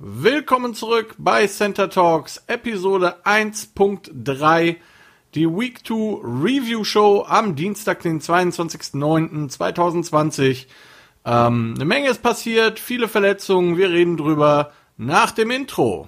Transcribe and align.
Willkommen 0.00 0.74
zurück 0.74 1.16
bei 1.18 1.48
Center 1.48 1.90
Talks 1.90 2.44
Episode 2.46 3.16
1.3, 3.24 4.76
die 5.34 5.48
Week 5.48 5.84
2 5.84 6.20
Review 6.22 6.84
Show 6.84 7.24
am 7.26 7.56
Dienstag, 7.56 8.02
den 8.02 8.20
22.09.2020. 8.20 10.66
Ähm, 11.24 11.74
eine 11.74 11.84
Menge 11.84 12.10
ist 12.10 12.22
passiert, 12.22 12.78
viele 12.78 13.08
Verletzungen, 13.08 13.76
wir 13.76 13.90
reden 13.90 14.16
drüber 14.16 14.70
nach 14.96 15.32
dem 15.32 15.50
Intro. 15.50 16.06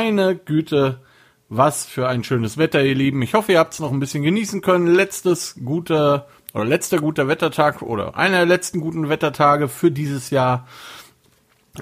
Meine 0.00 0.34
Güte, 0.34 1.00
was 1.50 1.84
für 1.84 2.08
ein 2.08 2.24
schönes 2.24 2.56
Wetter, 2.56 2.82
ihr 2.82 2.94
Lieben. 2.94 3.20
Ich 3.20 3.34
hoffe, 3.34 3.52
ihr 3.52 3.58
habt 3.58 3.74
es 3.74 3.80
noch 3.80 3.92
ein 3.92 4.00
bisschen 4.00 4.22
genießen 4.22 4.62
können. 4.62 4.86
Letztes 4.86 5.56
guter 5.62 6.26
oder 6.54 6.64
letzter 6.64 7.00
guter 7.00 7.28
Wettertag 7.28 7.82
oder 7.82 8.16
einer 8.16 8.38
der 8.38 8.46
letzten 8.46 8.80
guten 8.80 9.10
Wettertage 9.10 9.68
für 9.68 9.90
dieses 9.90 10.30
Jahr. 10.30 10.66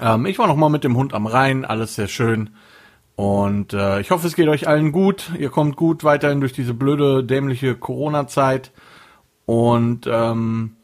Ähm, 0.01 0.25
ich 0.25 0.37
war 0.37 0.47
noch 0.47 0.57
mal 0.57 0.67
mit 0.67 0.83
dem 0.83 0.97
Hund 0.97 1.13
am 1.13 1.27
Rhein, 1.27 1.63
alles 1.63 1.95
sehr 1.95 2.09
schön. 2.09 2.49
Und 3.15 3.71
äh, 3.71 4.01
ich 4.01 4.11
hoffe, 4.11 4.27
es 4.27 4.35
geht 4.35 4.49
euch 4.49 4.67
allen 4.67 4.91
gut. 4.91 5.31
Ihr 5.39 5.49
kommt 5.49 5.77
gut 5.77 6.03
weiterhin 6.03 6.41
durch 6.41 6.51
diese 6.51 6.73
blöde, 6.73 7.23
dämliche 7.23 7.73
Corona-Zeit. 7.73 8.73
Und 9.45 10.07
ähm, 10.11 10.75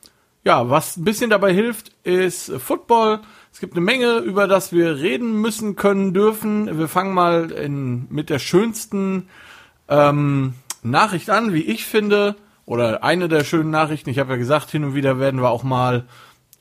ja, 0.46 0.70
was 0.70 0.96
ein 0.96 1.04
bisschen 1.04 1.32
dabei 1.32 1.54
hilft, 1.54 1.92
ist 2.04 2.52
Football. 2.60 3.22
Es 3.52 3.60
gibt 3.60 3.74
eine 3.74 3.84
Menge, 3.84 4.20
über 4.20 4.48
das 4.48 4.72
wir 4.72 4.98
reden 4.98 5.42
müssen, 5.42 5.76
können, 5.76 6.14
dürfen. 6.14 6.78
Wir 6.78 6.88
fangen 6.88 7.14
mal 7.14 7.52
in, 7.52 8.06
mit 8.10 8.30
der 8.30 8.38
schönsten 8.38 9.28
ähm, 9.90 10.54
Nachricht 10.84 11.32
an, 11.32 11.52
wie 11.54 11.64
ich 11.64 11.86
finde, 11.86 12.36
oder 12.66 13.04
eine 13.04 13.28
der 13.28 13.44
schönen 13.44 13.72
Nachrichten. 13.72 14.12
Ich 14.12 14.20
habe 14.20 14.34
ja 14.34 14.38
gesagt, 14.38 14.70
hin 14.70 14.84
und 14.84 14.94
wieder 14.94 15.20
werden 15.20 15.42
wir 15.42 15.50
auch 15.50 15.64
mal 15.64 16.06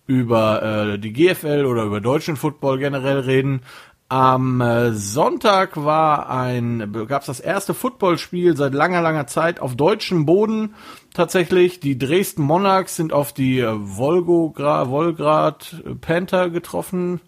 über 0.07 0.63
äh, 0.95 0.99
die 0.99 1.13
GFL 1.13 1.67
oder 1.67 1.85
über 1.85 2.01
deutschen 2.01 2.37
Football 2.37 2.79
generell 2.79 3.21
reden. 3.21 3.63
Am 4.09 4.61
äh, 4.61 4.93
Sonntag 4.93 5.75
gab 5.75 7.21
es 7.21 7.27
das 7.27 7.41
erste 7.41 7.75
Footballspiel 7.75 8.57
seit 8.57 8.73
langer, 8.75 9.03
langer 9.03 9.27
Zeit 9.27 9.61
auf 9.61 9.77
deutschem 9.77 10.27
Boden. 10.27 10.75
Tatsächlich, 11.15 11.79
die 11.79 11.97
Dresden 11.97 12.43
Monarchs 12.43 12.97
sind 12.97 13.13
auf 13.13 13.33
die 13.33 13.61
äh, 13.61 13.73
Volgograd, 13.73 14.91
Volgrad 14.91 15.83
Panther 16.01 16.51
getroffen. 16.51 17.21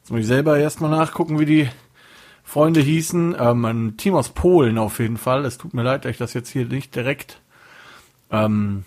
Jetzt 0.00 0.10
muss 0.10 0.20
ich 0.20 0.26
selber 0.26 0.58
erstmal 0.58 0.90
nachgucken, 0.90 1.38
wie 1.38 1.44
die 1.44 1.68
Freunde 2.42 2.80
hießen. 2.80 3.36
Ähm, 3.38 3.64
ein 3.66 3.96
Team 3.98 4.14
aus 4.14 4.30
Polen 4.30 4.78
auf 4.78 4.98
jeden 4.98 5.18
Fall. 5.18 5.44
Es 5.44 5.58
tut 5.58 5.74
mir 5.74 5.82
leid, 5.82 6.06
dass 6.06 6.12
ich 6.12 6.16
das 6.16 6.32
jetzt 6.32 6.48
hier 6.48 6.64
nicht 6.64 6.94
direkt 6.94 7.42
ähm, 8.30 8.86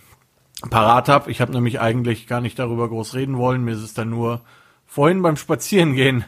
parat 0.72 1.08
habe. 1.08 1.30
Ich 1.30 1.39
habe 1.39 1.52
nämlich 1.52 1.80
eigentlich 1.80 2.25
gar 2.25 2.41
nicht 2.41 2.58
darüber 2.58 2.89
groß 2.89 3.13
reden 3.13 3.38
wollen. 3.38 3.63
Mir 3.63 3.73
ist 3.73 3.83
es 3.83 3.94
dann 3.94 4.09
nur 4.09 4.41
vorhin 4.88 5.22
beim 5.22 5.38
Spazierengehen 5.38 6.25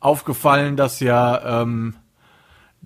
aufgefallen, 0.00 0.76
dass 0.76 0.98
ja 0.98 1.62
ähm, 1.62 1.94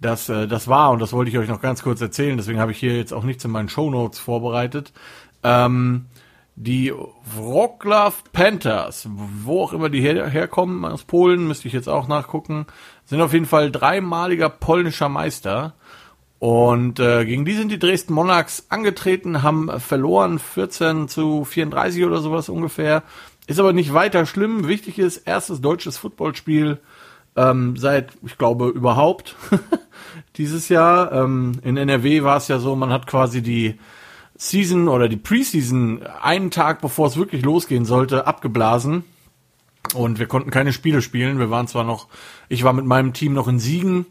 das, 0.03 0.29
äh, 0.29 0.47
das 0.47 0.69
war, 0.69 0.91
und 0.91 1.01
das 1.01 1.13
wollte 1.13 1.31
ich 1.31 1.39
euch 1.39 1.49
noch 1.49 1.63
ganz 1.63 1.83
kurz 1.83 2.01
erzählen, 2.01 2.37
deswegen 2.37 2.61
habe 2.61 2.73
ich 2.73 2.79
hier 2.79 2.97
jetzt 2.97 3.13
auch 3.13 3.25
nichts 3.25 3.45
in 3.45 3.51
meinen 3.51 3.69
Show 3.69 3.91
Notes 3.91 4.19
vorbereitet. 4.19 4.93
Ähm, 5.43 6.07
die 6.55 6.93
Wroclaw 7.35 8.15
Panthers, 8.33 9.09
wo 9.11 9.63
auch 9.63 9.73
immer 9.73 9.89
die 9.89 10.03
her 10.03 10.29
herkommen, 10.29 10.85
aus 10.85 11.05
Polen, 11.05 11.49
müsste 11.49 11.67
ich 11.69 11.75
jetzt 11.75 11.89
auch 11.89 12.09
nachgucken, 12.09 12.67
sind 13.07 13.23
auf 13.23 13.33
jeden 13.33 13.47
Fall 13.47 13.71
dreimaliger 13.71 14.51
polnischer 14.51 15.09
Meister. 15.09 15.75
Und 16.39 16.99
äh, 16.99 17.25
gegen 17.25 17.45
die 17.45 17.55
sind 17.55 17.71
die 17.71 17.79
Dresden 17.79 18.13
Monarchs 18.13 18.67
angetreten, 18.69 19.43
haben 19.43 19.71
verloren 19.81 20.39
14 20.41 21.09
zu 21.09 21.45
34 21.45 22.05
oder 22.05 22.21
sowas 22.21 22.49
ungefähr. 22.49 23.05
Ist 23.47 23.61
aber 23.61 23.73
nicht 23.73 23.95
weiter 23.95 24.27
schlimm. 24.27 24.69
Wichtig 24.69 24.99
ist, 24.99 25.19
erstes 25.19 25.61
deutsches 25.61 25.97
Footballspiel 25.99 26.81
ähm, 27.37 27.77
seit, 27.77 28.13
ich 28.25 28.39
glaube, 28.39 28.69
überhaupt 28.69 29.37
dieses 30.37 30.69
Jahr. 30.69 31.13
Ähm, 31.13 31.61
in 31.63 31.77
NRW 31.77 32.23
war 32.23 32.37
es 32.37 32.49
ja 32.49 32.59
so, 32.59 32.77
man 32.77 32.91
hat 32.91 33.07
quasi 33.07 33.43
die 33.43 33.79
Season 34.37 34.89
oder 34.89 35.09
die 35.09 35.17
Preseason 35.17 36.03
einen 36.21 36.51
Tag 36.51 36.81
bevor 36.81 37.07
es 37.07 37.17
wirklich 37.17 37.45
losgehen 37.45 37.85
sollte, 37.85 38.27
abgeblasen. 38.27 39.05
Und 39.95 40.19
wir 40.19 40.27
konnten 40.27 40.51
keine 40.51 40.73
Spiele 40.73 41.03
spielen. 41.03 41.39
Wir 41.39 41.51
waren 41.51 41.69
zwar 41.69 41.85
noch, 41.85 42.09
ich 42.49 42.65
war 42.65 42.73
mit 42.73 42.85
meinem 42.85 43.13
Team 43.13 43.35
noch 43.35 43.49
in 43.49 43.59
Siegen 43.59 44.07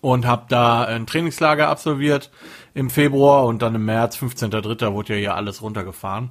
und 0.00 0.26
habe 0.26 0.46
da 0.48 0.84
ein 0.84 1.06
Trainingslager 1.06 1.68
absolviert 1.68 2.30
im 2.74 2.90
Februar 2.90 3.44
und 3.44 3.62
dann 3.62 3.74
im 3.74 3.84
März, 3.84 4.16
15.3. 4.16 4.92
wurde 4.92 5.14
ja 5.14 5.18
hier 5.18 5.34
alles 5.34 5.62
runtergefahren. 5.62 6.30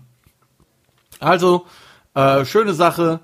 Also, 1.20 1.66
äh, 2.16 2.46
schöne 2.46 2.74
Sache. 2.74 3.20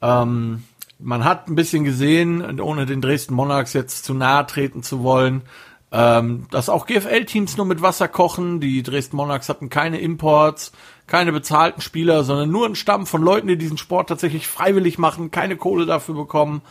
Ähm, 0.00 0.64
man 1.02 1.24
hat 1.24 1.48
ein 1.48 1.54
bisschen 1.54 1.84
gesehen, 1.84 2.60
ohne 2.60 2.86
den 2.86 3.00
Dresden 3.00 3.34
Monarchs 3.34 3.72
jetzt 3.72 4.04
zu 4.04 4.14
nahe 4.14 4.46
treten 4.46 4.82
zu 4.82 5.02
wollen, 5.02 5.42
ähm, 5.90 6.46
dass 6.50 6.68
auch 6.68 6.86
GFL-Teams 6.86 7.56
nur 7.56 7.66
mit 7.66 7.82
Wasser 7.82 8.08
kochen. 8.08 8.60
Die 8.60 8.82
Dresden 8.82 9.16
Monarchs 9.16 9.48
hatten 9.48 9.68
keine 9.68 10.00
Imports, 10.00 10.72
keine 11.06 11.32
bezahlten 11.32 11.82
Spieler, 11.82 12.24
sondern 12.24 12.50
nur 12.50 12.64
einen 12.64 12.76
Stamm 12.76 13.06
von 13.06 13.22
Leuten, 13.22 13.48
die 13.48 13.58
diesen 13.58 13.78
Sport 13.78 14.08
tatsächlich 14.08 14.46
freiwillig 14.46 14.98
machen, 14.98 15.30
keine 15.30 15.56
Kohle 15.56 15.84
dafür 15.84 16.14
bekommen. 16.14 16.62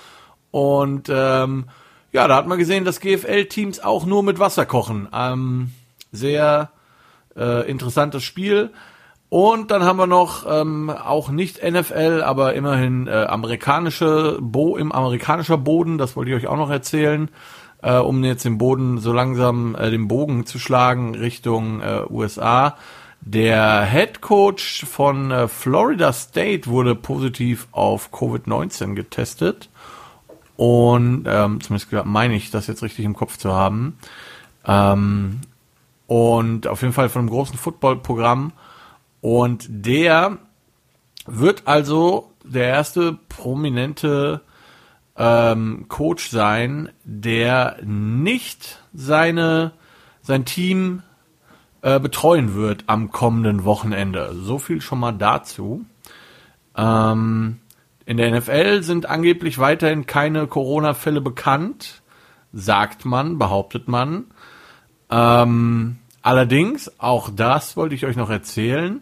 Und 0.49 1.07
ähm, 1.09 1.65
ja, 2.11 2.27
da 2.27 2.35
hat 2.35 2.47
man 2.47 2.57
gesehen, 2.57 2.83
dass 2.83 2.99
GFL-Teams 2.99 3.79
auch 3.79 4.05
nur 4.05 4.23
mit 4.23 4.39
Wasser 4.39 4.65
kochen. 4.65 5.07
Ähm, 5.13 5.71
sehr 6.11 6.71
äh, 7.35 7.69
interessantes 7.69 8.23
Spiel. 8.23 8.71
Und 9.33 9.71
dann 9.71 9.85
haben 9.85 9.95
wir 9.95 10.07
noch 10.07 10.45
ähm, 10.45 10.89
auch 10.89 11.29
nicht 11.29 11.63
NFL, 11.63 12.21
aber 12.21 12.53
immerhin 12.53 13.07
äh, 13.07 13.11
amerikanische 13.11 14.37
Bo 14.41 14.75
im 14.75 14.91
amerikanischer 14.91 15.57
Boden. 15.57 15.97
Das 15.97 16.17
wollte 16.17 16.31
ich 16.31 16.35
euch 16.35 16.47
auch 16.47 16.57
noch 16.57 16.69
erzählen, 16.69 17.29
äh, 17.81 17.95
um 17.95 18.21
jetzt 18.25 18.43
den 18.43 18.57
Boden 18.57 18.97
so 18.97 19.13
langsam 19.13 19.73
äh, 19.75 19.89
den 19.89 20.09
Bogen 20.09 20.45
zu 20.45 20.59
schlagen 20.59 21.15
Richtung 21.15 21.79
äh, 21.79 22.01
USA. 22.09 22.75
Der 23.21 23.85
Head 23.85 24.19
Coach 24.19 24.83
von 24.85 25.31
äh, 25.31 25.47
Florida 25.47 26.11
State 26.11 26.69
wurde 26.69 26.93
positiv 26.93 27.69
auf 27.71 28.09
Covid-19 28.11 28.95
getestet. 28.95 29.69
Und 30.57 31.23
ähm, 31.25 31.61
zumindest 31.61 31.93
meine 32.03 32.35
ich, 32.35 32.51
das 32.51 32.67
jetzt 32.67 32.83
richtig 32.83 33.05
im 33.05 33.15
Kopf 33.15 33.37
zu 33.37 33.53
haben. 33.53 33.97
Ähm, 34.67 35.39
und 36.07 36.67
auf 36.67 36.81
jeden 36.81 36.93
Fall 36.93 37.07
von 37.07 37.21
einem 37.21 37.29
großen 37.29 37.57
Footballprogramm. 37.57 38.51
Und 39.21 39.67
der 39.69 40.37
wird 41.25 41.67
also 41.67 42.33
der 42.43 42.67
erste 42.67 43.17
prominente 43.29 44.41
ähm, 45.15 45.85
Coach 45.87 46.29
sein, 46.29 46.89
der 47.03 47.77
nicht 47.83 48.79
seine 48.93 49.73
sein 50.23 50.45
Team 50.45 51.03
äh, 51.81 51.99
betreuen 51.99 52.53
wird 52.55 52.83
am 52.87 53.11
kommenden 53.11 53.63
Wochenende. 53.65 54.33
So 54.35 54.59
viel 54.59 54.81
schon 54.81 54.99
mal 54.99 55.11
dazu. 55.11 55.85
Ähm, 56.75 57.59
in 58.05 58.17
der 58.17 58.31
NFL 58.31 58.83
sind 58.83 59.07
angeblich 59.07 59.59
weiterhin 59.59 60.05
keine 60.05 60.47
Corona-Fälle 60.47 61.21
bekannt, 61.21 62.01
sagt 62.53 63.05
man, 63.05 63.37
behauptet 63.37 63.87
man. 63.87 64.25
Ähm, 65.09 65.97
allerdings, 66.21 66.99
auch 66.99 67.29
das 67.29 67.77
wollte 67.77 67.95
ich 67.95 68.05
euch 68.05 68.15
noch 68.15 68.29
erzählen, 68.29 69.01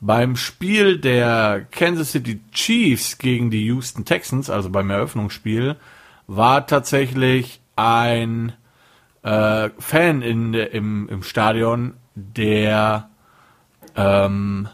beim 0.00 0.36
Spiel 0.36 0.98
der 0.98 1.66
Kansas 1.70 2.12
City 2.12 2.40
Chiefs 2.52 3.18
gegen 3.18 3.50
die 3.50 3.64
Houston 3.66 4.04
Texans, 4.04 4.48
also 4.48 4.70
beim 4.70 4.90
Eröffnungsspiel, 4.90 5.76
war 6.26 6.66
tatsächlich 6.66 7.60
ein 7.76 8.52
äh, 9.22 9.70
Fan 9.78 10.22
in, 10.22 10.54
im, 10.54 11.08
im 11.08 11.22
Stadion, 11.22 11.94
der 12.14 13.10
ähm, 13.96 14.68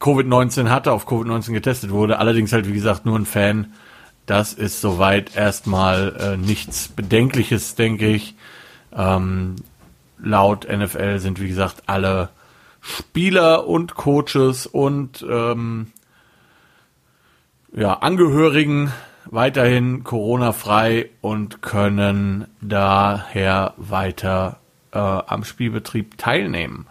Covid-19 0.00 0.68
hatte, 0.68 0.92
auf 0.92 1.06
Covid-19 1.06 1.52
getestet 1.52 1.90
wurde. 1.90 2.18
Allerdings 2.18 2.52
halt, 2.52 2.68
wie 2.68 2.74
gesagt, 2.74 3.06
nur 3.06 3.18
ein 3.18 3.26
Fan. 3.26 3.72
Das 4.26 4.52
ist 4.52 4.80
soweit 4.80 5.34
erstmal 5.36 6.16
äh, 6.18 6.36
nichts 6.36 6.88
Bedenkliches, 6.88 7.74
denke 7.74 8.08
ich. 8.08 8.34
Ähm, 8.94 9.56
laut 10.18 10.68
NFL 10.70 11.18
sind, 11.18 11.40
wie 11.40 11.48
gesagt, 11.48 11.84
alle 11.86 12.30
Spieler 12.80 13.66
und 13.66 13.94
Coaches 13.94 14.66
und 14.66 15.24
ähm, 15.28 15.92
ja, 17.74 17.94
Angehörigen 17.94 18.92
weiterhin 19.26 20.02
Corona-frei 20.02 21.10
und 21.20 21.62
können 21.62 22.46
daher 22.60 23.74
weiter 23.76 24.58
äh, 24.92 24.98
am 24.98 25.44
Spielbetrieb 25.44 26.18
teilnehmen. 26.18 26.86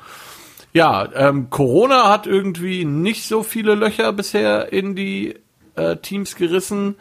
Ja, 0.72 1.10
ähm, 1.14 1.50
Corona 1.50 2.10
hat 2.10 2.28
irgendwie 2.28 2.86
nicht 2.86 3.28
so 3.28 3.44
viele 3.44 3.76
Löcher 3.76 4.14
bisher 4.14 4.72
in 4.72 4.96
die 4.96 5.36
äh, 5.76 5.98
Teams 5.98 6.36
gerissen. 6.36 6.96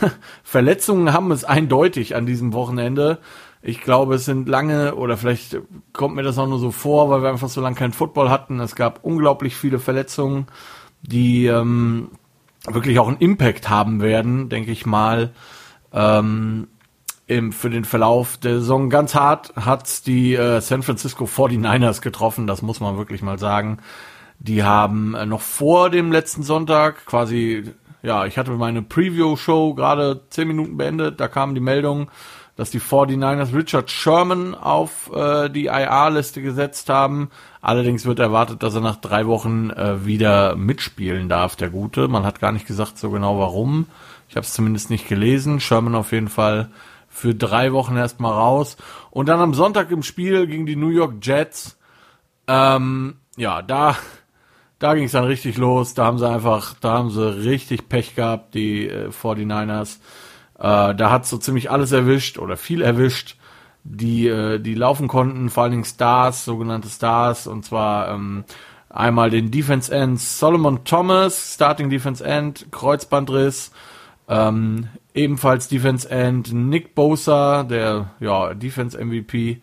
Verletzungen 0.42 1.12
haben 1.12 1.30
es 1.30 1.44
eindeutig 1.44 2.16
an 2.16 2.24
diesem 2.26 2.52
Wochenende. 2.52 3.18
Ich 3.62 3.82
glaube, 3.82 4.14
es 4.14 4.24
sind 4.24 4.48
lange, 4.48 4.94
oder 4.94 5.16
vielleicht 5.16 5.60
kommt 5.92 6.14
mir 6.14 6.22
das 6.22 6.38
auch 6.38 6.46
nur 6.46 6.58
so 6.58 6.70
vor, 6.70 7.10
weil 7.10 7.22
wir 7.22 7.28
einfach 7.28 7.48
so 7.48 7.60
lange 7.60 7.76
keinen 7.76 7.92
Football 7.92 8.30
hatten. 8.30 8.58
Es 8.60 8.74
gab 8.74 9.04
unglaublich 9.04 9.54
viele 9.54 9.78
Verletzungen, 9.78 10.46
die 11.02 11.46
ähm, 11.46 12.10
wirklich 12.66 12.98
auch 12.98 13.08
einen 13.08 13.18
Impact 13.18 13.68
haben 13.68 14.00
werden, 14.00 14.48
denke 14.48 14.70
ich 14.70 14.86
mal. 14.86 15.32
Ähm, 15.92 16.68
im, 17.26 17.52
für 17.52 17.70
den 17.70 17.84
Verlauf 17.84 18.38
der 18.38 18.54
Saison 18.54 18.90
ganz 18.90 19.14
hart 19.14 19.52
hat's 19.54 20.02
die 20.02 20.34
äh, 20.34 20.60
San 20.60 20.82
Francisco 20.82 21.26
49ers 21.26 22.00
getroffen, 22.00 22.48
das 22.48 22.60
muss 22.60 22.80
man 22.80 22.96
wirklich 22.96 23.22
mal 23.22 23.38
sagen. 23.38 23.78
Die 24.40 24.64
haben 24.64 25.14
äh, 25.14 25.26
noch 25.26 25.40
vor 25.40 25.90
dem 25.90 26.10
letzten 26.10 26.42
Sonntag 26.42 27.06
quasi, 27.06 27.70
ja, 28.02 28.26
ich 28.26 28.36
hatte 28.36 28.50
meine 28.52 28.82
Preview-Show 28.82 29.74
gerade 29.74 30.22
zehn 30.30 30.48
Minuten 30.48 30.76
beendet, 30.76 31.20
da 31.20 31.28
kam 31.28 31.54
die 31.54 31.60
Meldung, 31.60 32.10
dass 32.60 32.70
die 32.70 32.78
49ers 32.78 33.54
Richard 33.54 33.90
Sherman 33.90 34.54
auf 34.54 35.10
äh, 35.14 35.48
die 35.48 35.64
IA-Liste 35.64 36.42
gesetzt 36.42 36.90
haben. 36.90 37.30
Allerdings 37.62 38.04
wird 38.04 38.18
erwartet, 38.18 38.62
dass 38.62 38.74
er 38.74 38.82
nach 38.82 38.96
drei 38.96 39.26
Wochen 39.26 39.70
äh, 39.70 40.04
wieder 40.04 40.56
mitspielen 40.56 41.30
darf, 41.30 41.56
der 41.56 41.70
Gute. 41.70 42.06
Man 42.06 42.24
hat 42.24 42.38
gar 42.38 42.52
nicht 42.52 42.66
gesagt 42.66 42.98
so 42.98 43.10
genau 43.10 43.38
warum. 43.38 43.86
Ich 44.28 44.36
habe 44.36 44.44
es 44.44 44.52
zumindest 44.52 44.90
nicht 44.90 45.08
gelesen. 45.08 45.58
Sherman 45.58 45.94
auf 45.94 46.12
jeden 46.12 46.28
Fall 46.28 46.68
für 47.08 47.34
drei 47.34 47.72
Wochen 47.72 47.96
erstmal 47.96 48.34
raus. 48.34 48.76
Und 49.10 49.30
dann 49.30 49.40
am 49.40 49.54
Sonntag 49.54 49.90
im 49.90 50.02
Spiel 50.02 50.46
gegen 50.46 50.66
die 50.66 50.76
New 50.76 50.90
York 50.90 51.14
Jets. 51.22 51.78
Ähm, 52.46 53.14
ja, 53.38 53.62
da, 53.62 53.96
da 54.78 54.94
ging 54.94 55.04
es 55.04 55.12
dann 55.12 55.24
richtig 55.24 55.56
los. 55.56 55.94
Da 55.94 56.04
haben 56.04 56.18
sie 56.18 56.28
einfach, 56.28 56.74
da 56.78 56.90
haben 56.98 57.08
sie 57.08 57.26
richtig 57.42 57.88
Pech 57.88 58.16
gehabt, 58.16 58.52
die 58.52 58.86
äh, 58.86 59.08
49ers. 59.08 59.96
Äh, 60.60 60.94
da 60.94 61.10
hat 61.10 61.26
so 61.26 61.38
ziemlich 61.38 61.70
alles 61.70 61.90
erwischt 61.90 62.38
oder 62.38 62.56
viel 62.56 62.82
erwischt, 62.82 63.36
die, 63.82 64.28
äh, 64.28 64.58
die 64.58 64.74
laufen 64.74 65.08
konnten, 65.08 65.48
vor 65.48 65.62
allen 65.62 65.72
Dingen 65.72 65.84
Stars, 65.84 66.44
sogenannte 66.44 66.88
Stars, 66.88 67.46
und 67.46 67.64
zwar 67.64 68.10
ähm, 68.10 68.44
einmal 68.90 69.30
den 69.30 69.50
Defense 69.50 69.92
End 69.92 70.20
Solomon 70.20 70.84
Thomas, 70.84 71.54
Starting 71.54 71.88
Defense 71.88 72.22
End, 72.22 72.66
Kreuzbandriss, 72.70 73.72
ähm, 74.28 74.88
ebenfalls 75.14 75.68
Defense 75.68 76.08
End 76.10 76.52
Nick 76.52 76.94
Bosa, 76.94 77.62
der 77.62 78.10
ja 78.20 78.52
Defense 78.52 79.02
MVP, 79.02 79.62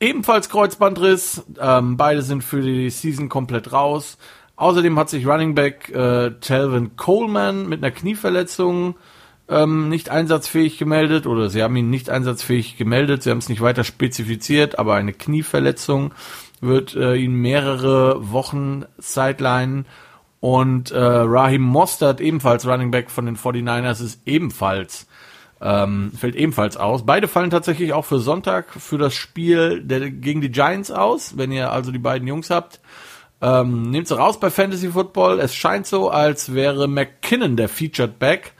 ebenfalls 0.00 0.48
Kreuzbandriss. 0.48 1.44
Ähm, 1.60 1.98
beide 1.98 2.22
sind 2.22 2.42
für 2.42 2.62
die 2.62 2.88
Season 2.88 3.28
komplett 3.28 3.72
raus. 3.72 4.16
Außerdem 4.56 4.98
hat 4.98 5.10
sich 5.10 5.26
Running 5.26 5.54
Back 5.54 5.90
äh, 5.90 6.30
Telvin 6.40 6.96
Coleman 6.96 7.68
mit 7.68 7.82
einer 7.82 7.90
Knieverletzung 7.90 8.94
ähm, 9.50 9.88
nicht 9.88 10.10
einsatzfähig 10.10 10.78
gemeldet 10.78 11.26
oder 11.26 11.50
sie 11.50 11.62
haben 11.62 11.76
ihn 11.76 11.90
nicht 11.90 12.08
einsatzfähig 12.08 12.76
gemeldet. 12.76 13.22
Sie 13.22 13.30
haben 13.30 13.38
es 13.38 13.48
nicht 13.48 13.60
weiter 13.60 13.84
spezifiziert, 13.84 14.78
aber 14.78 14.94
eine 14.94 15.12
Knieverletzung 15.12 16.12
wird 16.60 16.94
äh, 16.94 17.16
ihn 17.16 17.34
mehrere 17.34 18.30
Wochen 18.30 18.84
sideline 18.98 19.84
und 20.38 20.90
äh, 20.92 20.98
Raheem 20.98 21.62
Mostert, 21.62 22.20
ebenfalls 22.20 22.66
Running 22.66 22.90
Back 22.90 23.10
von 23.10 23.26
den 23.26 23.36
49ers, 23.36 24.02
ist 24.02 24.22
ebenfalls, 24.24 25.06
ähm, 25.60 26.12
fällt 26.16 26.36
ebenfalls 26.36 26.76
aus. 26.76 27.04
Beide 27.04 27.28
fallen 27.28 27.50
tatsächlich 27.50 27.92
auch 27.92 28.04
für 28.04 28.20
Sonntag 28.20 28.72
für 28.72 28.98
das 28.98 29.14
Spiel 29.14 29.82
der, 29.82 30.10
gegen 30.10 30.40
die 30.40 30.50
Giants 30.50 30.90
aus. 30.90 31.36
Wenn 31.36 31.52
ihr 31.52 31.72
also 31.72 31.92
die 31.92 31.98
beiden 31.98 32.28
Jungs 32.28 32.50
habt, 32.50 32.80
ähm, 33.42 33.90
nehmt 33.90 34.06
sie 34.06 34.16
raus 34.16 34.38
bei 34.38 34.50
Fantasy 34.50 34.90
Football. 34.90 35.40
Es 35.40 35.54
scheint 35.54 35.86
so, 35.86 36.08
als 36.08 36.54
wäre 36.54 36.88
McKinnon 36.88 37.56
der 37.56 37.68
Featured 37.68 38.18
Back 38.18 38.54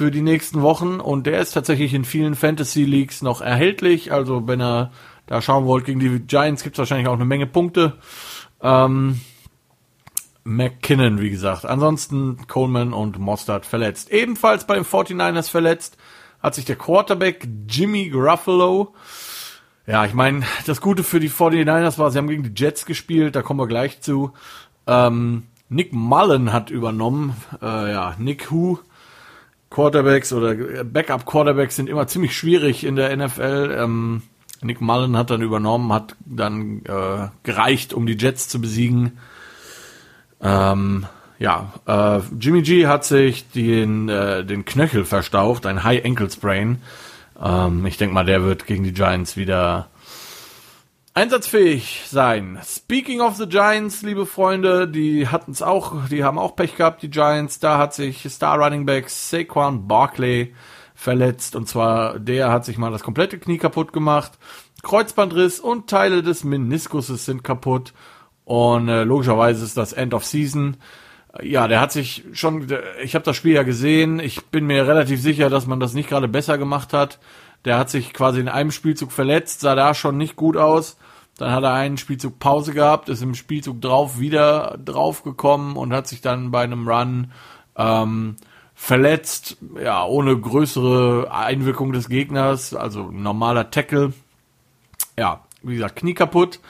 für 0.00 0.10
die 0.10 0.22
nächsten 0.22 0.62
Wochen 0.62 0.98
und 0.98 1.26
der 1.26 1.40
ist 1.40 1.52
tatsächlich 1.52 1.92
in 1.92 2.06
vielen 2.06 2.34
Fantasy 2.34 2.84
Leagues 2.84 3.20
noch 3.20 3.42
erhältlich. 3.42 4.12
Also 4.14 4.48
wenn 4.48 4.58
ihr 4.58 4.92
da 5.26 5.42
schauen 5.42 5.66
wollt 5.66 5.84
gegen 5.84 6.00
die 6.00 6.20
Giants, 6.20 6.62
gibt 6.62 6.76
es 6.76 6.78
wahrscheinlich 6.78 7.06
auch 7.06 7.16
eine 7.16 7.26
Menge 7.26 7.46
Punkte. 7.46 7.98
Ähm, 8.62 9.20
McKinnon, 10.42 11.20
wie 11.20 11.28
gesagt. 11.28 11.66
Ansonsten 11.66 12.46
Coleman 12.48 12.94
und 12.94 13.18
Mostard 13.18 13.66
verletzt. 13.66 14.10
Ebenfalls 14.10 14.66
bei 14.66 14.76
den 14.76 14.86
49ers 14.86 15.50
verletzt 15.50 15.98
hat 16.42 16.54
sich 16.54 16.64
der 16.64 16.76
Quarterback 16.76 17.46
Jimmy 17.68 18.08
Gruffalo. 18.08 18.94
Ja, 19.86 20.06
ich 20.06 20.14
meine, 20.14 20.46
das 20.64 20.80
Gute 20.80 21.02
für 21.02 21.20
die 21.20 21.28
49ers 21.28 21.98
war, 21.98 22.10
sie 22.10 22.16
haben 22.16 22.28
gegen 22.28 22.42
die 22.42 22.58
Jets 22.58 22.86
gespielt, 22.86 23.36
da 23.36 23.42
kommen 23.42 23.60
wir 23.60 23.66
gleich 23.66 24.00
zu. 24.00 24.32
Ähm, 24.86 25.42
Nick 25.68 25.92
Mullen 25.92 26.54
hat 26.54 26.70
übernommen. 26.70 27.34
Äh, 27.60 27.92
ja, 27.92 28.14
Nick 28.18 28.50
Who. 28.50 28.78
Quarterbacks 29.70 30.32
oder 30.32 30.54
Backup-Quarterbacks 30.84 31.76
sind 31.76 31.88
immer 31.88 32.06
ziemlich 32.08 32.36
schwierig 32.36 32.84
in 32.84 32.96
der 32.96 33.16
NFL. 33.16 33.76
Ähm, 33.78 34.22
Nick 34.62 34.80
Mullen 34.80 35.16
hat 35.16 35.30
dann 35.30 35.42
übernommen, 35.42 35.92
hat 35.92 36.16
dann 36.26 36.82
äh, 36.84 37.28
gereicht, 37.44 37.94
um 37.94 38.06
die 38.06 38.18
Jets 38.18 38.48
zu 38.48 38.60
besiegen. 38.60 39.18
Ähm, 40.42 41.06
ja, 41.38 41.72
äh, 41.86 42.20
Jimmy 42.38 42.62
G 42.62 42.86
hat 42.86 43.04
sich 43.04 43.48
den, 43.50 44.08
äh, 44.08 44.44
den 44.44 44.64
Knöchel 44.64 45.04
verstaucht, 45.04 45.64
ein 45.66 45.84
High 45.84 46.04
Ankle 46.04 46.30
Sprain. 46.30 46.82
Ähm, 47.42 47.86
ich 47.86 47.96
denke 47.96 48.14
mal, 48.14 48.26
der 48.26 48.42
wird 48.42 48.66
gegen 48.66 48.84
die 48.84 48.92
Giants 48.92 49.36
wieder 49.36 49.88
einsatzfähig 51.20 52.04
sein. 52.06 52.58
Speaking 52.64 53.20
of 53.20 53.36
the 53.36 53.46
Giants, 53.46 54.00
liebe 54.00 54.24
Freunde, 54.24 54.88
die 54.88 55.28
hatten 55.28 55.52
es 55.52 55.60
auch, 55.60 56.08
die 56.08 56.24
haben 56.24 56.38
auch 56.38 56.56
Pech 56.56 56.76
gehabt, 56.76 57.02
die 57.02 57.10
Giants. 57.10 57.58
Da 57.58 57.76
hat 57.76 57.92
sich 57.92 58.26
Star 58.30 58.58
Running 58.58 58.86
Back 58.86 59.10
Saquon 59.10 59.86
Barkley 59.86 60.54
verletzt 60.94 61.56
und 61.56 61.68
zwar 61.68 62.18
der 62.18 62.50
hat 62.50 62.64
sich 62.64 62.78
mal 62.78 62.90
das 62.90 63.02
komplette 63.02 63.38
Knie 63.38 63.58
kaputt 63.58 63.92
gemacht. 63.92 64.32
Kreuzbandriss 64.82 65.60
und 65.60 65.90
Teile 65.90 66.22
des 66.22 66.42
Meniskuses 66.42 67.26
sind 67.26 67.44
kaputt 67.44 67.92
und 68.46 68.88
äh, 68.88 69.04
logischerweise 69.04 69.62
ist 69.62 69.76
das 69.76 69.92
End 69.92 70.14
of 70.14 70.24
Season. 70.24 70.78
Ja, 71.42 71.68
der 71.68 71.82
hat 71.82 71.92
sich 71.92 72.24
schon, 72.32 72.66
ich 73.02 73.14
habe 73.14 73.26
das 73.26 73.36
Spiel 73.36 73.52
ja 73.52 73.62
gesehen, 73.62 74.20
ich 74.20 74.46
bin 74.46 74.64
mir 74.64 74.88
relativ 74.88 75.20
sicher, 75.20 75.50
dass 75.50 75.66
man 75.66 75.80
das 75.80 75.92
nicht 75.92 76.08
gerade 76.08 76.28
besser 76.28 76.56
gemacht 76.56 76.94
hat. 76.94 77.18
Der 77.66 77.76
hat 77.76 77.90
sich 77.90 78.14
quasi 78.14 78.40
in 78.40 78.48
einem 78.48 78.70
Spielzug 78.70 79.12
verletzt, 79.12 79.60
sah 79.60 79.74
da 79.74 79.92
schon 79.92 80.16
nicht 80.16 80.34
gut 80.34 80.56
aus. 80.56 80.96
Dann 81.40 81.52
hat 81.52 81.64
er 81.64 81.72
einen 81.72 81.96
Spielzug 81.96 82.38
Pause 82.38 82.74
gehabt, 82.74 83.08
ist 83.08 83.22
im 83.22 83.34
Spielzug 83.34 83.80
drauf 83.80 84.20
wieder 84.20 84.78
draufgekommen 84.84 85.74
und 85.74 85.94
hat 85.94 86.06
sich 86.06 86.20
dann 86.20 86.50
bei 86.50 86.62
einem 86.62 86.86
Run 86.86 87.32
ähm, 87.76 88.36
verletzt, 88.74 89.56
ja, 89.82 90.04
ohne 90.04 90.38
größere 90.38 91.32
Einwirkung 91.32 91.92
des 91.92 92.10
Gegners, 92.10 92.74
also 92.74 93.10
normaler 93.10 93.70
Tackle. 93.70 94.12
Ja, 95.18 95.40
wie 95.62 95.76
gesagt, 95.76 95.96
Knie 95.96 96.12
kaputt. 96.12 96.60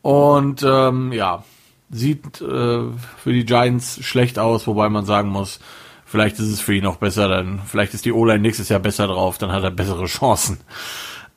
Und 0.00 0.64
ähm, 0.66 1.12
ja, 1.12 1.44
sieht 1.90 2.40
äh, 2.40 2.84
für 3.18 3.32
die 3.32 3.44
Giants 3.44 4.02
schlecht 4.02 4.38
aus, 4.38 4.66
wobei 4.66 4.88
man 4.88 5.04
sagen 5.04 5.28
muss, 5.28 5.60
vielleicht 6.06 6.38
ist 6.38 6.48
es 6.48 6.60
für 6.60 6.74
ihn 6.74 6.86
auch 6.86 6.96
besser, 6.96 7.28
dann 7.28 7.60
vielleicht 7.66 7.92
ist 7.92 8.06
die 8.06 8.12
O-Line 8.12 8.40
nächstes 8.40 8.70
Jahr 8.70 8.80
besser 8.80 9.08
drauf, 9.08 9.36
dann 9.36 9.52
hat 9.52 9.62
er 9.62 9.70
bessere 9.70 10.06
Chancen. 10.06 10.58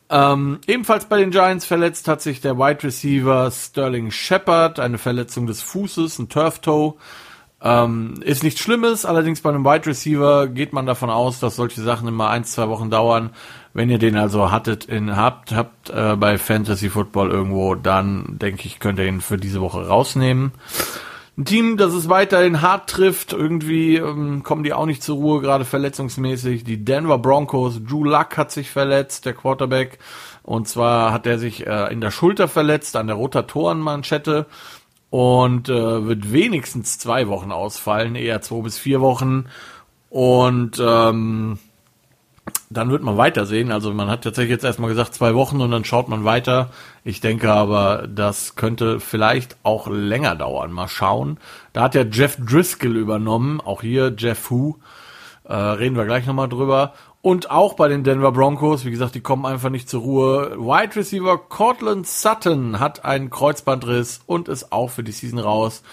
Ähm, 0.10 0.60
ebenfalls 0.66 1.06
bei 1.06 1.18
den 1.18 1.32
Giants 1.32 1.66
verletzt 1.66 2.08
hat 2.08 2.22
sich 2.22 2.42
der 2.42 2.58
Wide 2.58 2.84
Receiver 2.84 3.52
Sterling 3.52 4.10
Shepard, 4.10 4.80
eine 4.80 4.98
Verletzung 4.98 5.46
des 5.46 5.62
Fußes, 5.62 6.18
ein 6.20 6.30
Turf 6.30 6.60
Toe. 6.60 6.96
Ähm, 7.62 8.16
ist 8.22 8.44
nichts 8.44 8.62
Schlimmes, 8.62 9.06
allerdings 9.06 9.42
bei 9.42 9.50
einem 9.50 9.66
Wide 9.66 9.86
Receiver 9.86 10.48
geht 10.48 10.72
man 10.72 10.86
davon 10.86 11.10
aus, 11.10 11.40
dass 11.40 11.58
solche 11.58 11.82
Sachen 11.82 12.08
immer 12.08 12.30
ein, 12.30 12.46
zwei 12.46 12.70
Wochen 12.70 12.90
dauern. 12.90 13.32
Wenn 13.74 13.90
ihr 13.90 14.00
den 14.00 14.16
also 14.16 14.50
hattet 14.52 14.86
in, 14.86 15.16
habt, 15.16 15.52
habt 15.52 15.90
äh, 15.90 16.16
bei 16.16 16.38
Fantasy 16.38 16.90
Football 16.90 17.30
irgendwo, 17.30 17.76
dann 17.76 18.40
denke 18.40 18.66
ich, 18.66 18.80
könnt 18.80 18.98
ihr 18.98 19.06
ihn 19.06 19.22
für 19.22 19.38
diese 19.38 19.62
Woche 19.62 19.88
rausnehmen. 19.88 20.54
Ein 21.40 21.46
Team, 21.46 21.78
das 21.78 21.94
es 21.94 22.10
weiterhin 22.10 22.62
hart 22.62 22.90
trifft, 22.90 23.32
irgendwie 23.32 23.96
ähm, 23.96 24.44
kommen 24.44 24.66
die 24.66 24.74
auch 24.74 24.86
nicht 24.86 25.02
zur 25.02 25.16
Ruhe, 25.16 25.40
gerade 25.40 25.64
verletzungsmäßig. 25.64 26.66
Die 26.66 26.84
Denver 26.84 27.18
Broncos, 27.18 27.82
Drew 27.82 28.04
Luck 28.04 28.36
hat 28.36 28.52
sich 28.52 28.70
verletzt, 28.70 29.26
der 29.26 29.36
Quarterback. 29.36 30.00
Und 30.44 30.68
zwar 30.68 31.14
hat 31.14 31.26
er 31.26 31.40
sich 31.40 31.66
äh, 31.66 31.94
in 31.94 32.02
der 32.02 32.12
Schulter 32.12 32.50
verletzt, 32.50 32.98
an 32.98 33.08
der 33.08 33.16
Rotatorenmanschette 33.16 34.48
und 35.12 35.70
äh, 35.70 36.06
wird 36.06 36.34
wenigstens 36.34 37.00
zwei 37.00 37.30
Wochen 37.30 37.54
ausfallen, 37.54 38.16
eher 38.16 38.42
zwei 38.42 38.60
bis 38.62 38.78
vier 38.78 39.00
Wochen. 39.00 39.46
Und 40.10 40.78
ähm, 40.86 41.58
dann 42.70 42.92
wird 42.92 43.04
man 43.04 43.18
weitersehen. 43.18 43.72
Also 43.72 43.94
man 43.94 44.10
hat 44.10 44.24
tatsächlich 44.24 44.52
jetzt 44.52 44.64
erstmal 44.64 44.90
gesagt 44.90 45.14
zwei 45.14 45.34
Wochen 45.34 45.62
und 45.62 45.72
dann 45.72 45.86
schaut 45.86 46.08
man 46.08 46.24
weiter. 46.24 46.70
Ich 47.04 47.22
denke 47.22 47.52
aber, 47.52 48.08
das 48.08 48.56
könnte 48.56 49.00
vielleicht 49.00 49.58
auch 49.64 49.88
länger 49.88 50.36
dauern. 50.36 50.72
Mal 50.72 50.88
schauen. 50.88 51.40
Da 51.74 51.84
hat 51.84 51.96
ja 51.96 52.04
Jeff 52.04 52.38
Driscoll 52.38 52.96
übernommen, 52.96 53.60
auch 53.62 53.82
hier 53.82 54.14
Jeff 54.18 54.50
Hu. 54.50 54.76
Äh, 55.44 55.56
reden 55.56 55.96
wir 55.96 56.06
gleich 56.06 56.28
nochmal 56.28 56.50
drüber. 56.50 56.94
Und 57.22 57.52
auch 57.52 57.74
bei 57.74 57.90
den 57.90 58.04
Denver 58.04 58.32
Broncos, 58.32 58.86
wie 58.86 58.92
gesagt, 58.92 59.14
die 59.14 59.22
kommen 59.22 59.46
einfach 59.46 59.70
nicht 59.70 59.90
zur 59.90 60.02
Ruhe. 60.02 60.56
Wide 60.58 60.96
Receiver 60.96 61.38
Cortland 61.38 62.08
Sutton 62.08 62.80
hat 62.80 63.04
einen 63.04 63.30
Kreuzbandriss 63.30 64.22
und 64.26 64.48
ist 64.48 64.72
auch 64.72 64.90
für 64.90 65.04
die 65.04 65.12
Season 65.12 65.40
raus. 65.40 65.84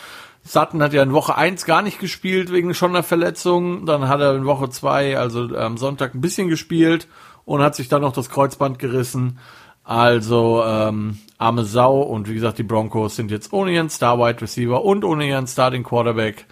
Sutton 0.47 0.83
hat 0.83 0.93
ja 0.93 1.03
in 1.03 1.13
Woche 1.13 1.37
1 1.37 1.65
gar 1.65 1.83
nicht 1.83 1.99
gespielt 1.99 2.53
wegen 2.53 2.75
schon 2.75 2.91
einer 2.91 3.03
Verletzung. 3.03 3.85
Dann 3.85 4.09
hat 4.09 4.21
er 4.21 4.35
in 4.35 4.47
Woche 4.47 4.71
2, 4.71 5.19
also 5.19 5.57
am 5.57 5.77
Sonntag, 5.77 6.15
ein 6.15 6.21
bisschen 6.21 6.49
gespielt 6.49 7.09
und 7.45 7.63
hat 7.63 7.75
sich 7.75 7.89
dann 7.89 8.03
noch 8.03 8.13
das 8.13 8.31
Kreuzband 8.31 8.79
gerissen. 8.79 9.39
Also 9.83 10.65
ähm, 10.67 11.19
arme 11.39 11.65
Sau 11.65 12.01
und 12.03 12.29
wie 12.29 12.35
gesagt, 12.35 12.59
die 12.59 12.65
Broncos 12.65 13.17
sind 13.17 13.31
jetzt 13.31 13.53
ohne 13.53 13.73
ihren 13.73 13.89
Star 13.89 14.19
Wide 14.19 14.41
Receiver 14.41 14.85
und 14.85 15.05
ohne 15.05 15.29
ihren 15.29 15.47
Starting 15.47 15.85
Quarterback. 15.85 16.47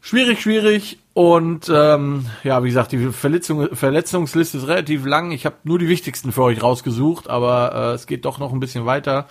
Schwierig, 0.00 0.42
schwierig 0.42 0.98
und 1.14 1.68
ähm, 1.72 2.26
ja, 2.44 2.62
wie 2.62 2.68
gesagt, 2.68 2.92
die 2.92 3.10
Verletzung, 3.10 3.74
Verletzungsliste 3.74 4.58
ist 4.58 4.68
relativ 4.68 5.04
lang. 5.04 5.32
Ich 5.32 5.46
habe 5.46 5.56
nur 5.64 5.78
die 5.78 5.88
wichtigsten 5.88 6.30
für 6.30 6.42
euch 6.42 6.62
rausgesucht, 6.62 7.28
aber 7.28 7.72
äh, 7.74 7.94
es 7.94 8.06
geht 8.06 8.24
doch 8.24 8.38
noch 8.38 8.52
ein 8.52 8.60
bisschen 8.60 8.86
weiter. 8.86 9.26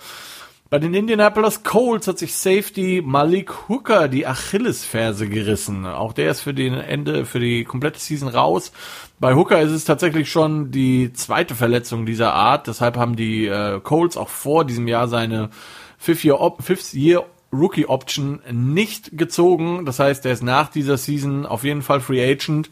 Bei 0.70 0.78
den 0.78 0.94
Indianapolis 0.94 1.62
Colts 1.62 2.08
hat 2.08 2.18
sich 2.18 2.34
Safety 2.34 3.02
Malik 3.04 3.68
Hooker 3.68 4.08
die 4.08 4.26
Achillesferse 4.26 5.28
gerissen. 5.28 5.86
Auch 5.86 6.14
der 6.14 6.30
ist 6.30 6.40
für 6.40 6.54
den 6.54 6.74
Ende, 6.74 7.26
für 7.26 7.38
die 7.38 7.64
komplette 7.64 8.00
Season 8.00 8.28
raus. 8.28 8.72
Bei 9.20 9.34
Hooker 9.34 9.60
ist 9.60 9.70
es 9.70 9.84
tatsächlich 9.84 10.30
schon 10.30 10.70
die 10.70 11.12
zweite 11.12 11.54
Verletzung 11.54 12.06
dieser 12.06 12.32
Art. 12.32 12.66
Deshalb 12.66 12.96
haben 12.96 13.14
die 13.14 13.46
äh, 13.46 13.78
Colts 13.80 14.16
auch 14.16 14.30
vor 14.30 14.64
diesem 14.64 14.88
Jahr 14.88 15.06
seine 15.06 15.50
Fifth 15.98 16.24
Year, 16.24 16.54
Fifth 16.60 16.94
Year 16.94 17.24
Rookie 17.52 17.86
Option 17.86 18.40
nicht 18.50 19.16
gezogen. 19.16 19.84
Das 19.84 19.98
heißt, 19.98 20.24
er 20.26 20.32
ist 20.32 20.42
nach 20.42 20.70
dieser 20.70 20.96
Season 20.96 21.46
auf 21.46 21.64
jeden 21.64 21.82
Fall 21.82 22.00
Free 22.00 22.24
Agent. 22.24 22.70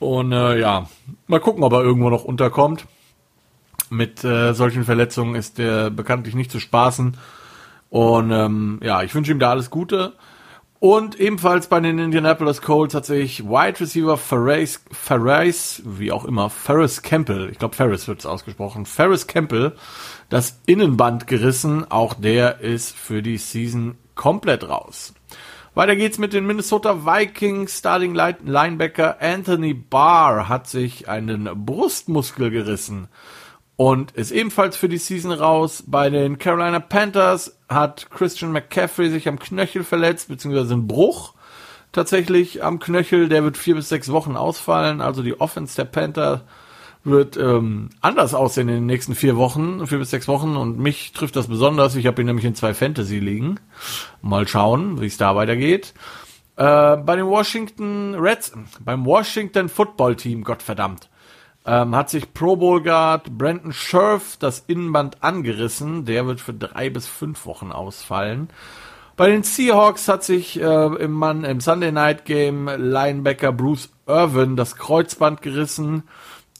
Und 0.00 0.32
äh, 0.32 0.60
ja, 0.60 0.88
mal 1.28 1.40
gucken, 1.40 1.62
ob 1.62 1.72
er 1.72 1.82
irgendwo 1.82 2.10
noch 2.10 2.24
unterkommt. 2.24 2.86
Mit 3.90 4.24
äh, 4.24 4.52
solchen 4.52 4.84
Verletzungen 4.84 5.34
ist 5.34 5.58
der 5.58 5.90
bekanntlich 5.90 6.34
nicht 6.34 6.50
zu 6.50 6.60
spaßen. 6.60 7.16
Und 7.90 8.30
ähm, 8.30 8.80
ja, 8.82 9.02
ich 9.02 9.14
wünsche 9.14 9.32
ihm 9.32 9.38
da 9.38 9.50
alles 9.50 9.70
Gute. 9.70 10.14
Und 10.80 11.18
ebenfalls 11.18 11.66
bei 11.66 11.80
den 11.80 11.98
Indianapolis 11.98 12.62
Colts 12.62 12.94
hat 12.94 13.04
sich 13.04 13.44
Wide 13.44 13.80
Receiver 13.80 14.16
Ferris, 14.16 14.80
Ferris 14.92 15.82
wie 15.84 16.12
auch 16.12 16.24
immer, 16.24 16.50
Ferris 16.50 17.02
Campbell, 17.02 17.48
ich 17.50 17.58
glaube 17.58 17.74
Ferris 17.74 18.06
wird 18.06 18.20
es 18.20 18.26
ausgesprochen, 18.26 18.86
Ferris 18.86 19.26
Campbell, 19.26 19.72
das 20.28 20.60
Innenband 20.66 21.26
gerissen. 21.26 21.90
Auch 21.90 22.14
der 22.14 22.60
ist 22.60 22.96
für 22.96 23.22
die 23.22 23.38
Season 23.38 23.96
komplett 24.14 24.68
raus. 24.68 25.14
Weiter 25.74 25.96
geht's 25.96 26.18
mit 26.18 26.32
den 26.32 26.46
Minnesota 26.46 27.04
Vikings. 27.04 27.78
Starting 27.78 28.14
Linebacker 28.14 29.20
Anthony 29.20 29.74
Barr 29.74 30.48
hat 30.48 30.68
sich 30.68 31.08
einen 31.08 31.48
Brustmuskel 31.66 32.50
gerissen 32.50 33.08
und 33.78 34.10
ist 34.10 34.32
ebenfalls 34.32 34.76
für 34.76 34.88
die 34.88 34.98
Season 34.98 35.30
raus. 35.30 35.84
Bei 35.86 36.10
den 36.10 36.38
Carolina 36.38 36.80
Panthers 36.80 37.56
hat 37.68 38.10
Christian 38.10 38.50
McCaffrey 38.50 39.08
sich 39.08 39.28
am 39.28 39.38
Knöchel 39.38 39.84
verletzt, 39.84 40.28
beziehungsweise 40.28 40.74
einen 40.74 40.88
Bruch 40.88 41.34
tatsächlich 41.92 42.64
am 42.64 42.80
Knöchel. 42.80 43.28
Der 43.28 43.44
wird 43.44 43.56
vier 43.56 43.76
bis 43.76 43.88
sechs 43.88 44.10
Wochen 44.10 44.36
ausfallen. 44.36 45.00
Also 45.00 45.22
die 45.22 45.40
Offense 45.40 45.76
der 45.76 45.84
Panther 45.84 46.42
wird 47.04 47.36
ähm, 47.36 47.90
anders 48.00 48.34
aussehen 48.34 48.68
in 48.68 48.74
den 48.74 48.86
nächsten 48.86 49.14
vier 49.14 49.36
Wochen, 49.36 49.86
vier 49.86 49.98
bis 49.98 50.10
sechs 50.10 50.26
Wochen. 50.26 50.56
Und 50.56 50.80
mich 50.80 51.12
trifft 51.12 51.36
das 51.36 51.46
besonders. 51.46 51.94
Ich 51.94 52.08
habe 52.08 52.20
ihn 52.20 52.26
nämlich 52.26 52.46
in 52.46 52.56
zwei 52.56 52.74
Fantasy 52.74 53.20
liegen. 53.20 53.60
Mal 54.22 54.48
schauen, 54.48 55.00
wie 55.00 55.06
es 55.06 55.18
da 55.18 55.36
weitergeht. 55.36 55.94
Äh, 56.56 56.96
bei 56.96 57.14
den 57.14 57.26
Washington 57.26 58.16
Reds, 58.16 58.52
beim 58.80 59.06
Washington 59.06 59.68
Football 59.68 60.16
Team, 60.16 60.42
Gott 60.42 60.64
verdammt 60.64 61.08
ähm, 61.68 61.94
hat 61.94 62.08
sich 62.08 62.32
Pro 62.32 62.56
Bowl 62.56 62.82
Guard 62.82 63.36
Brandon 63.36 63.72
Scherf 63.74 64.38
das 64.38 64.64
Innenband 64.66 65.22
angerissen. 65.22 66.06
Der 66.06 66.26
wird 66.26 66.40
für 66.40 66.54
drei 66.54 66.88
bis 66.88 67.06
fünf 67.06 67.44
Wochen 67.44 67.72
ausfallen. 67.72 68.48
Bei 69.16 69.28
den 69.28 69.42
Seahawks 69.42 70.08
hat 70.08 70.24
sich 70.24 70.58
äh, 70.58 70.64
im 70.64 71.12
Mann 71.12 71.44
im 71.44 71.60
Sunday 71.60 71.92
Night 71.92 72.24
Game 72.24 72.68
Linebacker 72.68 73.52
Bruce 73.52 73.90
Irvin 74.06 74.56
das 74.56 74.76
Kreuzband 74.76 75.42
gerissen. 75.42 76.04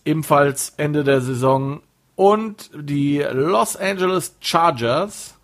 Ebenfalls 0.05 0.75
Ende 0.77 1.05
der 1.05 1.23
Saison. 1.23 1.81
Und 2.15 2.71
die 2.75 3.25
Los 3.33 3.77
Angeles 3.77 4.37
Chargers 4.41 5.39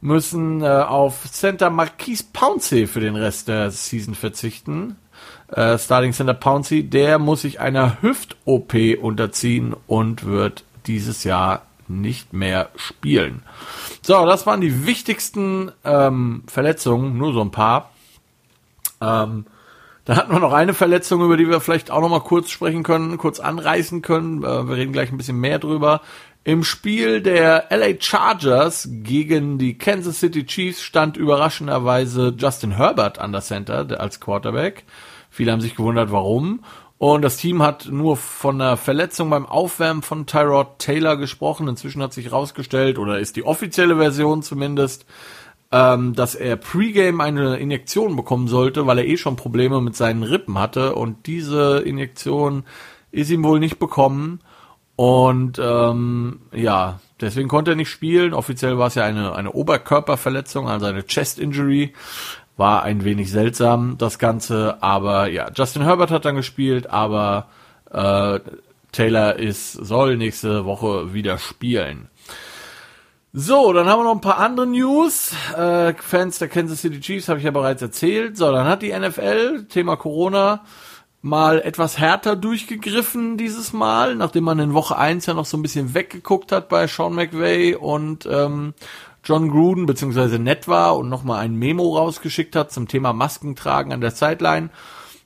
müssen 0.00 0.62
äh, 0.62 0.66
auf 0.66 1.30
Center 1.30 1.70
Marquise 1.70 2.24
Pouncey 2.32 2.88
für 2.88 3.00
den 3.00 3.14
Rest 3.14 3.48
der 3.48 3.70
Season 3.70 4.14
verzichten 4.14 4.96
äh, 5.48 5.78
Starting 5.78 6.12
Center 6.12 6.34
Pouncy, 6.34 6.84
der 6.84 7.18
muss 7.18 7.42
sich 7.42 7.60
einer 7.60 8.02
Hüft-OP 8.02 8.74
unterziehen 9.00 9.74
und 9.86 10.24
wird 10.24 10.64
dieses 10.86 11.24
Jahr 11.24 11.62
nicht 11.88 12.32
mehr 12.32 12.70
spielen. 12.76 13.42
So, 14.02 14.26
das 14.26 14.46
waren 14.46 14.60
die 14.60 14.86
wichtigsten 14.86 15.72
ähm, 15.84 16.42
Verletzungen, 16.46 17.16
nur 17.16 17.32
so 17.32 17.40
ein 17.40 17.50
paar. 17.50 17.90
Ähm, 19.00 19.46
da 20.04 20.16
hatten 20.16 20.32
wir 20.32 20.40
noch 20.40 20.52
eine 20.52 20.74
Verletzung, 20.74 21.24
über 21.24 21.36
die 21.36 21.48
wir 21.48 21.60
vielleicht 21.60 21.90
auch 21.90 22.00
noch 22.00 22.08
mal 22.08 22.20
kurz 22.20 22.50
sprechen 22.50 22.82
können, 22.82 23.18
kurz 23.18 23.40
anreißen 23.40 24.02
können. 24.02 24.42
Äh, 24.42 24.68
wir 24.68 24.76
reden 24.76 24.92
gleich 24.92 25.10
ein 25.10 25.18
bisschen 25.18 25.40
mehr 25.40 25.58
drüber. 25.58 26.00
Im 26.44 26.62
Spiel 26.62 27.22
der 27.22 27.66
LA 27.70 28.00
Chargers 28.00 28.88
gegen 28.88 29.58
die 29.58 29.78
Kansas 29.78 30.20
City 30.20 30.46
Chiefs 30.46 30.80
stand 30.80 31.16
überraschenderweise 31.16 32.34
Justin 32.38 32.76
Herbert 32.76 33.18
an 33.18 33.32
der 33.32 33.40
Center 33.40 34.00
als 34.00 34.20
Quarterback. 34.20 34.84
Viele 35.36 35.52
haben 35.52 35.60
sich 35.60 35.76
gewundert, 35.76 36.10
warum. 36.12 36.60
Und 36.96 37.20
das 37.20 37.36
Team 37.36 37.62
hat 37.62 37.88
nur 37.90 38.16
von 38.16 38.58
einer 38.58 38.78
Verletzung 38.78 39.28
beim 39.28 39.44
Aufwärmen 39.44 40.00
von 40.00 40.24
Tyrod 40.24 40.78
Taylor 40.78 41.18
gesprochen. 41.18 41.68
Inzwischen 41.68 42.02
hat 42.02 42.14
sich 42.14 42.24
herausgestellt, 42.26 42.98
oder 42.98 43.18
ist 43.18 43.36
die 43.36 43.44
offizielle 43.44 43.96
Version 43.96 44.42
zumindest, 44.42 45.04
ähm, 45.72 46.14
dass 46.14 46.34
er 46.34 46.56
Pre-Game 46.56 47.20
eine 47.20 47.58
Injektion 47.58 48.16
bekommen 48.16 48.48
sollte, 48.48 48.86
weil 48.86 48.96
er 48.96 49.06
eh 49.06 49.18
schon 49.18 49.36
Probleme 49.36 49.82
mit 49.82 49.94
seinen 49.94 50.22
Rippen 50.22 50.58
hatte. 50.58 50.94
Und 50.94 51.26
diese 51.26 51.80
Injektion 51.80 52.64
ist 53.12 53.30
ihm 53.30 53.44
wohl 53.44 53.60
nicht 53.60 53.78
bekommen. 53.78 54.40
Und 54.96 55.60
ähm, 55.62 56.40
ja, 56.54 57.00
deswegen 57.20 57.48
konnte 57.48 57.72
er 57.72 57.76
nicht 57.76 57.90
spielen. 57.90 58.32
Offiziell 58.32 58.78
war 58.78 58.86
es 58.86 58.94
ja 58.94 59.04
eine, 59.04 59.34
eine 59.34 59.52
Oberkörperverletzung, 59.52 60.66
also 60.66 60.86
eine 60.86 61.02
Chest 61.02 61.38
Injury. 61.38 61.92
War 62.56 62.82
ein 62.82 63.04
wenig 63.04 63.30
seltsam, 63.30 63.98
das 63.98 64.18
Ganze, 64.18 64.82
aber 64.82 65.28
ja, 65.28 65.50
Justin 65.54 65.82
Herbert 65.82 66.10
hat 66.10 66.24
dann 66.24 66.36
gespielt, 66.36 66.88
aber 66.88 67.48
äh, 67.90 68.40
Taylor 68.92 69.36
ist, 69.36 69.72
soll 69.72 70.16
nächste 70.16 70.64
Woche 70.64 71.12
wieder 71.12 71.38
spielen. 71.38 72.08
So, 73.38 73.74
dann 73.74 73.86
haben 73.86 74.00
wir 74.00 74.04
noch 74.04 74.14
ein 74.14 74.22
paar 74.22 74.38
andere 74.38 74.66
News. 74.66 75.34
Äh, 75.54 75.92
Fans 75.92 76.38
der 76.38 76.48
Kansas 76.48 76.80
City 76.80 77.00
Chiefs 77.00 77.28
habe 77.28 77.38
ich 77.38 77.44
ja 77.44 77.50
bereits 77.50 77.82
erzählt. 77.82 78.38
So, 78.38 78.50
dann 78.50 78.66
hat 78.66 78.80
die 78.80 78.98
NFL, 78.98 79.66
Thema 79.68 79.96
Corona, 79.96 80.64
mal 81.20 81.60
etwas 81.60 81.98
härter 81.98 82.36
durchgegriffen 82.36 83.36
dieses 83.36 83.74
Mal, 83.74 84.14
nachdem 84.14 84.44
man 84.44 84.58
in 84.58 84.72
Woche 84.72 84.96
1 84.96 85.26
ja 85.26 85.34
noch 85.34 85.44
so 85.44 85.58
ein 85.58 85.62
bisschen 85.62 85.92
weggeguckt 85.92 86.50
hat 86.50 86.70
bei 86.70 86.86
Sean 86.86 87.14
McVay 87.14 87.74
und 87.74 88.24
ähm, 88.24 88.72
John 89.26 89.50
Gruden 89.50 89.86
beziehungsweise 89.86 90.38
nett 90.38 90.68
war 90.68 90.96
und 90.96 91.08
nochmal 91.08 91.40
ein 91.40 91.56
Memo 91.56 91.96
rausgeschickt 91.96 92.54
hat 92.54 92.70
zum 92.70 92.86
Thema 92.86 93.12
Maskentragen 93.12 93.92
an 93.92 94.00
der 94.00 94.12
Sideline, 94.12 94.70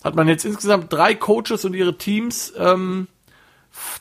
hat 0.02 0.16
man 0.16 0.26
jetzt 0.26 0.46
insgesamt 0.46 0.90
drei 0.90 1.14
Coaches 1.14 1.66
und 1.66 1.74
ihre 1.74 1.98
Teams 1.98 2.54
ähm, 2.56 3.08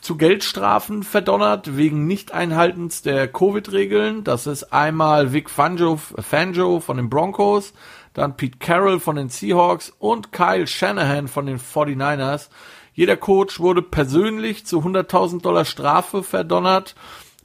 zu 0.00 0.16
Geldstrafen 0.16 1.02
verdonnert 1.02 1.76
wegen 1.76 2.06
Nicht-Einhaltens 2.06 3.02
der 3.02 3.28
Covid-Regeln. 3.28 4.24
Das 4.24 4.46
ist 4.46 4.72
einmal 4.72 5.34
Vic 5.34 5.50
Fangio, 5.50 5.96
Fangio 5.96 6.80
von 6.80 6.96
den 6.96 7.10
Broncos, 7.10 7.74
dann 8.14 8.38
Pete 8.38 8.56
Carroll 8.58 9.00
von 9.00 9.16
den 9.16 9.28
Seahawks 9.28 9.92
und 9.98 10.32
Kyle 10.32 10.66
Shanahan 10.66 11.28
von 11.28 11.44
den 11.44 11.58
49ers. 11.58 12.48
Jeder 12.94 13.18
Coach 13.18 13.60
wurde 13.60 13.82
persönlich 13.82 14.64
zu 14.64 14.80
100.000 14.80 15.42
Dollar 15.42 15.66
Strafe 15.66 16.22
verdonnert 16.22 16.94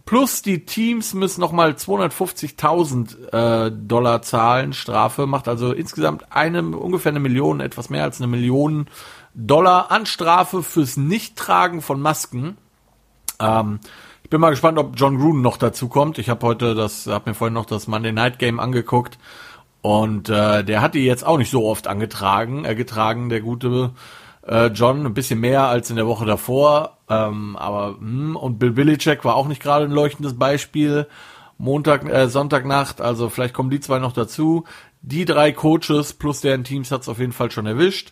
Plus 0.06 0.44
die 0.44 0.66
Teams 0.66 1.16
müssen 1.16 1.42
nochmal 1.42 1.72
250.000 1.72 3.34
äh, 3.34 3.72
Dollar 3.72 4.22
zahlen, 4.22 4.74
Strafe, 4.74 5.26
macht 5.26 5.48
also 5.48 5.74
insgesamt 5.74 6.32
eine, 6.32 6.62
ungefähr 6.62 7.12
eine 7.12 7.20
Million, 7.20 7.60
etwas 7.60 7.90
mehr 7.90 8.04
als 8.04 8.22
eine 8.22 8.28
Million 8.28 8.88
Dollar 9.34 9.92
an 9.92 10.06
Strafe 10.06 10.62
fürs 10.62 10.96
Nichttragen 10.96 11.82
von 11.82 12.00
Masken. 12.00 12.58
Ähm, 13.40 13.80
ich 14.24 14.30
bin 14.30 14.42
mal 14.42 14.52
gespannt, 14.52 14.78
ob 14.78 14.94
John 14.96 15.18
Gruden 15.18 15.42
noch 15.42 15.58
dazu 15.58 15.88
kommt. 15.88 16.20
Ich 16.20 16.30
habe 16.30 16.46
heute 16.46 16.76
das, 16.76 17.08
habe 17.08 17.32
mir 17.32 17.36
vorhin 17.36 17.56
noch 17.56 17.66
das 17.66 17.88
Monday 17.88 18.12
Night 18.12 18.38
Game 18.38 18.60
angeguckt 18.60 19.18
und 19.82 20.30
äh, 20.30 20.64
der 20.64 20.82
hat 20.82 20.94
die 20.94 21.06
jetzt 21.06 21.26
auch 21.26 21.38
nicht 21.38 21.52
so 21.52 21.66
oft 21.66 21.88
angetragen, 21.88 22.64
äh, 22.64 22.76
getragen, 22.76 23.30
der 23.30 23.42
gute 23.42 23.92
äh, 24.48 24.68
John, 24.68 25.06
ein 25.06 25.14
bisschen 25.16 25.40
mehr 25.40 25.64
als 25.64 25.90
in 25.90 25.96
der 25.96 26.08
Woche 26.08 26.26
davor. 26.26 26.95
Ähm, 27.10 27.56
aber 27.56 27.98
hm, 28.00 28.36
und 28.36 28.60
Bill 28.60 28.72
Belichick 28.72 29.26
war 29.26 29.36
auch 29.36 29.48
nicht 29.48 29.62
gerade 29.62 29.86
ein 29.86 29.92
leuchtendes 29.92 30.38
Beispiel. 30.38 31.08
Montag, 31.58 32.06
äh, 32.10 32.28
Sonntagnacht, 32.28 33.00
also 33.00 33.30
vielleicht 33.30 33.54
kommen 33.54 33.70
die 33.70 33.80
zwei 33.80 34.00
noch 34.00 34.12
dazu. 34.12 34.66
Die 35.02 35.26
drei 35.26 35.52
Coaches 35.52 36.14
plus 36.14 36.42
deren 36.42 36.64
Teams 36.64 36.92
hat's 36.92 37.08
auf 37.08 37.20
jeden 37.20 37.32
Fall 37.32 37.52
schon 37.52 37.66
erwischt. 37.66 38.12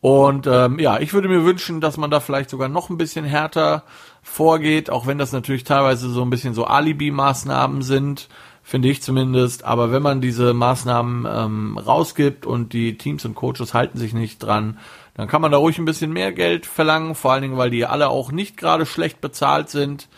Und 0.00 0.46
ähm, 0.46 0.78
ja, 0.78 1.00
ich 1.00 1.12
würde 1.12 1.28
mir 1.28 1.44
wünschen, 1.44 1.80
dass 1.80 1.96
man 1.96 2.10
da 2.10 2.20
vielleicht 2.20 2.50
sogar 2.50 2.68
noch 2.68 2.88
ein 2.88 2.98
bisschen 2.98 3.24
härter 3.24 3.82
vorgeht, 4.22 4.90
auch 4.90 5.06
wenn 5.06 5.18
das 5.18 5.32
natürlich 5.32 5.64
teilweise 5.64 6.08
so 6.08 6.22
ein 6.22 6.30
bisschen 6.30 6.54
so 6.54 6.64
Alibi-Maßnahmen 6.66 7.82
sind, 7.82 8.28
finde 8.62 8.88
ich 8.88 9.02
zumindest. 9.02 9.64
Aber 9.64 9.90
wenn 9.90 10.02
man 10.02 10.20
diese 10.20 10.54
Maßnahmen 10.54 11.26
ähm, 11.28 11.78
rausgibt 11.78 12.46
und 12.46 12.72
die 12.72 12.96
Teams 12.96 13.24
und 13.24 13.34
Coaches 13.34 13.74
halten 13.74 13.98
sich 13.98 14.14
nicht 14.14 14.38
dran, 14.38 14.78
dann 15.18 15.26
kann 15.26 15.42
man 15.42 15.50
da 15.50 15.58
ruhig 15.58 15.76
ein 15.78 15.84
bisschen 15.84 16.12
mehr 16.12 16.30
Geld 16.30 16.64
verlangen, 16.64 17.16
vor 17.16 17.32
allen 17.32 17.42
Dingen, 17.42 17.56
weil 17.56 17.70
die 17.70 17.84
alle 17.84 18.08
auch 18.08 18.30
nicht 18.30 18.56
gerade 18.56 18.86
schlecht 18.86 19.20
bezahlt 19.20 19.68
sind 19.68 20.08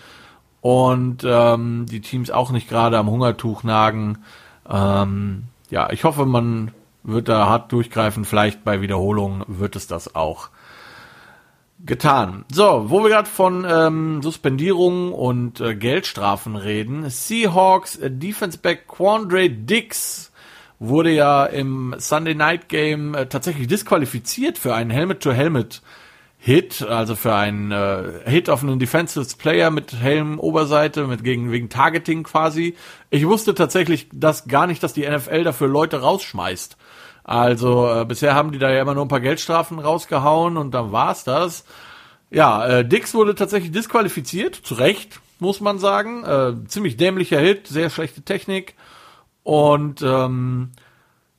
und 0.61 1.25
ähm, 1.25 1.87
die 1.89 2.03
Teams 2.03 2.31
auch 2.31 2.51
nicht 2.51 2.69
gerade 2.69 2.99
am 2.99 3.11
Hungertuch 3.11 3.63
nagen. 3.63 4.19
Ähm, 4.69 5.45
ja, 5.71 5.91
ich 5.91 6.05
hoffe, 6.05 6.27
man 6.27 6.73
wird 7.03 7.31
da 7.31 7.47
hart 7.47 7.73
durchgreifen. 7.73 8.27
Vielleicht 8.27 8.63
bei 8.63 8.83
Wiederholungen 8.83 9.43
wird 9.47 9.75
es 9.75 9.87
das 9.87 10.15
auch 10.15 10.51
getan. 11.87 12.45
So, 12.53 12.91
wo 12.91 13.03
wir 13.03 13.09
gerade 13.09 13.29
von 13.29 13.67
ähm, 13.67 14.23
Suspendierungen 14.23 15.15
und 15.15 15.63
äh, 15.63 15.77
Geldstrafen 15.77 16.57
reden. 16.57 17.09
Seahawks 17.09 17.97
äh, 17.97 18.11
Defense 18.11 18.59
Back 18.59 18.87
Quandre 18.87 19.49
Dix 19.49 20.30
wurde 20.81 21.13
ja 21.13 21.45
im 21.45 21.95
Sunday 21.99 22.35
Night 22.35 22.69
Game 22.69 23.15
äh, 23.15 23.27
tatsächlich 23.27 23.69
disqualifiziert 23.69 24.59
für 24.59 24.75
einen 24.75 24.91
Helmet-to-Helmet 24.91 25.83
Hit, 26.43 26.81
also 26.81 27.17
für 27.17 27.35
einen 27.35 27.71
äh, 27.71 28.23
Hit 28.25 28.49
auf 28.49 28.63
einen 28.63 28.79
Defensive 28.79 29.37
Player 29.37 29.71
mit 29.71 29.93
Helm 29.93 30.41
Oberseite, 30.41 31.07
mit 31.07 31.23
gegen 31.23 31.53
wegen 31.53 31.69
Targeting 31.69 32.23
quasi. 32.23 32.75
Ich 33.11 33.27
wusste 33.27 33.55
tatsächlich 33.55 34.09
das 34.11 34.49
gar 34.49 34.67
nicht, 34.67 34.83
dass 34.83 34.95
die 34.95 35.07
NFL 35.07 35.45
dafür 35.45 35.69
Leute 35.69 36.01
rausschmeißt. 36.01 36.79
Also 37.25 37.93
äh, 37.93 38.07
bisher 38.07 38.35
haben 38.35 38.51
die 38.51 38.59
da 38.59 38.71
ja 38.71 38.81
immer 38.81 38.95
nur 38.95 39.05
ein 39.05 39.09
paar 39.09 39.21
Geldstrafen 39.21 39.79
rausgehauen 39.79 40.57
und 40.57 40.71
dann 40.73 40.93
war's 40.93 41.25
das. 41.25 41.67
Ja, 42.31 42.67
äh, 42.67 42.89
Dix 42.89 43.13
wurde 43.13 43.35
tatsächlich 43.35 43.73
disqualifiziert, 43.73 44.55
zu 44.55 44.75
Recht, 44.75 45.21
muss 45.41 45.61
man 45.61 45.79
sagen. 45.79 46.25
Äh, 46.25 46.67
ziemlich 46.69 46.97
dämlicher 46.97 47.39
Hit, 47.39 47.67
sehr 47.67 47.91
schlechte 47.91 48.23
Technik. 48.23 48.77
Und 49.51 50.01
ähm, 50.03 50.71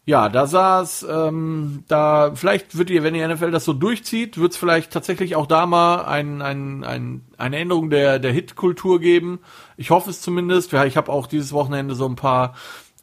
ja, 0.03 0.27
da 0.27 0.45
saß, 0.45 1.05
ähm, 1.09 1.85
da 1.87 2.35
vielleicht 2.35 2.77
wird 2.77 2.89
ihr, 2.89 3.03
wenn 3.03 3.13
die 3.13 3.25
NFL 3.25 3.51
das 3.51 3.63
so 3.63 3.71
durchzieht, 3.71 4.37
wird 4.37 4.51
es 4.51 4.57
vielleicht 4.57 4.91
tatsächlich 4.91 5.37
auch 5.37 5.47
da 5.47 5.65
mal 5.65 6.03
ein, 6.03 6.41
ein, 6.41 6.83
ein, 6.83 7.21
eine 7.37 7.57
Änderung 7.57 7.89
der, 7.89 8.19
der 8.19 8.33
Hit-Kultur 8.33 8.99
geben. 8.99 9.39
Ich 9.77 9.91
hoffe 9.91 10.09
es 10.09 10.19
zumindest. 10.19 10.73
Ja, 10.73 10.83
ich 10.83 10.97
habe 10.97 11.09
auch 11.09 11.25
dieses 11.25 11.53
Wochenende 11.53 11.95
so 11.95 12.05
ein 12.05 12.17
paar 12.17 12.53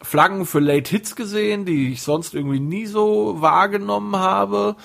Flaggen 0.02 0.44
für 0.44 0.60
Late 0.60 0.90
Hits 0.90 1.16
gesehen, 1.16 1.64
die 1.64 1.90
ich 1.90 2.02
sonst 2.02 2.34
irgendwie 2.34 2.60
nie 2.60 2.84
so 2.84 3.40
wahrgenommen 3.40 4.16
habe. 4.16 4.76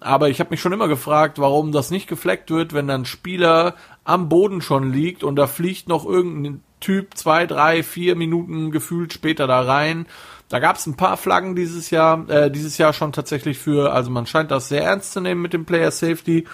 Aber 0.00 0.28
ich 0.28 0.40
habe 0.40 0.50
mich 0.50 0.60
schon 0.60 0.74
immer 0.74 0.88
gefragt, 0.88 1.38
warum 1.38 1.72
das 1.72 1.90
nicht 1.90 2.06
gefleckt 2.06 2.50
wird, 2.50 2.74
wenn 2.74 2.86
dann 2.86 3.06
Spieler 3.06 3.76
am 4.04 4.28
Boden 4.28 4.62
schon 4.62 4.92
liegt 4.92 5.24
und 5.24 5.36
da 5.36 5.46
fliegt 5.46 5.88
noch 5.88 6.04
irgendein 6.04 6.62
Typ 6.80 7.14
zwei, 7.14 7.46
drei, 7.46 7.82
vier 7.82 8.16
Minuten 8.16 8.70
gefühlt 8.70 9.12
später 9.12 9.46
da 9.46 9.60
rein. 9.60 10.06
Da 10.48 10.58
gab 10.58 10.76
es 10.76 10.86
ein 10.86 10.96
paar 10.96 11.16
Flaggen 11.16 11.54
dieses 11.54 11.90
Jahr, 11.90 12.28
äh, 12.30 12.50
dieses 12.50 12.78
Jahr 12.78 12.92
schon 12.92 13.12
tatsächlich 13.12 13.58
für, 13.58 13.92
also 13.92 14.10
man 14.10 14.26
scheint 14.26 14.50
das 14.50 14.68
sehr 14.68 14.82
ernst 14.82 15.12
zu 15.12 15.20
nehmen 15.20 15.42
mit 15.42 15.52
dem 15.52 15.66
Player 15.66 15.90
Safety, 15.90 16.46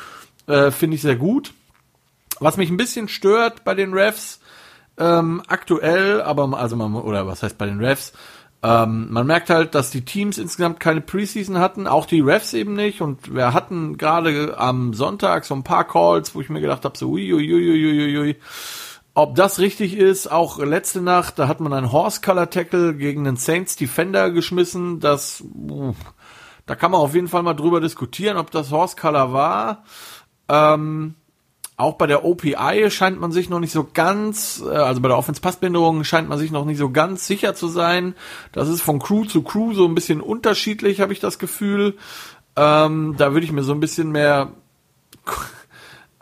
äh, 0.49 0.71
finde 0.71 0.97
ich 0.97 1.03
sehr 1.03 1.17
gut. 1.17 1.55
Was 2.41 2.57
mich 2.57 2.71
ein 2.71 2.77
bisschen 2.77 3.09
stört 3.09 3.65
bei 3.65 3.75
den 3.75 3.95
Refs, 3.95 4.41
ähm, 4.99 5.43
aktuell, 5.47 6.21
aber 6.23 6.59
also 6.59 6.77
man, 6.77 6.95
oder 6.95 7.27
was 7.27 7.43
heißt 7.43 7.57
bei 7.57 7.67
den 7.67 7.81
Refs, 7.81 8.13
ähm, 8.67 9.13
man 9.13 9.29
merkt 9.29 9.49
halt, 9.49 9.77
dass 9.77 9.91
die 9.91 10.05
Teams 10.05 10.39
insgesamt 10.39 10.81
keine 10.81 11.01
Preseason 11.01 11.61
hatten, 11.61 11.87
auch 11.87 12.05
die 12.05 12.21
Refs 12.21 12.53
eben 12.53 12.75
nicht. 12.75 13.01
Und 13.01 13.33
wir 13.33 13.55
hatten 13.55 13.97
gerade 13.97 14.59
am 14.59 14.93
Sonntag 14.93 15.45
so 15.45 15.55
ein 15.55 15.63
paar 15.63 15.87
Calls, 15.87 16.35
wo 16.35 16.41
ich 16.41 16.49
mir 16.49 16.61
gedacht 16.61 16.85
habe, 16.85 16.99
so 16.99 17.11
uiuiuiuiui, 17.11 18.35
ob 19.15 19.37
das 19.37 19.61
richtig 19.61 19.97
ist. 19.97 20.33
Auch 20.33 20.59
letzte 20.59 21.01
Nacht, 21.01 21.39
da 21.39 21.47
hat 21.47 21.61
man 21.61 21.73
einen 21.73 21.93
Horse 21.93 22.21
Color 22.21 22.51
Tackle 22.51 22.95
gegen 22.97 23.29
einen 23.29 23.37
Saints 23.37 23.77
Defender 23.77 24.33
geschmissen. 24.33 24.99
Das, 24.99 25.45
uh, 25.55 25.95
da 26.67 26.75
kann 26.75 26.91
man 26.91 27.01
auf 27.01 27.15
jeden 27.15 27.29
Fall 27.29 27.45
mal 27.45 27.55
drüber 27.55 27.81
diskutieren, 27.81 28.37
ob 28.37 28.51
das 28.51 28.73
Horse 28.73 28.97
Color 28.97 29.33
war. 29.33 29.85
Ähm, 30.49 31.15
auch 31.77 31.95
bei 31.95 32.07
der 32.07 32.25
OPI 32.25 32.91
scheint 32.91 33.21
man 33.21 33.33
sich 33.33 33.51
noch 33.51 33.61
nicht 33.61 33.73
so 33.73 33.87
ganz, 33.93 34.63
äh, 34.65 34.71
also 34.71 35.01
bei 35.01 35.09
der 35.09 35.19
Offense-Passbinderung 35.19 36.05
scheint 36.05 36.29
man 36.29 36.39
sich 36.39 36.51
noch 36.51 36.65
nicht 36.65 36.79
so 36.79 36.91
ganz 36.91 37.27
sicher 37.27 37.55
zu 37.55 37.69
sein. 37.69 38.15
Das 38.53 38.69
ist 38.69 38.81
von 38.81 38.99
Crew 38.99 39.25
zu 39.25 39.43
Crew 39.43 39.75
so 39.75 39.87
ein 39.87 39.95
bisschen 39.95 40.21
unterschiedlich, 40.21 41.01
habe 41.01 41.13
ich 41.13 41.21
das 41.21 41.39
Gefühl. 41.39 41.97
Ähm, 42.57 43.15
da 43.19 43.33
würde 43.33 43.45
ich 43.45 43.53
mir 43.53 43.63
so 43.63 43.73
ein 43.73 43.81
bisschen 43.81 44.11
mehr 44.11 44.53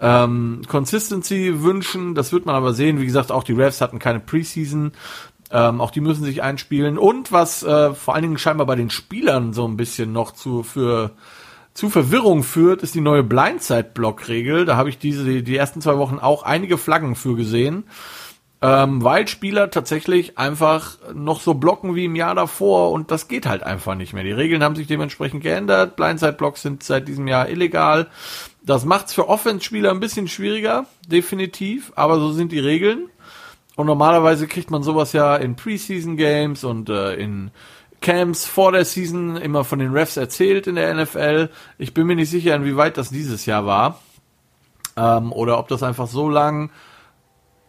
ähm, 0.01 0.63
Consistency 0.69 1.63
wünschen. 1.63 2.17
Das 2.17 2.33
wird 2.33 2.47
man 2.47 2.57
aber 2.57 2.73
sehen. 2.73 3.01
Wie 3.01 3.07
gesagt, 3.07 3.31
auch 3.31 3.45
die 3.45 3.53
Refs 3.53 3.81
hatten 3.81 4.01
keine 4.01 4.19
Preseason. 4.19 4.93
Ähm, 5.53 5.81
auch 5.81 5.93
die 5.93 6.01
müssen 6.01 6.25
sich 6.25 6.43
einspielen. 6.43 6.99
Und 6.99 7.31
was 7.31 7.63
äh, 7.63 7.95
vor 7.95 8.15
allen 8.15 8.23
Dingen 8.23 8.39
scheinbar 8.39 8.67
bei 8.67 8.75
den 8.75 8.91
Spielern 8.91 9.53
so 9.53 9.69
ein 9.69 9.77
bisschen 9.77 10.13
noch 10.13 10.33
zu 10.33 10.65
für 10.65 11.13
zu 11.75 11.91
Verwirrung 11.91 12.45
führt, 12.45 12.83
ist 12.83 12.95
die 12.95 13.01
neue 13.01 13.25
Blindside-Block-Regel. 13.25 14.65
Da 14.65 14.77
habe 14.77 14.89
ich 14.89 14.99
diese 14.99 15.43
die 15.43 15.57
ersten 15.57 15.81
zwei 15.81 15.99
Wochen 15.99 16.19
auch 16.21 16.45
einige 16.45 16.79
Flaggen 16.79 17.17
für 17.17 17.35
gesehen, 17.35 17.85
ähm, 18.63 19.03
weil 19.03 19.27
Spieler 19.27 19.71
tatsächlich 19.71 20.39
einfach 20.39 20.99
noch 21.13 21.41
so 21.41 21.55
blocken 21.55 21.97
wie 21.97 22.05
im 22.05 22.15
Jahr 22.15 22.37
davor 22.37 22.93
und 22.93 23.11
das 23.11 23.27
geht 23.27 23.47
halt 23.47 23.65
einfach 23.65 23.97
nicht 23.97 24.13
mehr. 24.13 24.23
Die 24.23 24.33
Regeln 24.33 24.63
haben 24.63 24.77
sich 24.77 24.87
dementsprechend 24.87 25.43
geändert. 25.43 25.97
Blindside-Blocks 25.97 26.63
sind 26.63 26.85
seit 26.85 27.09
diesem 27.09 27.27
Jahr 27.27 27.49
illegal. 27.49 28.07
Das 28.63 28.85
macht's 28.85 29.13
für 29.13 29.29
Offense-Spieler 29.29 29.91
ein 29.91 30.01
bisschen 30.01 30.29
schwieriger, 30.29 30.87
definitiv, 31.09 31.93
aber 31.97 32.21
so 32.21 32.33
sind 32.33 32.53
die 32.53 32.61
Regeln. 32.61 33.11
Und 33.77 33.87
normalerweise 33.87 34.47
kriegt 34.47 34.71
man 34.71 34.85
sowas 34.85 35.13
ja 35.13 35.35
in 35.35 35.57
Preseason-Games 35.57 36.63
und 36.63 36.89
äh, 36.89 37.15
in 37.15 37.51
Camps 38.05 38.45
vor 38.45 38.71
der 38.71 38.85
Season 38.85 39.39
immer 39.39 39.65
von 39.65 39.79
den 39.79 39.93
Refs 39.93 40.19
erzählt 40.19 40.67
in 40.67 40.75
der 40.75 40.95
NFL. 40.95 41.49
Ich 41.79 41.95
bin 41.95 42.07
mir 42.07 42.17
nicht 42.17 42.29
sicher, 42.29 42.55
inwieweit 42.55 42.99
das 42.99 43.09
dieses 43.09 43.47
Jahr 43.47 43.65
war. 43.65 43.99
Ähm, 44.95 45.33
oder 45.33 45.59
ob 45.59 45.69
das 45.69 45.83
einfach 45.83 46.07
so 46.07 46.29
lang 46.29 46.71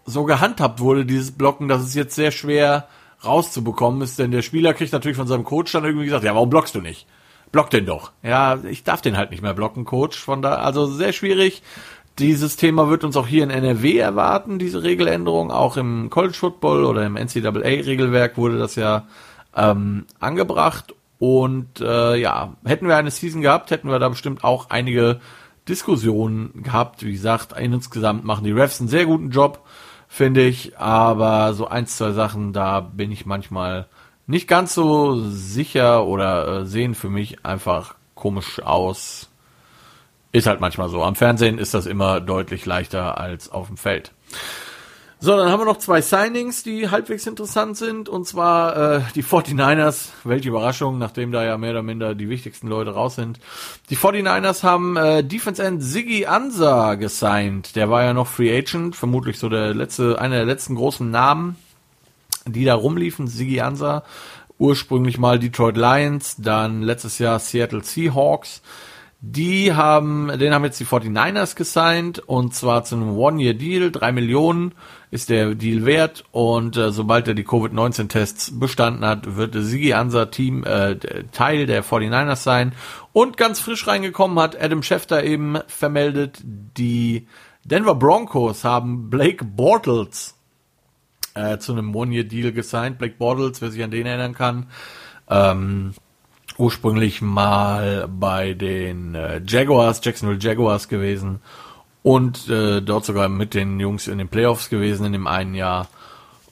so 0.03 0.25
gehandhabt 0.25 0.81
wurde, 0.81 1.05
dieses 1.05 1.31
Blocken, 1.31 1.69
dass 1.69 1.81
es 1.81 1.95
jetzt 1.95 2.15
sehr 2.15 2.31
schwer 2.31 2.89
rauszubekommen 3.23 4.01
ist. 4.01 4.19
Denn 4.19 4.31
der 4.31 4.41
Spieler 4.41 4.73
kriegt 4.73 4.91
natürlich 4.91 5.17
von 5.17 5.25
seinem 5.27 5.45
Coach 5.45 5.71
dann 5.71 5.85
irgendwie 5.85 6.05
gesagt, 6.05 6.25
ja, 6.25 6.35
warum 6.35 6.49
blockst 6.49 6.75
du 6.75 6.81
nicht? 6.81 7.07
Block 7.53 7.69
den 7.69 7.85
doch. 7.85 8.11
Ja, 8.21 8.59
ich 8.69 8.83
darf 8.83 9.01
den 9.01 9.15
halt 9.15 9.31
nicht 9.31 9.41
mehr 9.41 9.53
blocken, 9.53 9.85
Coach. 9.85 10.19
Von 10.19 10.41
da, 10.41 10.55
also 10.55 10.85
sehr 10.85 11.13
schwierig. 11.13 11.63
Dieses 12.19 12.57
Thema 12.57 12.89
wird 12.89 13.05
uns 13.05 13.15
auch 13.15 13.27
hier 13.27 13.43
in 13.45 13.51
NRW 13.51 13.97
erwarten, 13.97 14.59
diese 14.59 14.83
Regeländerung. 14.83 15.49
Auch 15.49 15.77
im 15.77 16.09
College 16.09 16.35
Football 16.35 16.83
oder 16.83 17.05
im 17.05 17.15
NCAA-Regelwerk 17.15 18.35
wurde 18.35 18.57
das 18.57 18.75
ja 18.75 19.07
ähm, 19.55 20.05
angebracht. 20.19 20.93
Und 21.17 21.79
äh, 21.79 22.17
ja, 22.17 22.55
hätten 22.65 22.87
wir 22.87 22.97
eine 22.97 23.11
Season 23.11 23.41
gehabt, 23.41 23.71
hätten 23.71 23.89
wir 23.89 23.99
da 23.99 24.09
bestimmt 24.09 24.43
auch 24.43 24.69
einige 24.69 25.21
Diskussionen 25.67 26.63
gehabt. 26.63 27.03
Wie 27.03 27.13
gesagt, 27.13 27.57
insgesamt 27.57 28.25
machen 28.25 28.43
die 28.43 28.51
Refs 28.51 28.79
einen 28.79 28.89
sehr 28.89 29.05
guten 29.05 29.31
Job, 29.31 29.65
finde 30.07 30.45
ich. 30.45 30.77
Aber 30.77 31.53
so 31.53 31.67
ein, 31.67 31.87
zwei 31.87 32.11
Sachen, 32.11 32.53
da 32.53 32.81
bin 32.81 33.11
ich 33.11 33.25
manchmal 33.25 33.87
nicht 34.27 34.47
ganz 34.47 34.73
so 34.73 35.21
sicher 35.29 36.05
oder 36.05 36.61
äh, 36.61 36.65
sehen 36.65 36.95
für 36.95 37.09
mich 37.09 37.45
einfach 37.45 37.95
komisch 38.13 38.61
aus. 38.61 39.29
Ist 40.31 40.47
halt 40.47 40.59
manchmal 40.59 40.89
so. 40.89 41.01
Am 41.03 41.15
Fernsehen 41.15 41.59
ist 41.59 41.73
das 41.73 41.85
immer 41.85 42.19
deutlich 42.19 42.65
leichter 42.65 43.17
als 43.17 43.49
auf 43.49 43.67
dem 43.67 43.77
Feld. 43.77 44.11
So, 45.25 45.35
dann 45.35 45.51
haben 45.51 45.61
wir 45.61 45.65
noch 45.65 45.79
zwei 45.79 46.01
Signings, 46.01 46.61
die 46.61 46.91
halbwegs 46.91 47.25
interessant 47.25 47.77
sind. 47.77 48.09
Und 48.09 48.27
zwar 48.27 48.97
äh, 48.97 49.01
die 49.15 49.23
49ers. 49.23 50.09
Welche 50.23 50.49
Überraschung, 50.49 50.99
nachdem 50.99 51.31
da 51.31 51.43
ja 51.43 51.57
mehr 51.57 51.71
oder 51.71 51.81
minder 51.81 52.13
die 52.13 52.29
wichtigsten 52.29 52.67
Leute 52.67 52.91
raus 52.91 53.15
sind. 53.15 53.39
Die 53.89 53.97
49ers 53.97 54.61
haben 54.61 54.97
äh, 54.97 55.23
Defense 55.23 55.63
End 55.63 55.81
Siggy 55.81 56.27
Ansa 56.27 56.93
gesigned. 56.93 57.75
Der 57.75 57.89
war 57.89 58.03
ja 58.03 58.13
noch 58.13 58.27
Free 58.27 58.55
Agent, 58.55 58.95
vermutlich 58.95 59.39
so 59.39 59.49
der 59.49 59.73
letzte, 59.73 60.21
einer 60.21 60.35
der 60.35 60.45
letzten 60.45 60.75
großen 60.75 61.09
Namen, 61.09 61.55
die 62.45 62.63
da 62.63 62.75
rumliefen. 62.75 63.25
Siggy 63.25 63.61
Ansa. 63.61 64.03
Ursprünglich 64.59 65.17
mal 65.17 65.39
Detroit 65.39 65.75
Lions, 65.75 66.35
dann 66.37 66.83
letztes 66.83 67.17
Jahr 67.17 67.39
Seattle 67.39 67.83
Seahawks. 67.83 68.61
Die 69.27 69.73
haben, 69.73 70.37
den 70.37 70.53
haben 70.53 70.65
jetzt 70.65 70.79
die 70.79 70.85
49ers 70.85 71.55
gesigned 71.55 72.19
und 72.19 72.53
zwar 72.53 72.83
zu 72.83 72.95
einem 72.95 73.17
One-Year-Deal, 73.17 73.91
drei 73.91 74.11
Millionen 74.11 74.75
ist 75.09 75.29
der 75.29 75.55
Deal 75.55 75.83
wert 75.83 76.25
und 76.31 76.77
äh, 76.77 76.91
sobald 76.91 77.27
er 77.27 77.33
die 77.33 77.43
Covid-19-Tests 77.43 78.59
bestanden 78.59 79.03
hat, 79.03 79.35
wird 79.35 79.55
Sigi 79.57 79.93
Ansa 79.93 80.27
Team 80.27 80.63
äh, 80.63 80.97
Teil 81.31 81.65
der 81.65 81.83
49ers 81.83 82.35
sein 82.35 82.73
und 83.13 83.35
ganz 83.35 83.59
frisch 83.59 83.87
reingekommen 83.87 84.37
hat 84.37 84.61
Adam 84.61 84.83
Schefter 84.83 85.23
eben 85.23 85.57
vermeldet, 85.65 86.41
die 86.43 87.27
Denver 87.63 87.95
Broncos 87.95 88.63
haben 88.63 89.09
Blake 89.09 89.43
Bortles 89.43 90.35
äh, 91.33 91.57
zu 91.57 91.71
einem 91.71 91.95
One-Year-Deal 91.95 92.51
gesigned. 92.51 92.99
Blake 92.99 93.15
Bortles, 93.17 93.59
wer 93.59 93.71
sich 93.71 93.83
an 93.83 93.89
den 93.89 94.05
erinnern 94.05 94.35
kann, 94.35 94.67
ähm, 95.27 95.95
ursprünglich 96.57 97.21
mal 97.21 98.07
bei 98.07 98.53
den 98.53 99.15
äh, 99.15 99.41
Jaguars, 99.45 100.01
Jacksonville 100.03 100.39
Jaguars 100.39 100.87
gewesen 100.87 101.41
und 102.03 102.49
äh, 102.49 102.81
dort 102.81 103.05
sogar 103.05 103.29
mit 103.29 103.53
den 103.53 103.79
Jungs 103.79 104.07
in 104.07 104.17
den 104.17 104.29
Playoffs 104.29 104.69
gewesen 104.69 105.05
in 105.05 105.13
dem 105.13 105.27
einen 105.27 105.55
Jahr 105.55 105.87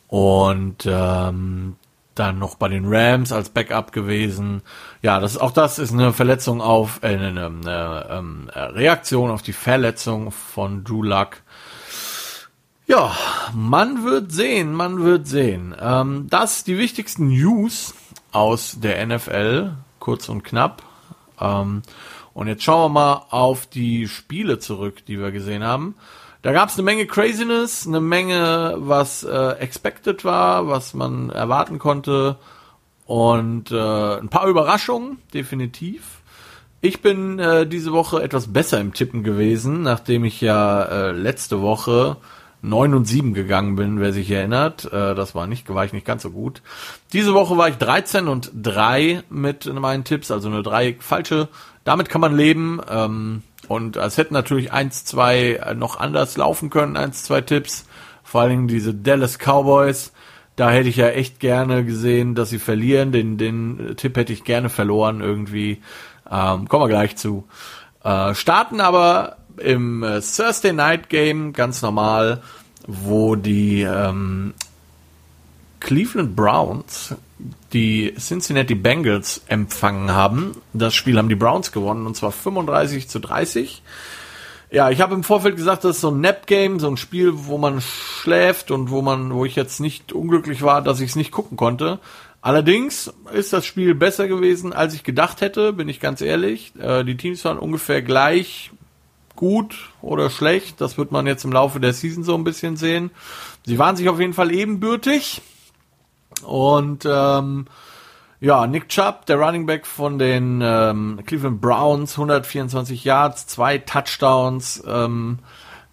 und 0.08 0.86
ähm, 0.86 1.76
dann 2.16 2.40
noch 2.40 2.56
bei 2.56 2.68
den 2.68 2.86
Rams 2.86 3.32
als 3.32 3.50
Backup 3.50 3.92
gewesen. 3.92 4.62
Ja, 5.02 5.20
das 5.20 5.38
auch 5.38 5.52
das 5.52 5.80
ist 5.80 5.94
eine 5.94 6.14
Verletzung 6.14 6.62
auf 6.62 7.00
äh, 7.02 7.08
eine, 7.08 7.28
eine, 7.28 7.46
eine, 7.46 8.08
ähm, 8.10 8.50
eine 8.54 8.76
Reaktion 8.76 9.32
auf 9.32 9.42
die 9.42 9.54
Verletzung 9.54 10.32
von 10.32 10.84
Drew 10.84 11.04
Luck. 11.04 11.38
Ja, 12.86 13.16
man 13.54 14.04
wird 14.04 14.32
sehen, 14.32 14.74
man 14.74 15.04
wird 15.04 15.26
sehen. 15.28 15.76
Ähm, 15.80 16.28
das 16.30 16.64
die 16.64 16.78
wichtigsten 16.78 17.28
News 17.28 17.96
aus 18.32 18.78
der 18.80 19.06
NFL, 19.06 19.72
kurz 20.04 20.28
und 20.28 20.44
knapp. 20.44 20.84
Ähm, 21.40 21.82
und 22.34 22.48
jetzt 22.48 22.64
schauen 22.64 22.92
wir 22.92 23.00
mal 23.00 23.26
auf 23.30 23.66
die 23.68 24.10
Spiele 24.10 24.60
zurück, 24.60 25.06
die 25.06 25.18
wir 25.18 25.32
gesehen 25.32 25.64
haben. 25.64 25.96
Da 26.42 26.52
gab 26.52 26.68
es 26.68 26.76
eine 26.76 26.84
Menge 26.84 27.06
Craziness, 27.08 27.88
eine 27.88 28.02
Menge, 28.02 28.76
was 28.80 29.24
äh, 29.24 29.52
expected 29.60 30.26
war, 30.26 30.68
was 30.68 30.94
man 30.94 31.30
erwarten 31.30 31.80
konnte 31.80 32.36
und 33.06 33.72
äh, 33.72 34.18
ein 34.18 34.28
paar 34.28 34.48
Überraschungen, 34.48 35.20
definitiv. 35.34 36.22
Ich 36.82 37.02
bin 37.02 37.40
äh, 37.40 37.66
diese 37.66 37.94
Woche 37.94 38.22
etwas 38.22 38.52
besser 38.52 38.82
im 38.82 38.94
Tippen 38.94 39.24
gewesen, 39.24 39.84
nachdem 39.84 40.26
ich 40.26 40.42
ja 40.42 40.84
äh, 40.84 41.12
letzte 41.12 41.62
Woche 41.62 42.18
9 42.64 42.94
und 42.94 43.06
7 43.06 43.34
gegangen 43.34 43.76
bin, 43.76 44.00
wer 44.00 44.14
sich 44.14 44.32
erinnert. 44.32 44.86
Äh, 44.86 45.16
das 45.16 45.36
war 45.36 45.48
nicht, 45.48 45.72
war 45.72 45.84
ich 45.86 45.94
nicht 45.94 46.06
ganz 46.06 46.24
so 46.24 46.32
gut. 46.32 46.62
Diese 47.12 47.34
Woche 47.34 47.58
war 47.58 47.68
ich 47.68 47.76
13 47.76 48.28
und 48.28 48.52
3 48.56 49.24
mit 49.30 49.72
meinen 49.74 50.06
Tipps, 50.06 50.32
also 50.32 50.50
nur 50.50 50.64
drei 50.64 50.96
falsche. 51.00 51.50
Damit 51.84 52.08
kann 52.08 52.22
man 52.22 52.36
leben. 52.36 52.80
Ähm, 52.90 53.44
und 53.68 53.98
es 53.98 54.18
hätten 54.18 54.34
natürlich 54.34 54.72
eins, 54.72 55.04
zwei 55.04 55.60
noch 55.76 56.00
anders 56.00 56.38
laufen 56.38 56.70
können, 56.70 56.96
eins, 56.96 57.24
zwei 57.24 57.42
Tipps. 57.42 57.86
Vor 58.24 58.42
allen 58.42 58.50
Dingen 58.52 58.68
diese 58.68 58.94
Dallas 58.94 59.38
Cowboys. 59.38 60.14
Da 60.56 60.70
hätte 60.72 60.88
ich 60.88 60.98
ja 60.98 61.10
echt 61.10 61.40
gerne 61.40 61.84
gesehen, 61.84 62.36
dass 62.36 62.50
sie 62.50 62.60
verlieren. 62.60 63.12
Den, 63.12 63.38
den 63.38 63.96
Tipp 63.98 64.16
hätte 64.16 64.32
ich 64.32 64.46
gerne 64.46 64.70
verloren 64.70 65.20
irgendwie. 65.20 65.82
Ähm, 66.32 66.70
kommen 66.70 66.84
wir 66.84 66.90
gleich 66.90 67.18
zu. 67.18 67.46
Äh, 68.04 68.36
starten 68.36 68.80
aber 68.80 69.38
im 69.58 70.04
äh, 70.04 70.22
Thursday 70.22 70.74
Night 70.74 71.10
Game 71.10 71.54
ganz 71.54 71.82
normal, 71.82 72.42
wo 72.88 73.36
die 73.36 73.82
ähm, 73.82 74.54
Cleveland 75.80 76.36
Browns 76.36 77.16
die 77.74 78.14
Cincinnati 78.18 78.76
Bengals 78.76 79.42
empfangen 79.48 80.12
haben. 80.12 80.56
Das 80.74 80.94
Spiel 80.94 81.18
haben 81.18 81.30
die 81.30 81.36
Browns 81.36 81.72
gewonnen 81.72 82.06
und 82.06 82.16
zwar 82.16 82.32
35 82.32 83.10
zu 83.10 83.20
30. 83.20 83.84
Ja, 84.72 84.90
ich 84.90 85.02
habe 85.02 85.14
im 85.14 85.24
Vorfeld 85.24 85.56
gesagt, 85.56 85.84
das 85.84 85.98
ist 85.98 86.02
so 86.02 86.10
ein 86.10 86.22
Nap-Game, 86.22 86.80
so 86.80 86.88
ein 86.88 86.98
Spiel, 86.98 87.32
wo 87.34 87.58
man 87.58 87.82
schläft 87.82 88.72
und 88.72 88.90
wo 88.90 89.02
man, 89.02 89.34
wo 89.34 89.46
ich 89.46 89.56
jetzt 89.56 89.80
nicht 89.80 90.14
unglücklich 90.14 90.64
war, 90.64 90.82
dass 90.82 91.00
ich 91.00 91.12
es 91.12 91.16
nicht 91.16 91.32
gucken 91.32 91.58
konnte. 91.58 92.00
Allerdings 92.42 93.14
ist 93.34 93.54
das 93.54 93.66
Spiel 93.66 93.94
besser 93.94 94.28
gewesen, 94.28 94.74
als 94.74 94.94
ich 94.96 95.04
gedacht 95.04 95.42
hätte, 95.42 95.74
bin 95.74 95.90
ich 95.90 96.00
ganz 96.00 96.22
ehrlich. 96.22 96.74
Äh, 96.80 97.04
die 97.04 97.18
Teams 97.18 97.46
waren 97.46 97.60
ungefähr 97.60 98.02
gleich 98.02 98.72
gut 99.44 99.90
oder 100.02 100.30
schlecht. 100.30 100.80
Das 100.80 100.98
wird 100.98 101.12
man 101.12 101.28
jetzt 101.28 101.44
im 101.44 101.52
Laufe 101.52 101.82
der 101.82 101.92
Season 101.92 102.24
so 102.24 102.34
ein 102.34 102.46
bisschen 102.46 102.78
sehen. 102.78 103.12
Sie 103.66 103.78
waren 103.78 103.98
sich 103.98 104.08
auf 104.08 104.18
jeden 104.18 104.32
Fall 104.32 104.54
ebenbürtig. 104.54 105.42
Und 106.46 107.06
ähm, 107.06 107.66
ja, 108.40 108.66
Nick 108.68 108.88
Chubb, 108.88 109.26
der 109.26 109.36
Running 109.36 109.66
Back 109.66 109.86
von 109.86 110.18
den 110.18 110.62
ähm, 110.64 111.20
Cleveland 111.26 111.60
Browns, 111.60 112.14
124 112.14 113.04
Yards, 113.04 113.46
zwei 113.46 113.80
Touchdowns 113.80 114.82
ähm, 114.88 115.40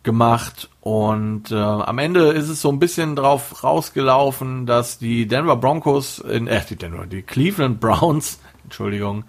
gemacht. 0.05 0.71
Und 0.81 1.51
äh, 1.51 1.57
am 1.57 1.99
Ende 1.99 2.29
ist 2.29 2.49
es 2.49 2.63
so 2.63 2.69
ein 2.69 2.79
bisschen 2.79 3.17
drauf 3.17 3.65
rausgelaufen, 3.65 4.65
dass 4.65 4.99
die 4.99 5.27
Denver 5.27 5.57
Broncos, 5.57 6.21
in, 6.21 6.47
äh, 6.47 6.63
die 6.71 6.77
Denver, 6.77 7.05
die 7.05 7.23
Cleveland 7.23 7.81
Browns, 7.81 8.39
Entschuldigung, 8.63 9.25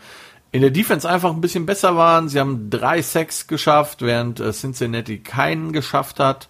in 0.51 0.61
der 0.61 0.71
Defense 0.71 1.09
einfach 1.09 1.31
ein 1.31 1.41
bisschen 1.41 1.65
besser 1.65 1.95
waren. 1.95 2.27
Sie 2.27 2.39
haben 2.39 2.69
drei 2.69 3.01
Sacks 3.01 3.47
geschafft, 3.47 4.01
während 4.01 4.39
äh, 4.39 4.51
Cincinnati 4.51 5.19
keinen 5.19 5.71
geschafft 5.71 6.19
hat. 6.19 6.49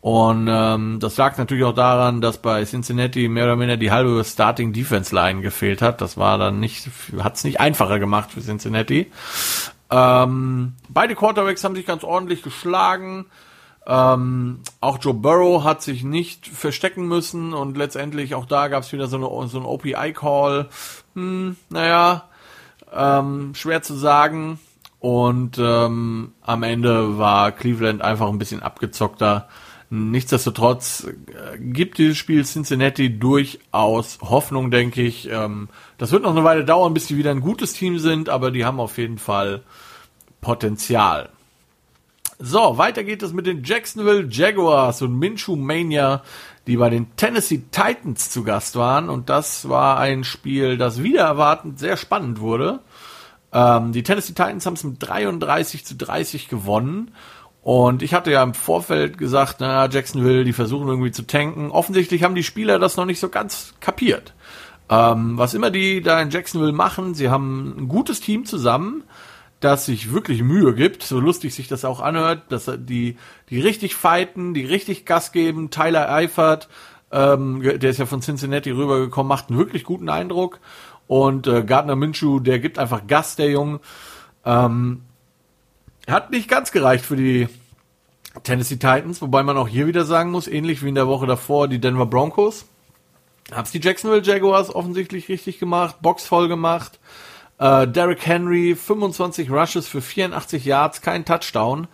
Und 0.00 0.48
ähm, 0.50 0.98
das 1.00 1.16
lag 1.16 1.38
natürlich 1.38 1.62
auch 1.62 1.74
daran, 1.74 2.20
dass 2.20 2.38
bei 2.38 2.64
Cincinnati 2.64 3.28
mehr 3.28 3.44
oder 3.44 3.58
weniger 3.58 3.76
die 3.76 3.92
halbe 3.92 4.24
Starting 4.24 4.72
Defense 4.72 5.14
Line 5.14 5.42
gefehlt 5.42 5.80
hat. 5.80 6.00
Das 6.00 6.16
war 6.16 6.38
dann 6.38 6.58
nicht, 6.58 6.90
hat 7.20 7.36
es 7.36 7.44
nicht 7.44 7.60
einfacher 7.60 8.00
gemacht 8.00 8.32
für 8.32 8.40
Cincinnati. 8.40 9.12
Ähm, 9.90 10.74
beide 10.88 11.14
Quarterbacks 11.14 11.62
haben 11.62 11.76
sich 11.76 11.86
ganz 11.86 12.02
ordentlich 12.02 12.42
geschlagen. 12.42 13.26
Ähm, 13.86 14.60
auch 14.80 14.98
Joe 15.00 15.14
Burrow 15.14 15.64
hat 15.64 15.82
sich 15.82 16.02
nicht 16.02 16.46
verstecken 16.46 17.06
müssen 17.06 17.52
und 17.52 17.76
letztendlich 17.76 18.34
auch 18.34 18.46
da 18.46 18.68
gab 18.68 18.84
es 18.84 18.92
wieder 18.92 19.06
so, 19.06 19.16
eine, 19.16 19.48
so 19.48 19.58
einen 19.58 19.66
OPI-Call. 19.66 20.68
Hm, 21.14 21.56
naja, 21.68 22.28
ähm, 22.94 23.54
schwer 23.54 23.82
zu 23.82 23.94
sagen. 23.94 24.58
Und 25.00 25.58
ähm, 25.58 26.32
am 26.42 26.62
Ende 26.62 27.18
war 27.18 27.50
Cleveland 27.52 28.02
einfach 28.02 28.28
ein 28.28 28.38
bisschen 28.38 28.62
abgezockter. 28.62 29.48
Nichtsdestotrotz 29.90 31.06
äh, 31.06 31.58
gibt 31.58 31.98
dieses 31.98 32.16
Spiel 32.16 32.44
Cincinnati 32.44 33.18
durchaus 33.18 34.18
Hoffnung, 34.22 34.70
denke 34.70 35.02
ich. 35.02 35.28
Ähm, 35.28 35.68
das 35.98 36.12
wird 36.12 36.22
noch 36.22 36.30
eine 36.30 36.44
Weile 36.44 36.64
dauern, 36.64 36.94
bis 36.94 37.08
sie 37.08 37.18
wieder 37.18 37.30
ein 37.30 37.40
gutes 37.40 37.72
Team 37.74 37.98
sind, 37.98 38.28
aber 38.28 38.50
die 38.50 38.64
haben 38.64 38.80
auf 38.80 38.96
jeden 38.96 39.18
Fall 39.18 39.62
Potenzial. 40.40 41.28
So, 42.38 42.78
weiter 42.78 43.04
geht 43.04 43.22
es 43.22 43.32
mit 43.32 43.46
den 43.46 43.62
Jacksonville 43.64 44.26
Jaguars 44.30 45.02
und 45.02 45.18
Minshew 45.18 45.56
Mania, 45.56 46.22
die 46.66 46.76
bei 46.76 46.90
den 46.90 47.14
Tennessee 47.16 47.62
Titans 47.70 48.30
zu 48.30 48.44
Gast 48.44 48.76
waren. 48.76 49.08
Und 49.08 49.28
das 49.30 49.68
war 49.68 49.98
ein 49.98 50.24
Spiel, 50.24 50.76
das 50.76 51.02
wieder 51.02 51.22
erwartend 51.22 51.78
sehr 51.78 51.96
spannend 51.96 52.40
wurde. 52.40 52.80
Ähm, 53.52 53.92
die 53.92 54.02
Tennessee 54.02 54.34
Titans 54.34 54.66
haben 54.66 54.74
es 54.74 54.84
mit 54.84 54.96
33 55.00 55.84
zu 55.84 55.96
30 55.96 56.48
gewonnen. 56.48 57.10
Und 57.62 58.02
ich 58.02 58.12
hatte 58.12 58.32
ja 58.32 58.42
im 58.42 58.54
Vorfeld 58.54 59.18
gesagt, 59.18 59.60
naja, 59.60 59.88
Jacksonville, 59.90 60.44
die 60.44 60.52
versuchen 60.52 60.88
irgendwie 60.88 61.12
zu 61.12 61.26
tanken. 61.26 61.70
Offensichtlich 61.70 62.24
haben 62.24 62.34
die 62.34 62.42
Spieler 62.42 62.78
das 62.78 62.96
noch 62.96 63.04
nicht 63.04 63.20
so 63.20 63.28
ganz 63.28 63.74
kapiert. 63.80 64.34
Ähm, 64.88 65.38
was 65.38 65.54
immer 65.54 65.70
die 65.70 66.02
da 66.02 66.20
in 66.20 66.30
Jacksonville 66.30 66.72
machen, 66.72 67.14
sie 67.14 67.30
haben 67.30 67.76
ein 67.78 67.88
gutes 67.88 68.20
Team 68.20 68.44
zusammen, 68.44 69.04
das 69.64 69.86
sich 69.86 70.12
wirklich 70.12 70.42
Mühe 70.42 70.74
gibt, 70.74 71.02
so 71.02 71.20
lustig 71.20 71.54
sich 71.54 71.68
das 71.68 71.84
auch 71.84 72.00
anhört, 72.00 72.50
dass 72.50 72.70
die, 72.76 73.16
die 73.50 73.60
richtig 73.60 73.94
fighten, 73.94 74.54
die 74.54 74.64
richtig 74.64 75.06
Gas 75.06 75.32
geben. 75.32 75.70
Tyler 75.70 76.10
Eifert, 76.12 76.68
ähm, 77.10 77.62
der 77.62 77.90
ist 77.90 77.98
ja 77.98 78.06
von 78.06 78.22
Cincinnati 78.22 78.70
rübergekommen, 78.70 79.28
macht 79.28 79.48
einen 79.48 79.58
wirklich 79.58 79.84
guten 79.84 80.08
Eindruck. 80.08 80.60
Und 81.06 81.46
äh, 81.46 81.62
Gardner 81.62 81.96
Minshew, 81.96 82.40
der 82.40 82.58
gibt 82.58 82.78
einfach 82.78 83.06
Gas, 83.06 83.36
der 83.36 83.50
Junge. 83.50 83.80
Ähm, 84.44 85.02
hat 86.08 86.30
nicht 86.30 86.48
ganz 86.48 86.72
gereicht 86.72 87.04
für 87.04 87.16
die 87.16 87.48
Tennessee 88.42 88.76
Titans, 88.76 89.20
wobei 89.20 89.42
man 89.42 89.56
auch 89.56 89.68
hier 89.68 89.86
wieder 89.86 90.04
sagen 90.04 90.30
muss, 90.30 90.48
ähnlich 90.48 90.82
wie 90.82 90.88
in 90.88 90.94
der 90.94 91.06
Woche 91.06 91.26
davor 91.26 91.68
die 91.68 91.80
Denver 91.80 92.06
Broncos, 92.06 92.66
hab's 93.52 93.72
die 93.72 93.80
Jacksonville 93.80 94.22
Jaguars 94.22 94.74
offensichtlich 94.74 95.28
richtig 95.28 95.58
gemacht, 95.58 95.96
Box 96.00 96.26
voll 96.26 96.48
gemacht. 96.48 96.98
Äh, 97.62 97.86
Derrick 97.86 98.26
Henry, 98.26 98.74
25 98.74 99.48
Rushes 99.48 99.86
für 99.86 100.02
84 100.02 100.64
Yards, 100.64 101.00
kein 101.00 101.24
Touchdown. 101.24 101.86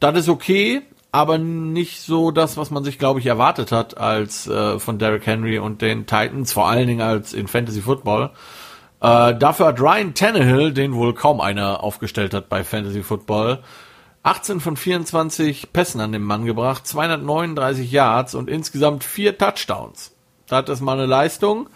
Das 0.00 0.16
ist 0.16 0.30
okay, 0.30 0.80
aber 1.10 1.36
nicht 1.36 2.00
so 2.00 2.30
das, 2.30 2.56
was 2.56 2.70
man 2.70 2.82
sich, 2.82 2.98
glaube 2.98 3.20
ich, 3.20 3.26
erwartet 3.26 3.72
hat 3.72 3.98
als 3.98 4.46
äh, 4.46 4.78
von 4.78 4.98
Derrick 4.98 5.26
Henry 5.26 5.58
und 5.58 5.82
den 5.82 6.06
Titans, 6.06 6.54
vor 6.54 6.66
allen 6.66 6.86
Dingen 6.86 7.02
als 7.02 7.34
in 7.34 7.46
Fantasy 7.46 7.82
Football. 7.82 8.30
Äh, 9.02 9.34
dafür 9.34 9.66
hat 9.66 9.80
Ryan 9.82 10.14
Tannehill, 10.14 10.72
den 10.72 10.94
wohl 10.94 11.12
kaum 11.12 11.42
einer 11.42 11.84
aufgestellt 11.84 12.32
hat 12.32 12.48
bei 12.48 12.64
Fantasy 12.64 13.02
Football, 13.02 13.58
18 14.22 14.60
von 14.60 14.78
24 14.78 15.74
Pässen 15.74 16.00
an 16.00 16.12
den 16.12 16.22
Mann 16.22 16.46
gebracht, 16.46 16.86
239 16.86 17.92
Yards 17.92 18.34
und 18.34 18.48
insgesamt 18.48 19.04
vier 19.04 19.36
Touchdowns. 19.36 20.16
Das 20.46 20.80
mal 20.80 20.94
eine 20.94 21.04
Leistung. 21.06 21.68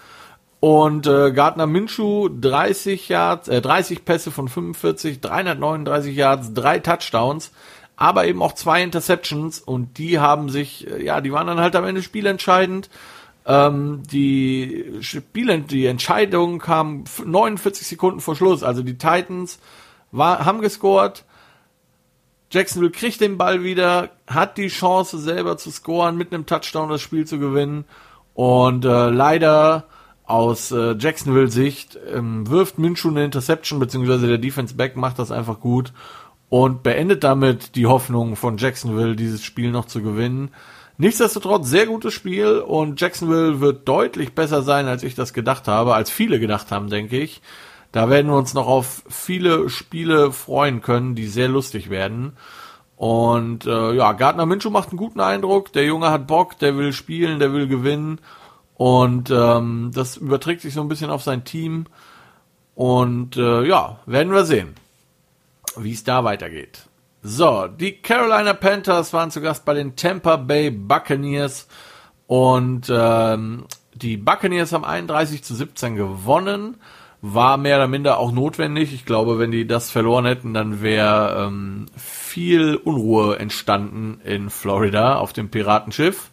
Und 0.61 1.07
äh, 1.07 1.33
Gardner 1.33 1.67
Minshew 1.67 2.29
30 2.29 3.09
Yards, 3.09 3.49
äh, 3.49 3.61
30 3.61 4.05
Pässe 4.05 4.31
von 4.31 4.49
45, 4.49 5.21
339 5.21 6.17
Yards, 6.17 6.55
drei 6.55 6.79
Touchdowns, 6.79 7.53
aber 7.97 8.27
eben 8.27 8.43
auch 8.43 8.55
zwei 8.55 8.83
Interceptions 8.83 9.61
und 9.61 9.99
die 9.99 10.19
haben 10.19 10.49
sich, 10.49 10.91
äh, 10.91 11.05
ja, 11.05 11.21
die 11.21 11.33
waren 11.33 11.47
dann 11.47 11.61
halt 11.61 11.77
am 11.77 11.85
Ende 11.85 12.03
spielentscheidend. 12.03 12.89
Ähm, 13.47 14.03
die 14.11 14.95
Spiele, 15.01 15.61
die 15.61 15.87
Entscheidung 15.87 16.59
kam 16.59 17.05
49 17.25 17.87
Sekunden 17.87 18.21
vor 18.21 18.35
Schluss. 18.35 18.63
Also 18.63 18.83
die 18.83 18.99
Titans 18.99 19.61
war, 20.11 20.45
haben 20.45 20.61
gescored. 20.61 21.25
Jacksonville 22.51 22.93
kriegt 22.93 23.21
den 23.21 23.39
Ball 23.39 23.63
wieder, 23.63 24.11
hat 24.27 24.57
die 24.57 24.69
Chance 24.69 25.19
selber 25.19 25.57
zu 25.59 25.71
scoren, 25.71 26.17
mit 26.17 26.33
einem 26.33 26.47
Touchdown 26.47 26.89
das 26.89 27.03
Spiel 27.03 27.27
zu 27.27 27.39
gewinnen. 27.39 27.85
Und 28.35 28.85
äh, 28.85 29.11
leider 29.11 29.85
aus 30.27 30.73
äh, 30.73 30.97
Jacksonville 30.99 31.49
Sicht 31.49 31.99
ähm, 32.13 32.49
wirft 32.51 32.79
Minshew 32.79 33.09
eine 33.09 33.25
Interception, 33.25 33.79
beziehungsweise 33.79 34.27
der 34.27 34.39
Defense 34.39 34.75
Back 34.75 34.97
macht 34.97 35.19
das 35.19 35.31
einfach 35.31 35.61
gut 35.61 35.93
und 36.49 36.83
beendet 36.83 37.25
damit 37.25 37.77
die 37.77 37.87
Hoffnung 37.87 38.37
von 38.37 38.57
Jacksonville, 38.59 39.17
dieses 39.17 39.45
Spiel 39.45 39.71
noch 39.71 39.87
zu 39.87 40.03
gewinnen. 40.03 40.51
Nichtsdestotrotz 40.99 41.69
sehr 41.69 41.87
gutes 41.87 42.15
Spiel 42.15 42.59
und 42.59 43.01
Jacksonville 43.01 43.61
wird 43.61 43.87
deutlich 43.87 44.35
besser 44.35 44.63
sein, 44.63 44.87
als 44.87 45.03
ich 45.03 45.15
das 45.15 45.33
gedacht 45.33 45.69
habe, 45.69 45.95
als 45.95 46.11
viele 46.11 46.41
gedacht 46.41 46.71
haben, 46.71 46.89
denke 46.89 47.19
ich. 47.19 47.43
Da 47.93 48.11
werden 48.11 48.29
wir 48.29 48.37
uns 48.37 48.55
noch 48.55 48.67
auf 48.67 49.03
viele 49.09 49.69
Spiele 49.69 50.33
freuen 50.33 50.83
können, 50.83 51.15
die 51.15 51.27
sehr 51.27 51.49
lustig 51.49 51.91
werden. 51.91 52.33
Und 52.97 53.67
äh, 53.67 53.93
ja, 53.93 54.13
Gardner 54.13 54.47
Minshew 54.47 54.71
macht 54.71 54.89
einen 54.89 54.99
guten 54.99 55.21
Eindruck. 55.21 55.73
Der 55.73 55.85
Junge 55.85 56.11
hat 56.11 56.27
Bock, 56.27 56.59
der 56.59 56.77
will 56.77 56.93
spielen, 56.93 57.39
der 57.39 57.53
will 57.53 57.69
gewinnen. 57.69 58.19
Und 58.77 59.31
ähm, 59.31 59.91
das 59.95 60.19
überträgt 60.19 60.61
sich 60.61 60.75
so 60.75 60.83
ein 60.83 60.89
bisschen 60.89 61.11
auf 61.11 61.23
sein 61.23 61.45
Team. 61.45 61.87
Und 62.75 63.37
äh, 63.37 63.65
ja, 63.65 64.01
werden 64.05 64.33
wir 64.33 64.45
sehen, 64.45 64.75
wie 65.77 65.93
es 65.93 66.05
da 66.05 66.25
weitergeht. 66.25 66.87
So, 67.23 67.67
die 67.67 67.93
Carolina 68.03 68.53
Panthers 68.53 69.13
waren 69.13 69.31
zu 69.31 69.41
Gast 69.41 69.65
bei 69.65 69.75
den 69.75 69.97
Tampa 69.97 70.37
Bay 70.37 70.71
Buccaneers. 70.71 71.69
Und 72.27 72.89
ähm, 72.91 73.65
die 73.95 74.19
Buccaneers 74.19 74.73
haben 74.73 74.85
31 74.85 75.43
zu 75.43 75.55
17 75.55 75.97
gewonnen. 75.97 76.77
War 77.23 77.57
mehr 77.57 77.79
oder 77.79 77.89
minder 77.89 78.19
auch 78.19 78.31
notwendig. 78.31 78.93
Ich 78.93 79.07
glaube, 79.07 79.39
wenn 79.39 79.51
die 79.51 79.67
das 79.67 79.91
verloren 79.91 80.27
hätten, 80.27 80.53
dann 80.53 80.83
wäre 80.83 81.47
ähm, 81.47 81.87
viel 81.97 82.77
Unruhe 82.77 83.39
entstanden 83.39 84.21
in 84.23 84.51
Florida 84.51 85.17
auf 85.17 85.33
dem 85.33 85.49
Piratenschiff. 85.49 86.31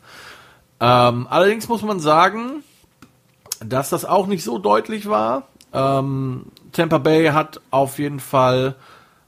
Ähm, 0.79 1.27
allerdings 1.29 1.67
muss 1.67 1.81
man 1.81 1.99
sagen, 1.99 2.63
dass 3.59 3.89
das 3.89 4.05
auch 4.05 4.27
nicht 4.27 4.43
so 4.43 4.57
deutlich 4.57 5.07
war. 5.07 5.47
Ähm, 5.73 6.45
Tampa 6.71 6.97
Bay 6.97 7.27
hat 7.27 7.61
auf 7.71 7.99
jeden 7.99 8.19
Fall 8.19 8.75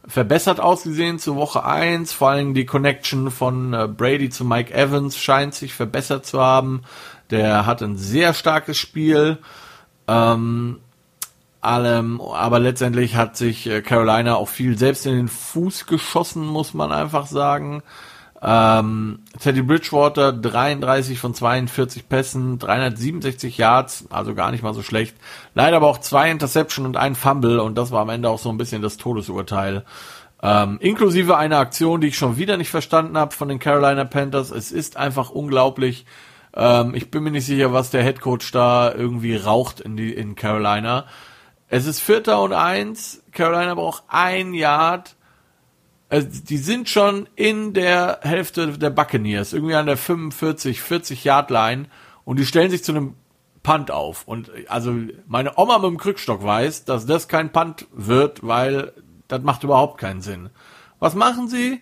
verbessert 0.07 0.59
ausgesehen 0.59 1.19
zu 1.19 1.35
Woche 1.35 1.63
1. 1.63 2.13
Vor 2.13 2.29
allem 2.29 2.53
die 2.53 2.65
Connection 2.65 3.31
von 3.31 3.73
äh, 3.73 3.87
Brady 3.87 4.29
zu 4.29 4.45
Mike 4.45 4.73
Evans 4.73 5.17
scheint 5.17 5.53
sich 5.53 5.73
verbessert 5.73 6.25
zu 6.25 6.41
haben. 6.41 6.83
Der 7.31 7.65
hat 7.65 7.81
ein 7.81 7.97
sehr 7.97 8.33
starkes 8.33 8.77
Spiel. 8.77 9.39
Ähm, 10.07 10.79
allem, 11.61 12.21
aber 12.21 12.59
letztendlich 12.59 13.15
hat 13.15 13.35
sich 13.35 13.67
äh, 13.67 13.81
Carolina 13.81 14.35
auch 14.35 14.49
viel 14.49 14.77
selbst 14.77 15.05
in 15.07 15.15
den 15.15 15.27
Fuß 15.27 15.87
geschossen, 15.87 16.45
muss 16.45 16.73
man 16.73 16.91
einfach 16.91 17.25
sagen. 17.25 17.81
Ähm, 18.47 19.23
Teddy 19.39 19.63
Bridgewater 19.63 20.31
33 20.31 21.17
von 21.17 21.33
42 21.33 22.07
Pässen, 22.07 22.59
367 22.59 23.57
Yards, 23.57 24.05
also 24.11 24.35
gar 24.35 24.51
nicht 24.51 24.61
mal 24.61 24.75
so 24.75 24.83
schlecht. 24.83 25.17
Leider 25.55 25.77
aber 25.77 25.87
auch 25.87 25.97
zwei 25.97 26.29
Interception 26.29 26.85
und 26.85 26.95
ein 26.95 27.15
Fumble 27.15 27.59
und 27.59 27.75
das 27.75 27.89
war 27.89 28.01
am 28.01 28.09
Ende 28.09 28.29
auch 28.29 28.37
so 28.37 28.49
ein 28.49 28.57
bisschen 28.57 28.83
das 28.83 28.97
Todesurteil. 28.97 29.83
Ähm, 30.43 30.77
inklusive 30.79 31.37
einer 31.37 31.57
Aktion, 31.57 32.01
die 32.01 32.09
ich 32.09 32.17
schon 32.19 32.37
wieder 32.37 32.57
nicht 32.57 32.69
verstanden 32.69 33.17
habe 33.17 33.33
von 33.33 33.47
den 33.47 33.57
Carolina 33.57 34.05
Panthers. 34.05 34.51
Es 34.51 34.71
ist 34.71 34.95
einfach 34.95 35.31
unglaublich. 35.31 36.05
Ähm, 36.53 36.93
ich 36.93 37.09
bin 37.09 37.23
mir 37.23 37.31
nicht 37.31 37.47
sicher, 37.47 37.73
was 37.73 37.89
der 37.89 38.03
Head 38.03 38.21
Coach 38.21 38.51
da 38.51 38.93
irgendwie 38.93 39.35
raucht 39.35 39.79
in, 39.79 39.97
die, 39.97 40.13
in 40.13 40.35
Carolina. 40.35 41.05
Es 41.67 41.87
ist 41.87 41.99
Vierter 41.99 42.43
und 42.43 42.53
Eins. 42.53 43.23
Carolina 43.31 43.73
braucht 43.73 44.03
ein 44.07 44.53
Yard 44.53 45.15
also 46.09 46.27
die 46.27 46.57
sind 46.57 46.89
schon 46.89 47.27
in 47.35 47.73
der 47.73 48.19
Hälfte 48.21 48.77
der 48.77 48.89
Buccaneers, 48.89 49.53
irgendwie 49.53 49.75
an 49.75 49.87
der 49.87 49.97
45, 49.97 50.81
40 50.81 51.23
Yard 51.23 51.49
Line 51.49 51.87
und 52.23 52.39
die 52.39 52.45
stellen 52.45 52.69
sich 52.69 52.83
zu 52.83 52.91
einem 52.91 53.15
Punt 53.63 53.89
auf. 53.89 54.27
Und 54.27 54.51
also 54.67 54.95
meine 55.27 55.57
Oma 55.57 55.79
mit 55.79 55.89
dem 55.89 55.97
Krückstock 55.97 56.43
weiß, 56.43 56.85
dass 56.85 57.05
das 57.05 57.27
kein 57.27 57.51
Punt 57.51 57.87
wird, 57.91 58.45
weil 58.45 58.93
das 59.27 59.41
macht 59.41 59.63
überhaupt 59.63 59.99
keinen 59.99 60.21
Sinn. 60.21 60.49
Was 60.99 61.15
machen 61.15 61.47
sie? 61.47 61.81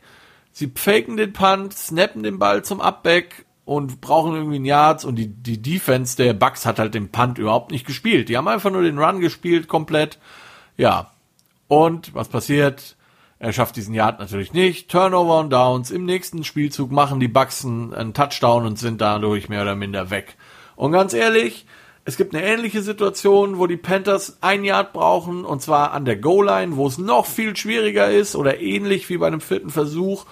Sie 0.51 0.71
faken 0.73 1.17
den 1.17 1.33
Punt, 1.33 1.73
snappen 1.73 2.23
den 2.23 2.39
Ball 2.39 2.63
zum 2.63 2.79
Upback 2.79 3.45
und 3.65 4.01
brauchen 4.01 4.35
irgendwie 4.35 4.57
einen 4.57 4.65
Yards 4.65 5.03
und 5.03 5.15
die, 5.15 5.27
die 5.27 5.61
Defense 5.61 6.15
der 6.15 6.33
Bucks 6.33 6.65
hat 6.65 6.79
halt 6.79 6.93
den 6.93 7.09
Punt 7.09 7.37
überhaupt 7.37 7.71
nicht 7.71 7.85
gespielt. 7.85 8.29
Die 8.29 8.37
haben 8.37 8.47
einfach 8.47 8.71
nur 8.71 8.83
den 8.83 8.99
Run 8.99 9.19
gespielt 9.19 9.67
komplett. 9.67 10.19
Ja. 10.77 11.11
Und 11.67 12.13
was 12.13 12.29
passiert? 12.29 12.95
Er 13.43 13.51
schafft 13.51 13.75
diesen 13.75 13.93
Yard 13.93 14.19
natürlich 14.19 14.53
nicht. 14.53 14.89
Turnover 14.89 15.41
und 15.41 15.49
Downs. 15.49 15.91
Im 15.91 16.05
nächsten 16.05 16.45
Spielzug 16.45 16.93
machen 16.93 17.19
die 17.19 17.27
Bucks 17.27 17.65
einen 17.65 18.13
Touchdown 18.13 18.65
und 18.65 18.79
sind 18.79 19.01
dadurch 19.01 19.49
mehr 19.49 19.63
oder 19.63 19.75
minder 19.75 20.09
weg. 20.09 20.37
Und 20.77 20.93
ganz 20.93 21.13
ehrlich, 21.13 21.65
es 22.05 22.15
gibt 22.15 22.33
eine 22.33 22.45
ähnliche 22.45 22.81
Situation, 22.81 23.59
wo 23.59 23.67
die 23.67 23.75
Panthers 23.75 24.37
ein 24.39 24.63
Yard 24.63 24.93
brauchen, 24.93 25.43
und 25.43 25.61
zwar 25.61 25.91
an 25.91 26.05
der 26.05 26.15
Goal-Line, 26.15 26.77
wo 26.77 26.87
es 26.87 26.97
noch 26.97 27.25
viel 27.25 27.53
schwieriger 27.57 28.09
ist 28.09 28.37
oder 28.37 28.61
ähnlich 28.61 29.09
wie 29.09 29.17
bei 29.17 29.27
einem 29.27 29.41
vierten 29.41 29.71
Versuch. 29.71 30.25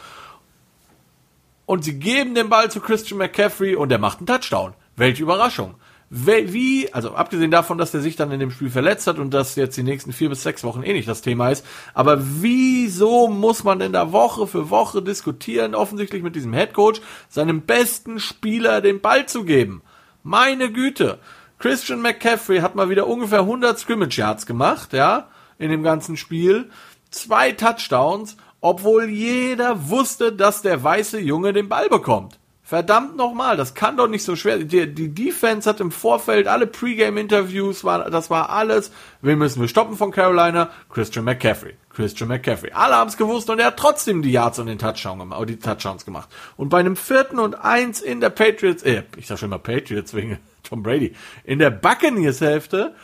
Und 1.65 1.83
sie 1.83 1.99
geben 1.99 2.33
den 2.33 2.47
Ball 2.47 2.71
zu 2.71 2.79
Christian 2.79 3.17
McCaffrey 3.17 3.75
und 3.75 3.89
der 3.89 3.99
macht 3.99 4.19
einen 4.19 4.27
Touchdown. 4.27 4.73
Welche 4.95 5.23
Überraschung 5.23 5.75
wie, 6.13 6.93
also 6.93 7.15
abgesehen 7.15 7.51
davon, 7.51 7.77
dass 7.77 7.93
er 7.93 8.01
sich 8.01 8.17
dann 8.17 8.33
in 8.33 8.41
dem 8.41 8.51
Spiel 8.51 8.69
verletzt 8.69 9.07
hat 9.07 9.17
und 9.17 9.33
dass 9.33 9.55
jetzt 9.55 9.77
die 9.77 9.83
nächsten 9.83 10.11
vier 10.11 10.27
bis 10.27 10.43
sechs 10.43 10.61
Wochen 10.61 10.83
eh 10.83 10.91
nicht 10.91 11.07
das 11.07 11.21
Thema 11.21 11.49
ist, 11.51 11.65
aber 11.93 12.17
wieso 12.19 13.29
muss 13.29 13.63
man 13.63 13.79
denn 13.79 13.93
da 13.93 14.11
Woche 14.11 14.45
für 14.45 14.69
Woche 14.69 15.01
diskutieren, 15.01 15.73
offensichtlich 15.73 16.21
mit 16.21 16.35
diesem 16.35 16.51
Headcoach, 16.51 16.99
seinem 17.29 17.61
besten 17.61 18.19
Spieler 18.19 18.81
den 18.81 18.99
Ball 18.99 19.25
zu 19.25 19.45
geben? 19.45 19.83
Meine 20.21 20.69
Güte. 20.69 21.17
Christian 21.59 22.01
McCaffrey 22.01 22.59
hat 22.59 22.75
mal 22.75 22.89
wieder 22.89 23.07
ungefähr 23.07 23.39
100 23.39 23.79
Scrimmage 23.79 24.17
Yards 24.17 24.45
gemacht, 24.45 24.91
ja, 24.91 25.29
in 25.59 25.71
dem 25.71 25.81
ganzen 25.81 26.17
Spiel. 26.17 26.69
Zwei 27.09 27.53
Touchdowns, 27.53 28.35
obwohl 28.59 29.05
jeder 29.05 29.89
wusste, 29.89 30.33
dass 30.33 30.61
der 30.61 30.83
weiße 30.83 31.19
Junge 31.19 31.53
den 31.53 31.69
Ball 31.69 31.87
bekommt. 31.87 32.40
Verdammt 32.71 33.17
nochmal, 33.17 33.57
das 33.57 33.73
kann 33.73 33.97
doch 33.97 34.07
nicht 34.07 34.23
so 34.23 34.37
schwer. 34.37 34.57
Die, 34.59 34.93
die 34.93 35.13
Defense 35.13 35.67
hat 35.67 35.81
im 35.81 35.91
Vorfeld 35.91 36.47
alle 36.47 36.67
Pre-Game-Interviews, 36.67 37.83
war, 37.83 38.09
das 38.09 38.29
war 38.29 38.49
alles. 38.49 38.93
Wen 39.21 39.39
müssen 39.39 39.59
wir 39.59 39.67
stoppen 39.67 39.97
von 39.97 40.11
Carolina? 40.11 40.69
Christian 40.89 41.25
McCaffrey. 41.25 41.73
Christian 41.89 42.29
McCaffrey. 42.29 42.71
Alle 42.71 42.95
haben 42.95 43.09
es 43.09 43.17
gewusst 43.17 43.49
und 43.49 43.59
er 43.59 43.65
hat 43.65 43.77
trotzdem 43.77 44.21
die 44.21 44.31
Yards 44.31 44.57
und 44.57 44.67
den 44.67 44.79
Touchdown 44.79 45.19
gemacht, 45.19 45.49
die 45.49 45.59
Touchdowns 45.59 46.05
gemacht. 46.05 46.29
Und 46.55 46.69
bei 46.69 46.79
einem 46.79 46.95
vierten 46.95 47.39
und 47.39 47.55
eins 47.55 47.99
in 47.99 48.21
der 48.21 48.29
Patriots, 48.29 48.83
äh, 48.83 49.03
ich 49.17 49.27
sag 49.27 49.37
schon 49.37 49.49
mal 49.49 49.59
Patriots 49.59 50.13
wegen 50.13 50.39
Tom 50.63 50.81
Brady, 50.81 51.13
in 51.43 51.59
der 51.59 51.71
Buccaneers-Hälfte 51.71 52.95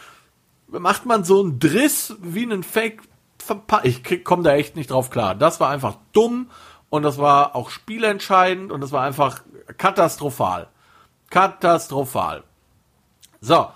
macht 0.70 1.06
man 1.06 1.26
so 1.26 1.42
einen 1.44 1.60
Driss 1.60 2.16
wie 2.22 2.44
einen 2.44 2.64
Fake. 2.64 3.02
Ich 3.84 4.24
komme 4.24 4.44
da 4.44 4.56
echt 4.56 4.78
nicht 4.78 4.92
drauf 4.92 5.10
klar. 5.10 5.36
Das 5.36 5.60
war 5.60 5.72
einfach 5.72 5.98
dumm 6.14 6.48
und 6.90 7.04
das 7.04 7.18
war 7.18 7.56
auch 7.56 7.70
spielentscheidend 7.70 8.72
und 8.72 8.82
das 8.82 8.92
war 8.92 9.04
einfach 9.04 9.42
katastrophal. 9.78 10.68
Katastrophal. 11.30 12.44
So, 13.42 13.68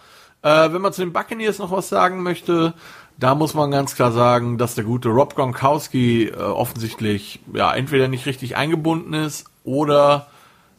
äh, 0.42 0.72
wenn 0.72 0.82
man 0.82 0.94
zu 0.94 1.02
den 1.02 1.14
Buccaneers 1.14 1.60
noch 1.60 1.72
was 1.72 1.90
sagen 1.90 2.24
möchte, 2.24 2.74
da 3.18 3.36
muss 3.36 3.54
man 3.54 3.70
ganz 3.70 3.96
klar 3.96 4.12
sagen, 4.12 4.58
dass 4.58 4.76
der 4.76 4.84
gute 4.84 5.10
Rob 5.10 5.36
Gronkowski 5.36 6.30
äh, 6.30 6.36
offensichtlich 6.36 7.40
ja 7.54 7.74
entweder 7.74 8.08
nicht 8.08 8.26
richtig 8.26 8.56
eingebunden 8.56 9.14
ist 9.14 9.46
oder 9.64 10.28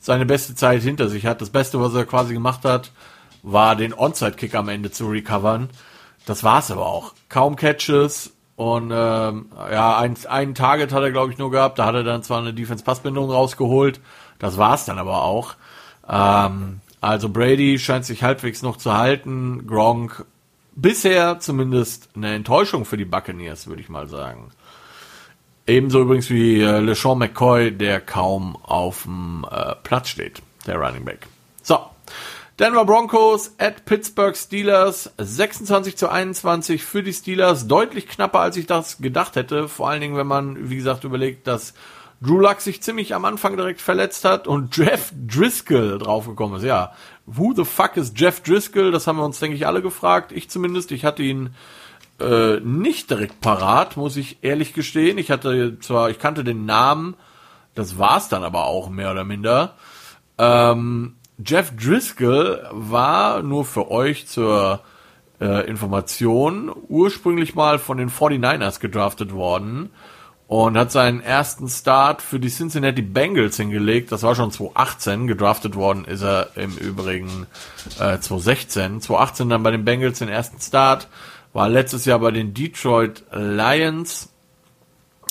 seine 0.01 0.27
beste 0.27 0.57
Zeit 0.57 0.83
hinter 0.83 1.09
sich 1.09 1.27
hat. 1.27 1.40
Das 1.40 1.51
Beste, 1.51 1.81
was 1.81 1.95
er 1.95 2.05
quasi 2.05 2.35
gemacht 2.35 2.64
hat, 2.64 2.90
war 3.45 3.77
den 3.77 3.95
Onside-Kick 3.95 4.55
am 4.55 4.68
Ende 4.68 4.90
zu 4.90 5.09
recovern. 5.09 5.71
Das 6.27 6.42
war's 6.42 6.71
aber 6.71 6.87
auch. 6.87 7.14
Kaum 7.29 7.55
Catches, 7.57 8.32
und 8.62 8.92
ähm, 8.94 9.46
ja, 9.72 9.98
ein, 9.98 10.16
ein 10.29 10.55
Target 10.55 10.92
hat 10.92 11.03
er, 11.03 11.11
glaube 11.11 11.33
ich, 11.33 11.38
nur 11.38 11.51
gehabt. 11.51 11.79
Da 11.79 11.87
hat 11.87 11.96
er 11.96 12.05
dann 12.05 12.22
zwar 12.22 12.38
eine 12.38 12.55
Defense-Passbindung 12.55 13.29
rausgeholt. 13.29 14.01
Das 14.38 14.57
war's 14.57 14.85
dann 14.85 14.98
aber 14.98 15.25
auch. 15.25 15.55
Ähm, 16.09 16.81
also 17.01 17.29
Brady 17.29 17.81
scheint 17.81 18.05
sich 18.05 18.22
halbwegs 18.22 18.62
noch 18.62 18.77
zu 18.77 18.96
halten. 18.96 19.66
Gronk 19.66 20.25
bisher 20.77 21.40
zumindest 21.40 22.09
eine 22.14 22.35
Enttäuschung 22.35 22.85
für 22.85 22.96
die 22.96 23.05
Buccaneers, 23.05 23.66
würde 23.66 23.83
ich 23.83 23.88
mal 23.88 24.07
sagen. 24.07 24.53
Ebenso 25.66 26.03
übrigens 26.03 26.31
wie 26.31 26.61
äh, 26.61 26.79
LeSean 26.79 27.18
McCoy, 27.18 27.72
der 27.72 28.01
kaum 28.01 28.57
auf 28.62 29.03
dem 29.03 29.44
äh, 29.51 29.75
Platz 29.83 30.09
steht, 30.09 30.40
der 30.66 30.77
Running 30.77 31.05
Back. 31.05 31.27
So, 31.62 31.79
Denver 32.62 32.85
Broncos 32.85 33.57
at 33.59 33.87
Pittsburgh 33.87 34.37
Steelers 34.37 35.12
26 35.18 35.96
zu 35.96 36.09
21 36.09 36.85
für 36.85 37.03
die 37.03 37.12
Steelers. 37.12 37.66
Deutlich 37.66 38.07
knapper, 38.07 38.38
als 38.38 38.57
ich 38.57 38.66
das 38.66 38.98
gedacht 38.98 39.35
hätte. 39.35 39.66
Vor 39.66 39.88
allen 39.88 40.01
Dingen, 40.01 40.16
wenn 40.16 40.29
man, 40.29 40.70
wie 40.70 40.77
gesagt, 40.77 41.03
überlegt, 41.03 41.48
dass 41.48 41.75
Drew 42.20 42.38
Luck 42.38 42.61
sich 42.61 42.81
ziemlich 42.81 43.16
am 43.16 43.25
Anfang 43.25 43.57
direkt 43.57 43.81
verletzt 43.81 44.25
hat 44.25 44.46
und 44.46 44.77
Jeff 44.77 45.12
Driscoll 45.27 45.98
draufgekommen 45.98 46.59
ist. 46.59 46.62
Ja, 46.62 46.92
who 47.27 47.53
the 47.53 47.64
fuck 47.64 47.96
is 47.96 48.12
Jeff 48.14 48.40
Driscoll? 48.42 48.92
Das 48.92 49.09
haben 49.09 49.16
wir 49.16 49.25
uns, 49.25 49.40
denke 49.40 49.57
ich, 49.57 49.66
alle 49.66 49.83
gefragt. 49.83 50.31
Ich 50.31 50.48
zumindest. 50.48 50.92
Ich 50.92 51.05
hatte 51.05 51.25
ihn 51.25 51.57
äh, 52.20 52.61
nicht 52.61 53.11
direkt 53.11 53.40
parat, 53.40 53.96
muss 53.96 54.16
ich 54.16 54.38
ehrlich 54.42 54.72
gestehen. 54.72 55.18
Ich 55.18 55.33
hatte 55.33 55.81
zwar, 55.81 56.11
ich 56.11 56.20
kannte 56.20 56.44
den 56.44 56.64
Namen, 56.64 57.16
das 57.75 57.98
war's 57.98 58.29
dann 58.29 58.44
aber 58.44 58.66
auch 58.66 58.88
mehr 58.88 59.11
oder 59.11 59.25
minder. 59.25 59.75
Ähm, 60.38 61.16
Jeff 61.45 61.75
Driscoll 61.77 62.67
war 62.71 63.43
nur 63.43 63.65
für 63.65 63.91
euch 63.91 64.27
zur 64.27 64.81
äh, 65.41 65.67
Information 65.67 66.71
ursprünglich 66.89 67.55
mal 67.55 67.79
von 67.79 67.99
den 67.99 68.11
49ers 68.11 68.81
gedraftet 68.81 69.33
worden 69.33 69.91
und 70.47 70.77
hat 70.77 70.93
seinen 70.93 71.21
ersten 71.21 71.69
Start 71.69 72.21
für 72.21 72.39
die 72.39 72.51
Cincinnati 72.51 73.03
Bengals 73.03 73.57
hingelegt. 73.57 74.13
Das 74.13 74.23
war 74.23 74.35
schon 74.35 74.51
2018. 74.51 75.27
Gedraftet 75.27 75.75
worden 75.75 76.05
ist 76.05 76.23
er 76.23 76.51
im 76.57 76.77
Übrigen 76.77 77.47
äh, 77.99 78.19
2016. 78.19 79.01
2018 79.01 79.49
dann 79.49 79.63
bei 79.63 79.71
den 79.71 79.85
Bengals 79.85 80.19
den 80.19 80.29
ersten 80.29 80.61
Start. 80.61 81.09
War 81.55 81.69
letztes 81.69 82.05
Jahr 82.05 82.19
bei 82.19 82.31
den 82.31 82.55
Detroit 82.55 83.25
Lions 83.33 84.29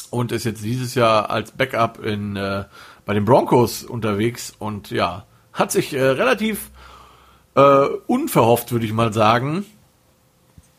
und 0.09 0.31
ist 0.31 0.43
jetzt 0.43 0.63
dieses 0.63 0.95
Jahr 0.95 1.29
als 1.29 1.51
Backup 1.51 2.03
in 2.03 2.35
äh, 2.35 2.65
bei 3.05 3.13
den 3.13 3.25
Broncos 3.25 3.83
unterwegs 3.83 4.53
und 4.57 4.91
ja, 4.91 5.25
hat 5.53 5.71
sich 5.71 5.93
äh, 5.93 6.01
relativ 6.01 6.71
äh, 7.55 7.85
unverhofft, 8.07 8.71
würde 8.71 8.85
ich 8.85 8.93
mal 8.93 9.13
sagen, 9.13 9.65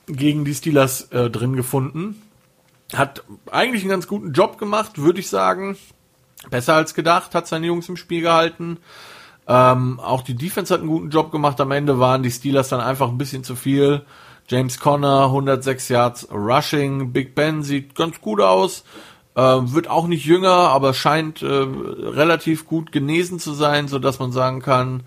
gegen 0.06 0.44
die 0.44 0.54
Steelers 0.54 1.10
äh, 1.12 1.30
drin 1.30 1.56
gefunden. 1.56 2.22
Hat 2.94 3.24
eigentlich 3.50 3.82
einen 3.82 3.90
ganz 3.90 4.06
guten 4.06 4.32
Job 4.32 4.58
gemacht, 4.58 4.98
würde 4.98 5.20
ich 5.20 5.28
sagen. 5.28 5.76
Besser 6.50 6.74
als 6.74 6.94
gedacht, 6.94 7.34
hat 7.34 7.46
seine 7.46 7.66
Jungs 7.66 7.88
im 7.88 7.96
Spiel 7.96 8.20
gehalten. 8.20 8.78
Ähm, 9.46 10.00
auch 10.00 10.22
die 10.22 10.34
Defense 10.34 10.72
hat 10.72 10.80
einen 10.80 10.90
guten 10.90 11.10
Job 11.10 11.30
gemacht. 11.30 11.60
Am 11.60 11.70
Ende 11.70 11.98
waren 11.98 12.22
die 12.22 12.30
Steelers 12.30 12.68
dann 12.68 12.80
einfach 12.80 13.08
ein 13.08 13.18
bisschen 13.18 13.44
zu 13.44 13.56
viel. 13.56 14.04
James 14.48 14.78
Conner, 14.78 15.24
106 15.26 15.88
Yards 15.88 16.28
Rushing. 16.30 17.12
Big 17.12 17.34
Ben 17.34 17.62
sieht 17.62 17.94
ganz 17.94 18.20
gut 18.20 18.40
aus. 18.40 18.84
Äh, 19.34 19.40
wird 19.40 19.88
auch 19.88 20.06
nicht 20.06 20.26
jünger, 20.26 20.50
aber 20.50 20.92
scheint 20.92 21.42
äh, 21.42 21.46
relativ 21.46 22.66
gut 22.66 22.92
genesen 22.92 23.38
zu 23.38 23.54
sein, 23.54 23.88
so 23.88 23.98
dass 23.98 24.18
man 24.18 24.30
sagen 24.30 24.60
kann, 24.60 25.04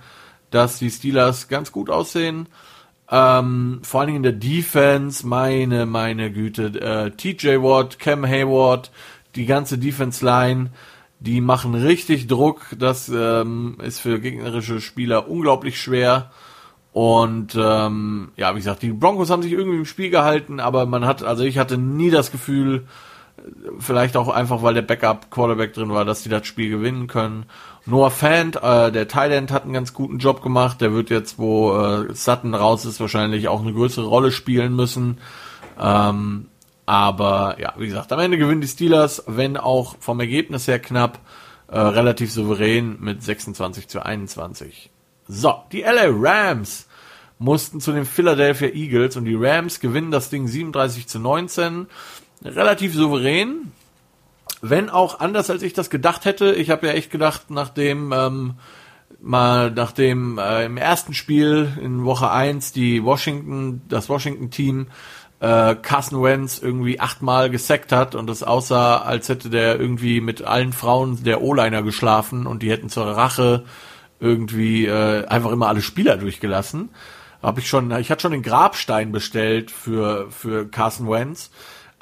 dass 0.50 0.80
die 0.80 0.90
Steelers 0.90 1.48
ganz 1.48 1.72
gut 1.72 1.90
aussehen. 1.90 2.48
Ähm, 3.12 3.82
vor 3.84 4.00
allen 4.00 4.08
Dingen 4.08 4.18
in 4.18 4.24
der 4.24 4.32
Defense, 4.32 5.28
meine, 5.28 5.86
meine 5.86 6.32
Güte, 6.32 6.66
äh, 6.80 7.12
TJ 7.12 7.62
Watt, 7.62 8.00
Cam 8.00 8.26
Hayward, 8.26 8.92
die 9.36 9.46
ganze 9.46 9.78
Defense 9.78 10.26
Line, 10.26 10.72
die 11.20 11.40
machen 11.40 11.76
richtig 11.76 12.26
Druck. 12.26 12.66
Das 12.80 13.10
ähm, 13.10 13.78
ist 13.84 14.00
für 14.00 14.20
gegnerische 14.20 14.82
Spieler 14.82 15.30
unglaublich 15.30 15.80
schwer. 15.80 16.32
Und 16.94 17.56
ähm, 17.60 18.32
ja, 18.38 18.54
wie 18.54 18.60
gesagt, 18.60 18.82
die 18.82 18.92
Broncos 18.92 19.30
haben 19.30 19.44
sich 19.44 19.52
irgendwie 19.52 19.78
im 19.78 19.86
Spiel 19.86 20.10
gehalten, 20.10 20.60
aber 20.60 20.86
man 20.86 21.06
hat, 21.06 21.22
also 21.24 21.44
ich 21.44 21.58
hatte 21.58 21.78
nie 21.78 22.10
das 22.10 22.32
Gefühl, 22.32 22.88
vielleicht 23.80 24.18
auch 24.18 24.30
einfach, 24.30 24.64
weil 24.64 24.74
der 24.74 24.82
Backup-Quarterback 24.82 25.74
drin 25.74 25.90
war, 25.90 26.06
dass 26.06 26.24
die 26.24 26.30
das 26.30 26.48
Spiel 26.48 26.70
gewinnen 26.70 27.08
können. 27.08 27.46
Noah 27.86 28.12
Fant, 28.12 28.56
äh, 28.56 28.92
der 28.92 29.08
Thailand 29.08 29.52
hat 29.52 29.64
einen 29.64 29.74
ganz 29.74 29.94
guten 29.94 30.18
Job 30.18 30.42
gemacht. 30.42 30.82
Der 30.82 30.94
wird 30.94 31.10
jetzt, 31.10 31.38
wo 31.38 31.78
äh, 31.78 32.14
Sutton 32.14 32.56
raus 32.56 32.86
ist, 32.86 33.00
wahrscheinlich 33.00 33.48
auch 33.48 33.62
eine 33.62 33.74
größere 33.74 34.06
Rolle 34.06 34.32
spielen 34.32 34.76
müssen. 34.76 35.20
Ähm, 35.80 36.48
aber 36.86 37.58
ja, 37.60 37.74
wie 37.78 37.88
gesagt, 37.88 38.12
am 38.12 38.20
Ende 38.20 38.38
gewinnen 38.38 38.62
die 38.62 38.68
Steelers, 38.68 39.24
wenn 39.28 39.58
auch 39.58 39.96
vom 40.00 40.20
Ergebnis 40.20 40.68
her 40.68 40.80
knapp, 40.80 41.20
äh, 41.68 41.80
relativ 41.80 42.32
souverän 42.32 42.98
mit 43.00 43.24
26 43.24 43.88
zu 43.88 44.06
21. 44.06 44.92
So, 45.28 45.56
die 45.72 45.82
LA 45.82 46.08
Rams 46.10 46.88
mussten 47.40 47.82
zu 47.82 47.92
den 47.92 48.06
Philadelphia 48.06 48.70
Eagles 48.70 49.18
und 49.18 49.26
die 49.26 49.36
Rams 49.36 49.80
gewinnen 49.80 50.12
das 50.12 50.30
Ding 50.30 50.48
37 50.48 51.08
zu 51.08 51.20
19 51.20 51.88
relativ 52.46 52.94
souverän, 52.94 53.72
wenn 54.62 54.90
auch 54.90 55.20
anders 55.20 55.50
als 55.50 55.62
ich 55.62 55.74
das 55.74 55.90
gedacht 55.90 56.26
hätte. 56.26 56.54
Ich 56.54 56.70
habe 56.70 56.88
ja 56.88 56.94
echt 56.94 57.12
gedacht, 57.12 57.50
nachdem 57.50 58.12
ähm, 58.14 58.54
mal 59.22 59.72
nachdem 59.72 60.38
äh, 60.38 60.66
im 60.66 60.78
ersten 60.78 61.14
Spiel 61.14 61.72
in 61.82 62.06
Woche 62.06 62.30
1 62.32 62.72
die 62.72 63.04
Washington, 63.04 63.82
das 63.88 64.10
Washington-Team 64.10 64.88
äh, 65.40 65.76
Carson 65.76 66.24
Wentz 66.24 66.60
irgendwie 66.60 67.00
achtmal 67.00 67.50
gesackt 67.50 67.92
hat 67.92 68.16
und 68.16 68.30
es 68.30 68.44
aussah, 68.44 68.98
als 68.98 69.30
hätte 69.30 69.50
der 69.50 69.80
irgendwie 69.80 70.22
mit 70.22 70.44
allen 70.44 70.74
Frauen 70.74 71.24
der 71.24 71.42
O-Liner 71.42 71.84
geschlafen 71.84 72.48
und 72.48 72.64
die 72.64 72.72
hätten 72.72 72.90
zur 72.90 73.06
Rache 73.06 73.66
irgendwie 74.20 74.86
äh, 74.86 75.26
einfach 75.28 75.52
immer 75.52 75.68
alle 75.68 75.82
Spieler 75.82 76.18
durchgelassen. 76.18 76.90
Habe 77.44 77.60
ich 77.60 77.68
schon, 77.68 77.92
ich 77.98 78.10
hatte 78.10 78.22
schon 78.22 78.32
den 78.32 78.42
Grabstein 78.42 79.12
bestellt 79.12 79.70
für 79.70 80.32
für 80.32 80.68
Carson 80.68 81.10
Wentz. 81.10 81.52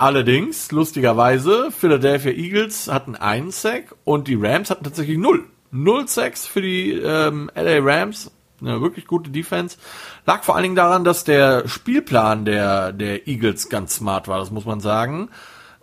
Allerdings, 0.03 0.69
lustigerweise, 0.73 1.71
Philadelphia 1.71 2.33
Eagles 2.33 2.89
hatten 2.89 3.15
einen 3.15 3.51
Sack 3.51 3.95
und 4.03 4.27
die 4.27 4.35
Rams 4.35 4.69
hatten 4.69 4.83
tatsächlich 4.83 5.17
null. 5.17 5.45
Null 5.71 6.09
Sacks 6.09 6.45
für 6.45 6.61
die 6.61 6.91
ähm, 6.91 7.49
LA 7.55 7.77
Rams. 7.79 8.29
Eine 8.59 8.81
wirklich 8.81 9.07
gute 9.07 9.29
Defense. 9.29 9.77
Lag 10.25 10.43
vor 10.43 10.55
allen 10.55 10.63
Dingen 10.63 10.75
daran, 10.75 11.05
dass 11.05 11.23
der 11.23 11.69
Spielplan 11.69 12.43
der, 12.43 12.91
der 12.91 13.29
Eagles 13.29 13.69
ganz 13.69 13.95
smart 13.95 14.27
war, 14.27 14.39
das 14.39 14.51
muss 14.51 14.65
man 14.65 14.81
sagen. 14.81 15.29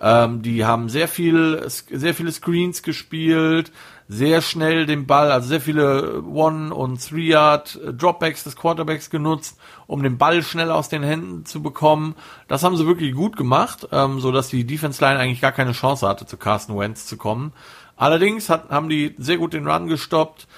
Ähm, 0.02 0.42
die 0.42 0.66
haben 0.66 0.90
sehr 0.90 1.08
viel, 1.08 1.64
sehr 1.68 2.12
viele 2.12 2.32
Screens 2.32 2.82
gespielt, 2.82 3.72
sehr 4.12 4.42
schnell 4.42 4.86
den 4.86 5.06
Ball, 5.06 5.30
also 5.30 5.46
sehr 5.46 5.60
viele 5.60 6.24
One- 6.24 6.74
und 6.74 7.00
Three-Yard 7.00 7.78
Dropbacks 7.96 8.42
des 8.42 8.56
Quarterbacks 8.56 9.08
genutzt, 9.08 9.56
um 9.86 10.02
den 10.02 10.18
Ball 10.18 10.42
schnell 10.42 10.72
aus 10.72 10.88
den 10.88 11.04
Händen 11.04 11.46
zu 11.46 11.62
bekommen. 11.62 12.16
Das 12.48 12.64
haben 12.64 12.76
sie 12.76 12.88
wirklich 12.88 13.14
gut 13.14 13.36
gemacht, 13.36 13.86
ähm, 13.92 14.18
so 14.18 14.32
dass 14.32 14.48
die 14.48 14.64
Defense 14.64 15.00
Line 15.00 15.20
eigentlich 15.20 15.40
gar 15.40 15.52
keine 15.52 15.70
Chance 15.70 16.08
hatte, 16.08 16.26
zu 16.26 16.36
Carsten 16.36 16.76
Wentz 16.76 17.06
zu 17.06 17.16
kommen. 17.16 17.52
Allerdings 17.94 18.48
hat, 18.48 18.70
haben 18.70 18.88
die 18.88 19.14
sehr 19.16 19.36
gut 19.36 19.52
den 19.52 19.68
Run 19.68 19.86
gestoppt 19.86 20.48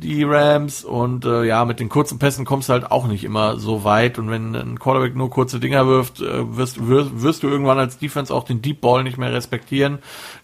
die 0.00 0.24
Rams 0.24 0.84
und 0.84 1.24
äh, 1.24 1.44
ja, 1.44 1.64
mit 1.64 1.78
den 1.78 1.88
kurzen 1.88 2.18
Pässen 2.18 2.44
kommst 2.44 2.68
du 2.68 2.72
halt 2.72 2.90
auch 2.90 3.06
nicht 3.06 3.24
immer 3.24 3.58
so 3.58 3.84
weit 3.84 4.18
und 4.18 4.30
wenn 4.30 4.54
ein 4.54 4.78
Quarterback 4.78 5.14
nur 5.14 5.30
kurze 5.30 5.60
Dinger 5.60 5.86
wirft, 5.86 6.20
äh, 6.20 6.56
wirst, 6.56 6.86
wirst, 6.88 7.22
wirst 7.22 7.42
du 7.42 7.48
irgendwann 7.48 7.78
als 7.78 7.98
Defense 7.98 8.34
auch 8.34 8.44
den 8.44 8.62
Deep 8.62 8.80
Ball 8.80 9.04
nicht 9.04 9.18
mehr 9.18 9.32
respektieren. 9.32 9.98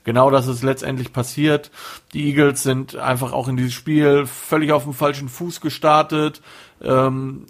Genau 0.05 0.31
das 0.31 0.47
ist 0.47 0.62
letztendlich 0.62 1.12
passiert. 1.12 1.71
Die 2.12 2.29
Eagles 2.29 2.62
sind 2.62 2.97
einfach 2.97 3.33
auch 3.33 3.49
in 3.49 3.57
dieses 3.57 3.73
Spiel 3.73 4.27
völlig 4.27 4.73
auf 4.73 4.85
dem 4.85 4.92
falschen 4.92 5.29
Fuß 5.29 5.61
gestartet. 5.61 6.42
Ähm, 6.83 7.47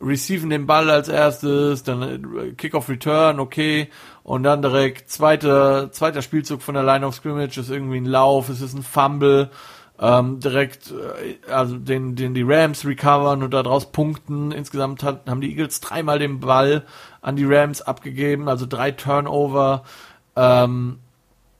receiven 0.00 0.50
den 0.50 0.66
Ball 0.66 0.90
als 0.90 1.08
erstes, 1.08 1.82
dann 1.82 2.02
äh, 2.02 2.52
Kickoff 2.52 2.88
Return, 2.88 3.40
okay, 3.40 3.88
und 4.22 4.42
dann 4.42 4.60
direkt 4.60 5.10
zweiter 5.10 5.90
zweiter 5.92 6.20
Spielzug 6.20 6.60
von 6.60 6.74
der 6.74 6.84
Line 6.84 7.06
of 7.06 7.14
Scrimmage 7.14 7.58
ist 7.58 7.70
irgendwie 7.70 7.98
ein 7.98 8.06
Lauf, 8.06 8.48
es 8.48 8.60
ist 8.60 8.74
ein 8.74 8.82
Fumble 8.82 9.50
ähm, 10.00 10.40
direkt, 10.40 10.90
äh, 10.90 11.50
also 11.50 11.76
den, 11.76 12.16
den 12.16 12.34
die 12.34 12.42
Rams 12.42 12.84
recovern 12.84 13.42
und 13.42 13.52
daraus 13.52 13.92
punkten. 13.92 14.52
Insgesamt 14.52 15.02
hat, 15.02 15.28
haben 15.28 15.40
die 15.40 15.50
Eagles 15.50 15.80
dreimal 15.80 16.18
den 16.18 16.40
Ball 16.40 16.84
an 17.22 17.36
die 17.36 17.46
Rams 17.46 17.82
abgegeben, 17.82 18.48
also 18.48 18.66
drei 18.66 18.92
Turnover. 18.92 19.84
Ähm, 20.36 20.98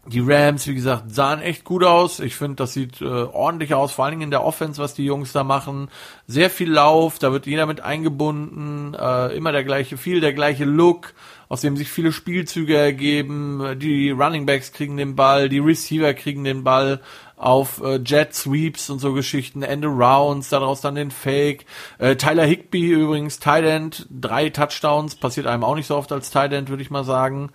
die 0.09 0.21
Rams, 0.21 0.67
wie 0.67 0.75
gesagt, 0.75 1.13
sahen 1.13 1.41
echt 1.41 1.65
gut 1.65 1.83
aus. 1.83 2.21
Ich 2.21 2.37
finde, 2.37 2.57
das 2.57 2.75
sieht 2.75 3.01
äh, 3.01 3.05
ordentlich 3.05 3.75
aus, 3.75 3.93
vor 3.93 4.05
allen 4.05 4.13
Dingen 4.13 4.23
in 4.23 4.31
der 4.31 4.45
Offense, 4.45 4.81
was 4.81 4.95
die 4.95 5.05
Jungs 5.05 5.33
da 5.33 5.43
machen. 5.43 5.89
Sehr 6.27 6.49
viel 6.51 6.71
Lauf, 6.71 7.19
da 7.19 7.33
wird 7.33 7.47
jeder 7.47 7.67
mit 7.67 7.81
eingebunden, 7.81 8.95
äh, 8.95 9.35
immer 9.37 9.53
der 9.53 9.65
gleiche, 9.65 9.97
viel 9.97 10.21
der 10.21 10.33
gleiche 10.33 10.65
Look, 10.65 11.15
aus 11.49 11.61
dem 11.61 11.77
sich 11.77 11.89
viele 11.89 12.13
Spielzüge 12.13 12.77
ergeben. 12.77 13.79
Die 13.81 14.11
Running 14.11 14.47
Backs 14.47 14.73
kriegen 14.73 14.97
den 14.97 15.17
Ball, 15.17 15.49
die 15.49 15.59
Receiver 15.59 16.15
kriegen 16.15 16.45
den 16.45 16.63
Ball 16.63 17.01
auf 17.37 17.83
äh, 17.83 17.97
Jet 17.97 18.35
Sweeps 18.35 18.89
und 18.89 18.99
so 18.99 19.13
Geschichten, 19.13 19.63
Ende 19.63 19.89
Rounds, 19.89 20.49
daraus 20.49 20.81
dann 20.81 20.95
den 20.95 21.11
Fake. 21.11 21.67
Äh, 21.99 22.17
Tyler 22.17 22.45
Higby 22.45 22.93
übrigens, 22.93 23.39
Tight 23.39 23.65
End, 23.65 24.07
drei 24.11 24.49
Touchdowns, 24.49 25.17
passiert 25.17 25.47
einem 25.47 25.65
auch 25.65 25.75
nicht 25.75 25.87
so 25.87 25.97
oft 25.97 26.13
als 26.13 26.31
Tight 26.31 26.53
End, 26.53 26.71
würde 26.71 26.83
ich 26.83 26.91
mal 26.91 27.05
sagen. 27.05 27.51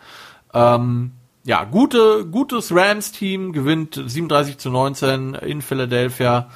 Ähm, 0.54 1.14
ja, 1.44 1.64
gute, 1.64 2.28
gutes 2.28 2.74
Rams-Team 2.74 3.54
gewinnt 3.54 4.00
37 4.06 4.60
zu 4.60 4.70
19 4.70 5.34
in 5.34 5.62
Philadelphia. 5.62 6.50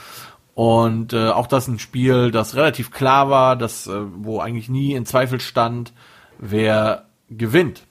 Und 0.53 1.11
äh, 1.11 1.29
auch 1.29 1.47
das 1.47 1.67
ein 1.67 1.79
Spiel, 1.79 2.31
das 2.31 2.55
relativ 2.55 2.91
klar 2.91 3.29
war, 3.29 3.55
das, 3.55 3.87
äh, 3.87 4.01
wo 4.15 4.39
eigentlich 4.39 4.69
nie 4.69 4.93
in 4.93 5.05
Zweifel 5.05 5.41
stand, 5.41 5.91
wer 6.37 7.07
gewinnt. 7.29 7.83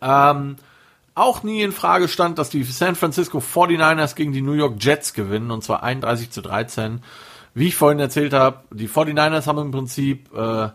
Ähm, 0.00 0.56
auch 1.14 1.42
nie 1.42 1.62
in 1.62 1.72
Frage 1.72 2.08
stand, 2.08 2.38
dass 2.38 2.50
die 2.50 2.64
San 2.64 2.96
Francisco 2.96 3.38
49ers 3.38 4.14
gegen 4.14 4.32
die 4.32 4.42
New 4.42 4.52
York 4.52 4.76
Jets 4.80 5.14
gewinnen, 5.14 5.50
und 5.50 5.62
zwar 5.62 5.82
31 5.82 6.30
zu 6.30 6.42
13. 6.42 7.02
Wie 7.54 7.68
ich 7.68 7.76
vorhin 7.76 8.00
erzählt 8.00 8.32
habe, 8.32 8.64
die 8.72 8.88
49ers 8.88 9.46
haben 9.46 9.58
im 9.58 9.70
Prinzip 9.70 10.34
äh, 10.36 10.70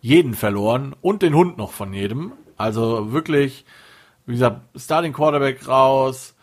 jeden 0.00 0.34
verloren 0.34 0.94
und 1.02 1.22
den 1.22 1.34
Hund 1.34 1.58
noch 1.58 1.72
von 1.72 1.92
jedem. 1.92 2.32
Also 2.56 3.12
wirklich, 3.12 3.66
wie 4.24 4.32
gesagt, 4.32 4.62
Starting 4.76 5.12
Quarterback 5.12 5.68
raus, 5.68 6.34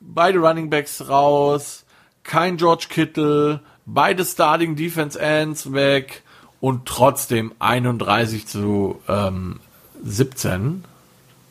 beide 0.00 0.38
Running 0.38 0.70
Backs 0.70 1.08
raus, 1.08 1.84
kein 2.22 2.56
George 2.56 2.86
Kittle, 2.88 3.60
beide 3.84 4.24
Starting 4.24 4.76
Defense 4.76 5.18
Ends 5.18 5.72
weg 5.72 6.22
und 6.60 6.86
trotzdem 6.86 7.52
31 7.58 8.46
zu 8.46 9.00
ähm, 9.08 9.58
17. 10.04 10.84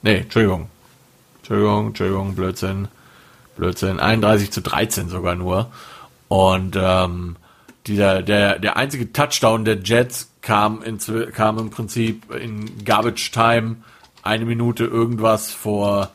Nee, 0.02 0.20
Entschuldigung, 0.20 0.70
Entschuldigung, 1.48 1.88
Entschuldigung, 1.88 2.36
Blödsinn. 2.36 2.88
Blödsinn. 3.56 4.02
31 4.02 4.52
zu 4.52 4.62
13 4.62 5.08
sogar 5.08 5.36
nur. 5.36 5.72
Und 6.28 6.78
ähm, 6.78 7.38
dieser, 7.86 8.22
der, 8.22 8.60
der 8.60 8.76
einzige 8.76 9.14
Touchdown 9.14 9.64
der 9.64 9.78
Jets 9.82 10.30
kam, 10.42 10.84
in, 10.84 11.00
kam 11.32 11.58
im 11.58 11.70
Prinzip 11.70 12.36
in 12.36 12.84
Garbage 12.84 13.32
Time 13.32 13.78
eine 14.24 14.44
Minute 14.44 14.84
irgendwas 14.84 15.54
vor, 15.54 16.12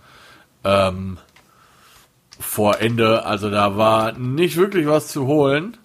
ähm, 0.64 1.16
vor 2.39 2.83
Ende. 2.83 3.24
Also 3.24 3.49
da 3.49 3.78
war 3.78 4.12
nicht 4.12 4.59
wirklich 4.59 4.87
was 4.87 5.09
zu 5.09 5.26
holen 5.26 5.78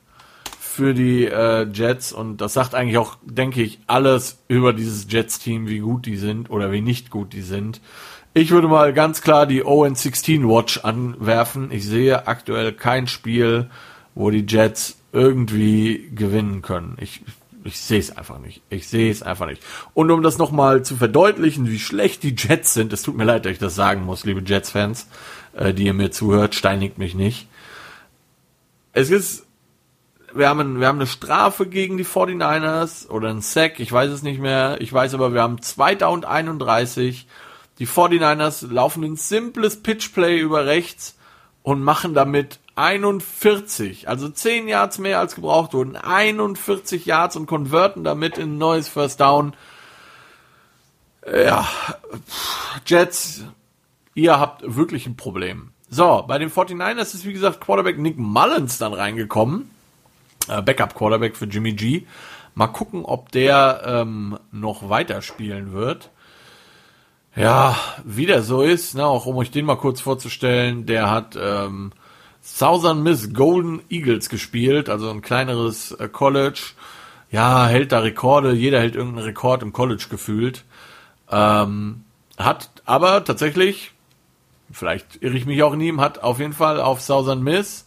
für 0.59 0.93
die 0.93 1.23
äh, 1.23 1.65
Jets 1.71 2.11
und 2.11 2.41
das 2.41 2.53
sagt 2.53 2.75
eigentlich 2.75 2.97
auch, 2.97 3.15
denke 3.23 3.63
ich, 3.63 3.79
alles 3.87 4.43
über 4.49 4.73
dieses 4.73 5.07
Jets-Team, 5.09 5.69
wie 5.69 5.79
gut 5.79 6.05
die 6.05 6.17
sind 6.17 6.49
oder 6.49 6.73
wie 6.73 6.81
nicht 6.81 7.11
gut 7.11 7.31
die 7.31 7.41
sind. 7.43 7.79
Ich 8.37 8.51
würde 8.51 8.67
mal 8.67 8.93
ganz 8.93 9.23
klar 9.23 9.47
die 9.47 9.63
0-16 9.63 10.47
Watch 10.47 10.81
anwerfen. 10.83 11.71
Ich 11.71 11.87
sehe 11.87 12.27
aktuell 12.27 12.71
kein 12.71 13.07
Spiel, 13.07 13.67
wo 14.13 14.29
die 14.29 14.45
Jets 14.47 14.99
irgendwie 15.11 16.11
gewinnen 16.13 16.61
können. 16.61 16.97
Ich, 17.01 17.23
ich 17.63 17.79
sehe 17.79 17.97
es 17.97 18.15
einfach 18.15 18.37
nicht. 18.37 18.61
Ich 18.69 18.89
sehe 18.89 19.09
es 19.09 19.23
einfach 19.23 19.47
nicht. 19.47 19.63
Und 19.95 20.11
um 20.11 20.21
das 20.21 20.37
nochmal 20.37 20.85
zu 20.85 20.97
verdeutlichen, 20.97 21.67
wie 21.67 21.79
schlecht 21.79 22.21
die 22.21 22.35
Jets 22.37 22.75
sind, 22.75 22.93
es 22.93 23.01
tut 23.01 23.17
mir 23.17 23.23
leid, 23.23 23.45
dass 23.45 23.53
ich 23.53 23.57
das 23.57 23.73
sagen 23.73 24.03
muss, 24.05 24.23
liebe 24.23 24.43
Jets-Fans, 24.45 25.07
äh, 25.53 25.73
die 25.73 25.85
ihr 25.85 25.95
mir 25.95 26.11
zuhört, 26.11 26.53
steinigt 26.53 26.99
mich 26.99 27.15
nicht. 27.15 27.47
Es 28.93 29.09
ist 29.09 29.47
wir 30.35 30.47
haben, 30.47 30.79
wir 30.79 30.85
haben 30.85 30.99
eine 30.99 31.07
Strafe 31.07 31.65
gegen 31.65 31.97
die 31.97 32.05
49ers 32.05 33.09
oder 33.09 33.29
ein 33.29 33.41
Sack, 33.41 33.79
ich 33.79 33.91
weiß 33.91 34.11
es 34.11 34.21
nicht 34.21 34.39
mehr. 34.39 34.77
Ich 34.79 34.93
weiß 34.93 35.15
aber, 35.15 35.33
wir 35.33 35.41
haben 35.41 35.59
2 35.59 35.95
Down 35.95 36.23
31. 36.23 37.25
Die 37.79 37.87
49ers 37.87 38.71
laufen 38.71 39.03
ein 39.03 39.15
simples 39.15 39.81
Pitchplay 39.81 40.39
über 40.39 40.65
rechts 40.65 41.17
und 41.63 41.81
machen 41.81 42.13
damit 42.13 42.59
41, 42.75 44.07
also 44.07 44.29
10 44.29 44.67
Yards 44.67 44.99
mehr 44.99 45.19
als 45.19 45.35
gebraucht 45.35 45.73
wurden, 45.73 45.95
41 45.95 47.05
Yards 47.05 47.35
und 47.35 47.45
konverten 47.45 48.03
damit 48.03 48.37
in 48.37 48.53
ein 48.53 48.57
neues 48.57 48.87
First 48.87 49.19
Down. 49.19 49.53
Ja, 51.25 51.67
Jets, 52.85 53.43
ihr 54.13 54.39
habt 54.39 54.75
wirklich 54.75 55.07
ein 55.07 55.17
Problem. 55.17 55.71
So, 55.89 56.23
bei 56.27 56.37
den 56.37 56.51
49ers 56.51 57.15
ist 57.15 57.25
wie 57.25 57.33
gesagt 57.33 57.61
Quarterback 57.61 57.97
Nick 57.97 58.17
Mullins 58.17 58.77
dann 58.77 58.93
reingekommen 58.93 59.69
äh, 60.47 60.61
Backup-Quarterback 60.61 61.35
für 61.35 61.45
Jimmy 61.45 61.73
G. 61.73 62.05
Mal 62.55 62.67
gucken, 62.67 63.05
ob 63.05 63.31
der 63.31 63.83
ähm, 63.85 64.39
noch 64.51 64.89
weiterspielen 64.89 65.73
wird. 65.73 66.09
Ja, 67.37 67.77
wie 68.03 68.25
der 68.25 68.41
so 68.41 68.63
ist, 68.63 68.95
ne, 68.95 69.05
auch 69.05 69.27
um 69.27 69.37
euch 69.37 69.51
den 69.51 69.65
mal 69.65 69.75
kurz 69.75 70.01
vorzustellen, 70.01 70.87
der 70.87 71.11
hat 71.11 71.37
ähm, 71.39 71.91
Southern 72.41 73.03
Miss 73.03 73.31
Golden 73.31 73.81
Eagles 73.91 74.29
gespielt, 74.29 74.89
also 74.89 75.11
ein 75.11 75.21
kleineres 75.21 75.91
äh, 75.91 76.09
College. 76.09 76.71
Ja, 77.29 77.67
hält 77.67 77.91
da 77.91 77.99
Rekorde, 77.99 78.53
jeder 78.53 78.79
hält 78.79 78.95
irgendeinen 78.95 79.25
Rekord 79.25 79.61
im 79.61 79.71
College 79.71 80.07
gefühlt. 80.09 80.65
Ähm, 81.29 82.05
hat 82.39 82.71
aber 82.85 83.23
tatsächlich, 83.23 83.91
vielleicht 84.71 85.21
irre 85.21 85.37
ich 85.37 85.45
mich 85.45 85.61
auch 85.61 85.73
in 85.73 85.81
ihm, 85.81 86.01
hat 86.01 86.23
auf 86.23 86.39
jeden 86.39 86.53
Fall 86.53 86.81
auf 86.81 87.01
Southern 87.01 87.43
Miss 87.43 87.85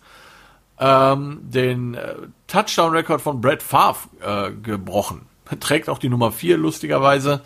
ähm, 0.78 1.40
den 1.42 1.94
äh, 1.94 2.14
Touchdown-Rekord 2.46 3.20
von 3.20 3.40
Brett 3.40 3.64
Favre 3.64 4.08
äh, 4.20 4.52
gebrochen. 4.52 5.22
Trägt 5.58 5.88
auch 5.88 5.98
die 5.98 6.08
Nummer 6.08 6.30
4, 6.30 6.56
lustigerweise. 6.56 7.40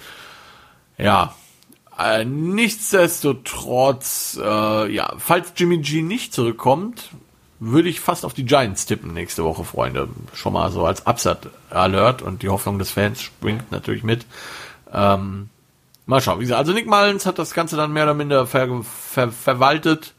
Ja, 0.98 1.34
äh, 1.98 2.24
nichtsdestotrotz, 2.24 4.38
äh, 4.42 4.92
ja, 4.92 5.12
falls 5.18 5.52
Jimmy 5.56 5.78
G 5.78 6.02
nicht 6.02 6.34
zurückkommt, 6.34 7.10
würde 7.60 7.88
ich 7.88 8.00
fast 8.00 8.24
auf 8.24 8.34
die 8.34 8.44
Giants 8.44 8.86
tippen 8.86 9.14
nächste 9.14 9.44
Woche, 9.44 9.64
Freunde. 9.64 10.08
Schon 10.34 10.52
mal 10.52 10.70
so 10.70 10.84
als 10.84 11.06
Upset-Alert 11.06 12.22
und 12.22 12.42
die 12.42 12.48
Hoffnung 12.48 12.78
des 12.78 12.90
Fans 12.90 13.22
springt 13.22 13.70
natürlich 13.70 14.02
mit. 14.02 14.26
Ähm, 14.92 15.48
mal 16.06 16.20
schauen. 16.20 16.40
Wie 16.40 16.44
gesagt, 16.44 16.58
also 16.58 16.72
Nick 16.72 16.86
Mullins 16.86 17.26
hat 17.26 17.38
das 17.38 17.54
Ganze 17.54 17.76
dann 17.76 17.92
mehr 17.92 18.04
oder 18.04 18.14
minder 18.14 18.46
ver 18.46 18.82
ver 18.82 19.30
verwaltet 19.30 20.14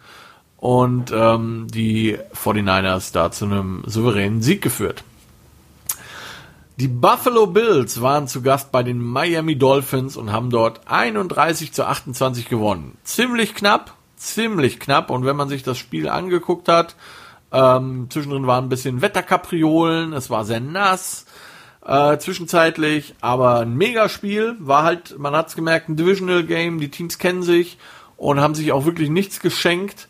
und 0.57 1.11
ähm, 1.11 1.67
die 1.69 2.17
49ers 2.33 3.13
da 3.13 3.31
zu 3.31 3.45
einem 3.45 3.83
souveränen 3.85 4.41
Sieg 4.41 4.61
geführt. 4.61 5.03
Die 6.77 6.89
Buffalo 6.89 7.47
Bills 7.47 8.01
waren 8.01 8.27
zu 8.27 8.41
Gast 8.41 8.73
bei 8.73 8.83
den 8.83 8.99
Miami 8.99 9.57
Dolphins 9.57 10.17
und 10.17 10.33
haben 10.33 10.49
dort 10.49 10.81
31 10.87 11.71
zu 11.71 11.85
28 11.85 12.49
gewonnen. 12.49 12.97
Ziemlich 13.05 13.55
knapp, 13.55 13.95
ziemlich 14.17 14.81
knapp. 14.81 15.09
Und 15.09 15.23
wenn 15.23 15.37
man 15.37 15.47
sich 15.47 15.63
das 15.63 15.77
Spiel 15.77 16.09
angeguckt 16.09 16.67
hat, 16.67 16.97
ähm, 17.53 18.07
zwischendrin 18.09 18.45
waren 18.45 18.65
ein 18.65 18.69
bisschen 18.69 19.01
Wetterkapriolen, 19.01 20.11
es 20.11 20.29
war 20.29 20.43
sehr 20.43 20.59
nass, 20.59 21.25
äh, 21.85 22.17
zwischenzeitlich, 22.17 23.15
aber 23.21 23.61
ein 23.61 23.77
Megaspiel, 23.77 24.57
war 24.59 24.83
halt, 24.83 25.17
man 25.17 25.33
hat's 25.33 25.55
gemerkt, 25.55 25.87
ein 25.87 25.95
Divisional 25.95 26.43
Game, 26.43 26.81
die 26.81 26.89
Teams 26.89 27.19
kennen 27.19 27.43
sich 27.43 27.77
und 28.17 28.41
haben 28.41 28.53
sich 28.53 28.73
auch 28.73 28.83
wirklich 28.83 29.09
nichts 29.09 29.39
geschenkt. 29.39 30.09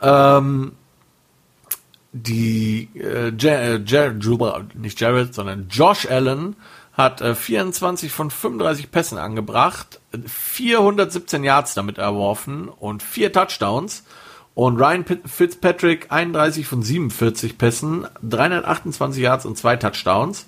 Ähm, 0.00 0.72
die 2.12 2.88
äh, 2.94 3.32
Jared, 3.36 3.90
Jared, 3.90 4.74
nicht 4.74 5.00
Jared, 5.00 5.34
sondern 5.34 5.68
Josh 5.68 6.06
Allen 6.06 6.56
hat 6.92 7.20
äh, 7.20 7.34
24 7.34 8.12
von 8.12 8.30
35 8.30 8.90
Pässen 8.90 9.18
angebracht, 9.18 10.00
417 10.26 11.44
Yards 11.44 11.74
damit 11.74 11.98
erworfen 11.98 12.68
und 12.68 13.02
vier 13.02 13.32
Touchdowns. 13.32 14.04
Und 14.54 14.78
Ryan 14.78 15.04
Fitzpatrick 15.24 16.10
31 16.10 16.66
von 16.66 16.82
47 16.82 17.56
Pässen, 17.56 18.06
328 18.22 19.22
Yards 19.22 19.46
und 19.46 19.56
zwei 19.56 19.76
Touchdowns. 19.76 20.46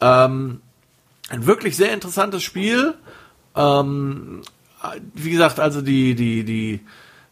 Ähm, 0.00 0.62
ein 1.28 1.46
wirklich 1.46 1.76
sehr 1.76 1.92
interessantes 1.92 2.42
Spiel. 2.44 2.94
Ähm, 3.56 4.42
wie 5.14 5.32
gesagt, 5.32 5.58
also 5.58 5.82
die, 5.82 6.14
die, 6.14 6.44
die, 6.44 6.80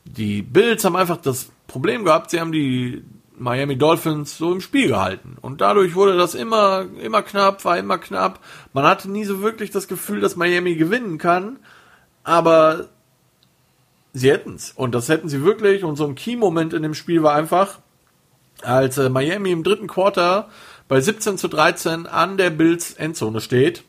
die 0.05 0.43
Bills 0.43 0.85
haben 0.85 0.97
einfach 0.97 1.19
das 1.19 1.51
Problem 1.69 2.05
gehabt, 2.05 2.31
sie 2.31 2.41
haben 2.41 2.53
die 2.53 3.05
Miami 3.39 3.77
Dolphins 3.77 4.39
so 4.39 4.53
im 4.53 4.61
Spiel 4.61 4.89
gehalten. 4.89 5.37
Und 5.41 5.61
dadurch 5.61 5.95
wurde 5.95 6.17
das 6.17 6.35
immer, 6.35 6.87
immer 7.03 7.23
knapp, 7.23 7.65
war 7.65 7.79
immer 7.79 7.99
knapp. 7.99 8.41
Man 8.73 8.85
hatte 8.85 9.11
nie 9.11 9.25
so 9.25 9.43
wirklich 9.43 9.71
das 9.71 9.89
Gefühl, 9.89 10.21
dass 10.21 10.37
Miami 10.37 10.75
gewinnen 10.75 11.19
kann. 11.19 11.59
Aber 12.25 12.89
sie 14.13 14.31
hätten's. 14.31 14.73
Und 14.75 14.95
das 14.95 15.09
hätten 15.09 15.29
sie 15.29 15.45
wirklich. 15.45 15.85
Und 15.85 15.97
so 15.97 16.07
ein 16.07 16.15
Key-Moment 16.15 16.73
in 16.73 16.83
dem 16.83 16.95
Spiel 16.95 17.23
war 17.23 17.35
einfach, 17.35 17.79
als 18.63 18.99
äh, 18.99 19.09
Miami 19.09 19.53
im 19.53 19.63
dritten 19.63 19.87
Quarter 19.87 20.49
bei 20.89 21.01
17 21.01 21.39
zu 21.39 21.49
13 21.49 22.07
an 22.07 22.37
der 22.37 22.51
Bills 22.51 22.95
Endzone 22.95 23.41
steht 23.41 23.83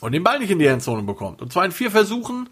und 0.00 0.12
den 0.12 0.24
Ball 0.24 0.40
nicht 0.40 0.50
in 0.50 0.58
die 0.58 0.66
Endzone 0.66 1.02
bekommt. 1.02 1.40
Und 1.40 1.52
zwar 1.52 1.64
in 1.64 1.72
vier 1.72 1.90
Versuchen 1.90 2.48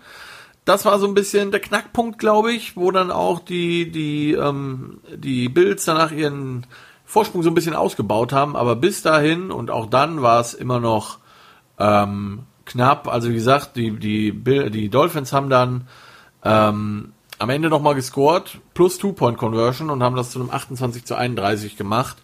das 0.65 0.85
war 0.85 0.99
so 0.99 1.07
ein 1.07 1.15
bisschen 1.15 1.51
der 1.51 1.61
Knackpunkt, 1.61 2.19
glaube 2.19 2.53
ich, 2.53 2.77
wo 2.77 2.91
dann 2.91 3.11
auch 3.11 3.41
die, 3.41 3.91
die, 3.91 4.33
ähm, 4.33 5.01
die 5.15 5.49
Bills 5.49 5.85
danach 5.85 6.13
ihren 6.13 6.67
Vorsprung 7.05 7.43
so 7.43 7.51
ein 7.51 7.55
bisschen 7.55 7.75
ausgebaut 7.75 8.33
haben. 8.33 8.57
Aber 8.57 8.77
bis 8.77 9.03
dahin 9.03 9.51
und 9.51 9.71
auch 9.71 9.87
dann 9.87 10.23
war 10.23 10.41
es 10.41 10.55
immer 10.55 10.79
noch 10.81 11.19
ähm, 11.79 12.45
knapp. 12.67 13.09
Also 13.09 13.31
wie 13.31 13.35
gesagt, 13.35 13.77
die, 13.77 13.99
die, 13.99 14.33
die 14.71 14.89
Dolphins 14.91 15.33
haben 15.33 15.51
dann 15.51 15.89
ähm, 16.45 17.13
am 17.39 17.51
Ende 17.51 17.71
nochmal 17.71 17.95
gescored, 17.95 18.59
plus 18.75 18.99
Two-Point-Conversion 18.99 19.91
und 19.91 20.03
haben 20.03 20.17
das 20.17 20.31
zu 20.31 20.41
einem 20.41 20.51
28 20.51 21.05
zu 21.05 21.17
31 21.17 21.77
gemacht. 21.77 22.19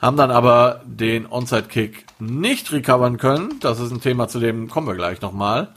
Haben 0.00 0.16
dann 0.16 0.30
aber 0.30 0.80
den 0.86 1.30
Onside-Kick 1.30 2.06
nicht 2.20 2.72
recovern 2.72 3.18
können. 3.18 3.58
Das 3.60 3.80
ist 3.80 3.90
ein 3.90 4.00
Thema, 4.00 4.28
zu 4.28 4.38
dem 4.38 4.68
kommen 4.68 4.86
wir 4.86 4.94
gleich 4.94 5.20
nochmal. 5.20 5.74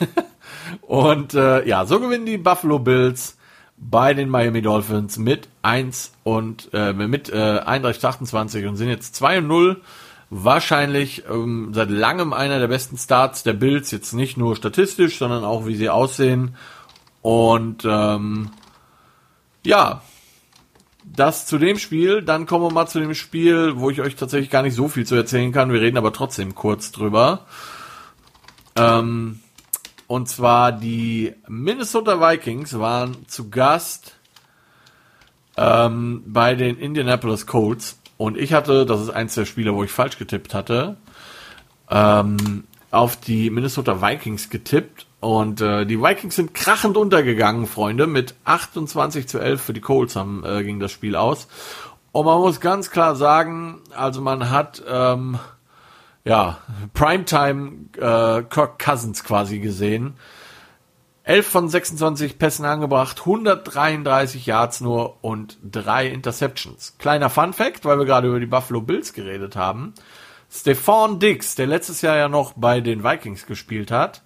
Und 0.82 1.34
äh, 1.34 1.66
ja, 1.66 1.84
so 1.86 2.00
gewinnen 2.00 2.26
die 2.26 2.38
Buffalo 2.38 2.78
Bills 2.78 3.36
bei 3.76 4.14
den 4.14 4.28
Miami 4.28 4.62
Dolphins 4.62 5.18
mit 5.18 5.48
1 5.62 6.12
und 6.22 6.70
äh, 6.72 6.92
mit 6.92 7.30
äh, 7.30 7.60
31 7.64 8.04
28 8.04 8.66
und 8.66 8.76
sind 8.76 8.88
jetzt 8.88 9.14
2 9.16 9.38
und 9.38 9.46
0. 9.48 9.80
Wahrscheinlich 10.30 11.24
ähm, 11.28 11.72
seit 11.74 11.90
langem 11.90 12.32
einer 12.32 12.58
der 12.58 12.68
besten 12.68 12.96
Starts 12.96 13.42
der 13.42 13.52
Bills, 13.52 13.90
jetzt 13.90 14.12
nicht 14.12 14.36
nur 14.36 14.56
statistisch, 14.56 15.18
sondern 15.18 15.44
auch 15.44 15.66
wie 15.66 15.74
sie 15.74 15.90
aussehen. 15.90 16.56
Und 17.20 17.84
ähm, 17.84 18.50
ja, 19.64 20.00
das 21.04 21.46
zu 21.46 21.58
dem 21.58 21.78
Spiel. 21.78 22.22
Dann 22.22 22.46
kommen 22.46 22.64
wir 22.64 22.72
mal 22.72 22.86
zu 22.86 23.00
dem 23.00 23.14
Spiel, 23.14 23.74
wo 23.76 23.90
ich 23.90 24.00
euch 24.00 24.16
tatsächlich 24.16 24.50
gar 24.50 24.62
nicht 24.62 24.74
so 24.74 24.88
viel 24.88 25.06
zu 25.06 25.14
erzählen 25.14 25.52
kann. 25.52 25.72
Wir 25.72 25.80
reden 25.80 25.98
aber 25.98 26.12
trotzdem 26.12 26.54
kurz 26.54 26.92
drüber. 26.92 27.46
Ähm, 28.76 29.40
und 30.06 30.28
zwar 30.28 30.72
die 30.72 31.34
Minnesota 31.48 32.20
Vikings 32.20 32.78
waren 32.78 33.26
zu 33.28 33.50
Gast 33.50 34.16
ähm, 35.56 36.22
bei 36.26 36.54
den 36.54 36.78
Indianapolis 36.78 37.46
Colts. 37.46 37.98
Und 38.16 38.36
ich 38.38 38.52
hatte, 38.52 38.86
das 38.86 39.00
ist 39.00 39.10
eins 39.10 39.34
der 39.34 39.46
Spiele, 39.46 39.74
wo 39.74 39.84
ich 39.84 39.90
falsch 39.90 40.18
getippt 40.18 40.54
hatte, 40.54 40.96
ähm, 41.90 42.64
auf 42.90 43.16
die 43.16 43.50
Minnesota 43.50 44.00
Vikings 44.00 44.50
getippt. 44.50 45.06
Und 45.20 45.60
äh, 45.60 45.86
die 45.86 46.00
Vikings 46.00 46.36
sind 46.36 46.54
krachend 46.54 46.96
untergegangen, 46.96 47.66
Freunde. 47.66 48.06
Mit 48.06 48.34
28 48.44 49.28
zu 49.28 49.38
11 49.38 49.62
für 49.62 49.72
die 49.72 49.80
Colts 49.80 50.16
haben, 50.16 50.44
äh, 50.44 50.62
ging 50.64 50.80
das 50.80 50.92
Spiel 50.92 51.16
aus. 51.16 51.48
Und 52.12 52.26
man 52.26 52.38
muss 52.40 52.60
ganz 52.60 52.90
klar 52.90 53.16
sagen, 53.16 53.80
also 53.96 54.20
man 54.20 54.50
hat 54.50 54.82
ähm, 54.86 55.38
ja 56.24 56.58
Primetime 56.94 57.86
äh, 57.96 58.42
Kirk 58.42 58.78
Cousins 58.78 59.24
quasi 59.24 59.58
gesehen. 59.58 60.14
11 61.24 61.46
von 61.46 61.68
26 61.68 62.38
Pässen 62.38 62.64
angebracht, 62.64 63.20
133 63.20 64.44
Yards 64.44 64.80
nur 64.80 65.22
und 65.22 65.56
drei 65.62 66.08
Interceptions. 66.08 66.96
Kleiner 66.98 67.30
Fun 67.30 67.52
Fact, 67.52 67.84
weil 67.84 67.98
wir 67.98 68.06
gerade 68.06 68.26
über 68.26 68.40
die 68.40 68.46
Buffalo 68.46 68.80
Bills 68.80 69.12
geredet 69.12 69.54
haben. 69.54 69.94
Stefan 70.50 71.20
Diggs, 71.20 71.54
der 71.54 71.68
letztes 71.68 72.02
Jahr 72.02 72.16
ja 72.16 72.28
noch 72.28 72.54
bei 72.54 72.80
den 72.80 73.04
Vikings 73.04 73.46
gespielt 73.46 73.92
hat, 73.92 74.22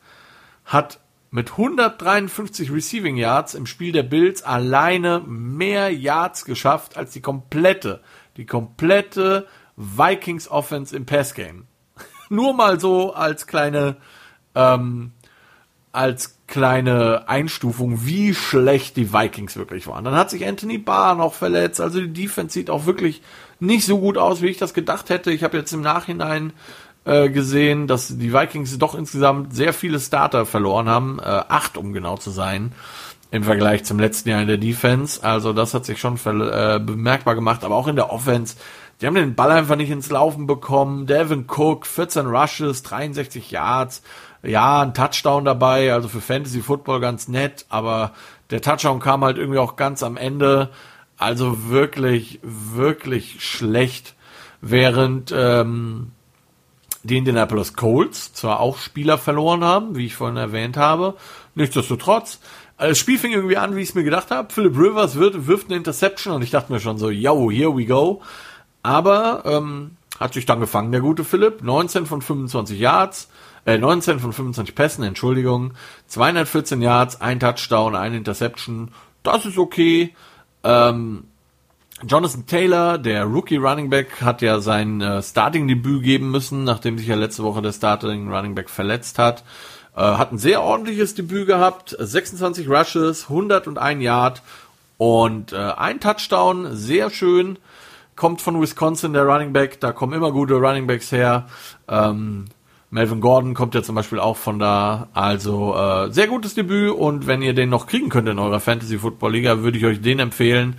hat 0.65 1.01
mit 1.31 1.53
153 1.53 2.73
Receiving 2.73 3.17
Yards 3.17 3.55
im 3.55 3.67
Spiel 3.67 3.93
der 3.93 4.03
Bills 4.03 4.43
alleine 4.43 5.21
mehr 5.27 5.93
Yards 5.93 6.47
geschafft 6.47 6.97
als 6.97 7.13
die 7.13 7.21
komplette, 7.21 8.01
die 8.39 8.47
komplette 8.47 9.47
Vikings 9.77 10.51
Offense 10.51 10.97
im 10.97 11.05
Pass 11.05 11.35
Game. 11.35 11.67
Nur 12.29 12.55
mal 12.55 12.81
so 12.81 13.15
als 13.15 13.47
kleine, 13.47 13.97
ähm, 14.55 15.13
als 15.93 16.39
kleine 16.47 17.29
Einstufung, 17.29 18.05
wie 18.05 18.35
schlecht 18.35 18.97
die 18.97 19.13
Vikings 19.13 19.57
wirklich 19.57 19.87
waren. 19.87 20.05
Dann 20.05 20.15
hat 20.15 20.31
sich 20.31 20.47
Anthony 20.47 20.79
Barr 20.79 21.15
noch 21.15 21.35
verletzt, 21.35 21.81
also 21.81 22.01
die 22.01 22.13
Defense 22.13 22.55
sieht 22.55 22.71
auch 22.71 22.87
wirklich 22.87 23.23
nicht 23.59 23.87
so 23.87 23.99
gut 23.99 24.19
aus, 24.19 24.43
wie 24.43 24.49
ich 24.49 24.59
das 24.59 24.75
gedacht 24.75 25.11
hätte. 25.11 25.33
Ich 25.33 25.43
habe 25.43 25.57
jetzt 25.57 25.73
im 25.73 25.81
Nachhinein 25.81 26.53
äh, 27.05 27.31
gesehen, 27.31 27.87
dass 27.87 28.19
die 28.19 28.33
Vikings 28.33 28.79
doch 28.79 28.95
insgesamt 28.95 29.55
sehr 29.55 29.73
viele 29.73 29.99
Starter 30.01 30.45
verloren 30.47 30.89
haben, 30.89 31.19
äh, 31.19 31.23
acht 31.23 31.77
um 31.77 31.93
genau 31.93 32.17
zu 32.17 32.31
sein, 32.31 32.73
im 33.31 33.43
Vergleich 33.43 33.85
zum 33.85 33.99
letzten 33.99 34.29
Jahr 34.29 34.43
in 34.43 34.49
der 34.49 34.59
Defense. 34.59 35.23
Also 35.23 35.53
das 35.53 35.75
hat 35.75 35.85
sich 35.85 35.99
schon 35.99 36.17
äh, 36.17 36.81
bemerkbar 36.81 37.35
gemacht, 37.35 37.65
aber 37.65 37.77
auch 37.77 37.89
in 37.89 37.97
der 37.97 38.13
Offense. 38.13 38.57
Die 39.01 39.07
haben 39.07 39.15
den 39.15 39.35
Ball 39.35 39.51
einfach 39.51 39.77
nicht 39.77 39.91
ins 39.91 40.11
Laufen 40.11 40.47
bekommen. 40.47 41.07
Devin 41.07 41.47
Cook, 41.49 41.87
14 41.87 42.27
Rushes, 42.27 42.83
63 42.83 43.51
Yards. 43.51 44.03
Ja, 44.43 44.81
ein 44.81 44.95
Touchdown 44.95 45.45
dabei, 45.45 45.93
also 45.93 46.09
für 46.09 46.21
Fantasy 46.21 46.63
Football 46.63 47.01
ganz 47.01 47.29
nett, 47.29 47.67
aber 47.69 48.13
der 48.51 48.63
Touchdown 48.63 49.01
kam 49.01 49.25
halt 49.25 49.39
irgendwie 49.39 49.59
auch 49.59 49.77
ganz 49.77 50.03
am 50.03 50.17
Ende. 50.17 50.71
Also 51.19 51.69
wirklich, 51.69 52.41
wirklich 52.43 53.43
schlecht. 53.43 54.15
Während 54.61 55.33
ähm, 55.37 56.13
die 57.03 57.19
Indianapolis 57.19 57.75
Colts 57.75 58.33
zwar 58.33 58.61
auch 58.61 58.79
Spieler 58.79 59.19
verloren 59.19 59.63
haben, 59.63 59.97
wie 59.97 60.07
ich 60.07 60.15
vorhin 60.15 60.37
erwähnt 60.37 60.77
habe, 60.77 61.15
nichtsdestotrotz, 61.55 62.41
äh, 62.79 62.89
das 62.89 62.99
Spiel 62.99 63.19
fing 63.19 63.33
irgendwie 63.33 63.57
an, 63.57 63.77
wie 63.77 63.83
ich 63.83 63.91
es 63.91 63.95
mir 63.95 64.05
gedacht 64.05 64.31
habe. 64.31 64.53
Philip 64.53 64.77
Rivers 64.77 65.17
wird, 65.17 65.47
wirft 65.47 65.69
eine 65.69 65.77
Interception 65.77 66.35
und 66.35 66.43
ich 66.43 66.51
dachte 66.51 66.73
mir 66.73 66.81
schon 66.81 66.99
so, 66.99 67.11
yo, 67.11 67.51
here 67.51 67.77
we 67.77 67.85
go. 67.85 68.23
Aber 68.87 69.43
ähm, 69.47 69.97
hat 70.21 70.35
sich 70.35 70.47
dann 70.47 70.61
gefangen, 70.61 70.93
der 70.93 71.01
gute 71.01 71.25
Philipp. 71.25 71.61
19 71.61 72.07
von 72.07 72.23
25 72.23 72.79
Yards, 72.79 73.29
äh, 73.65 73.79
19 73.79 74.21
von 74.21 74.33
25 74.33 74.77
Pässen, 74.77 75.03
Entschuldigung. 75.03 75.73
214 76.07 76.81
Yards, 76.81 77.21
ein 77.21 77.41
Touchdown, 77.41 77.97
ein 77.97 78.15
Interception. 78.15 78.93
Das 79.25 79.45
ist 79.45 79.59
okay. 79.59 80.15
Ähm, 80.63 81.25
Jonathan 82.07 82.47
Taylor, 82.47 82.97
der 82.97 83.25
Rookie 83.25 83.57
Running 83.57 83.91
Back, 83.91 84.23
hat 84.23 84.41
ja 84.41 84.61
sein 84.61 85.01
äh, 85.01 85.21
Starting-Debüt 85.21 86.05
geben 86.05 86.31
müssen, 86.31 86.63
nachdem 86.63 86.97
sich 86.97 87.09
ja 87.09 87.17
letzte 87.17 87.43
Woche 87.43 87.63
der 87.63 87.73
Starting 87.73 88.33
Running 88.33 88.55
Back 88.55 88.71
verletzt 88.71 89.19
hat. 89.19 89.43
Äh, 89.97 90.03
hat 90.03 90.31
ein 90.31 90.39
sehr 90.39 90.63
ordentliches 90.63 91.17
Debüt 91.17 91.49
gehabt, 91.49 91.97
26 91.99 92.69
Rushes, 92.69 93.25
101 93.31 94.01
Yard 94.01 94.43
und 94.97 95.53
äh, 95.53 95.57
ein 95.57 95.99
Touchdown, 95.99 96.69
sehr 96.77 97.11
schön. 97.11 97.59
Kommt 98.17 98.41
von 98.41 98.61
Wisconsin 98.61 99.13
der 99.13 99.25
Running 99.25 99.53
Back, 99.53 99.81
da 99.81 99.93
kommen 99.93 100.15
immer 100.15 100.33
gute 100.33 100.55
Running 100.55 100.87
Backs 100.87 101.13
her. 101.13 101.47
Ähm, 101.87 102.47
Melvin 102.91 103.21
Gordon 103.21 103.55
kommt 103.55 103.75
ja 103.75 103.83
zum 103.83 103.95
Beispiel 103.95 104.19
auch 104.19 104.37
von 104.37 104.59
da. 104.59 105.09
Also 105.13 105.77
äh, 105.77 106.11
sehr 106.11 106.27
gutes 106.27 106.55
Debüt 106.55 106.93
und 106.93 107.27
wenn 107.27 107.43
ihr 107.43 107.53
den 107.53 107.69
noch 107.69 107.87
kriegen 107.87 108.09
könnt 108.09 108.29
in 108.29 108.39
eurer 108.39 108.61
Fantasy 108.61 108.99
Football 108.99 109.33
Liga, 109.33 109.63
würde 109.63 109.79
ich 109.79 109.85
euch 109.85 110.01
den 110.01 110.19
empfehlen 110.19 110.77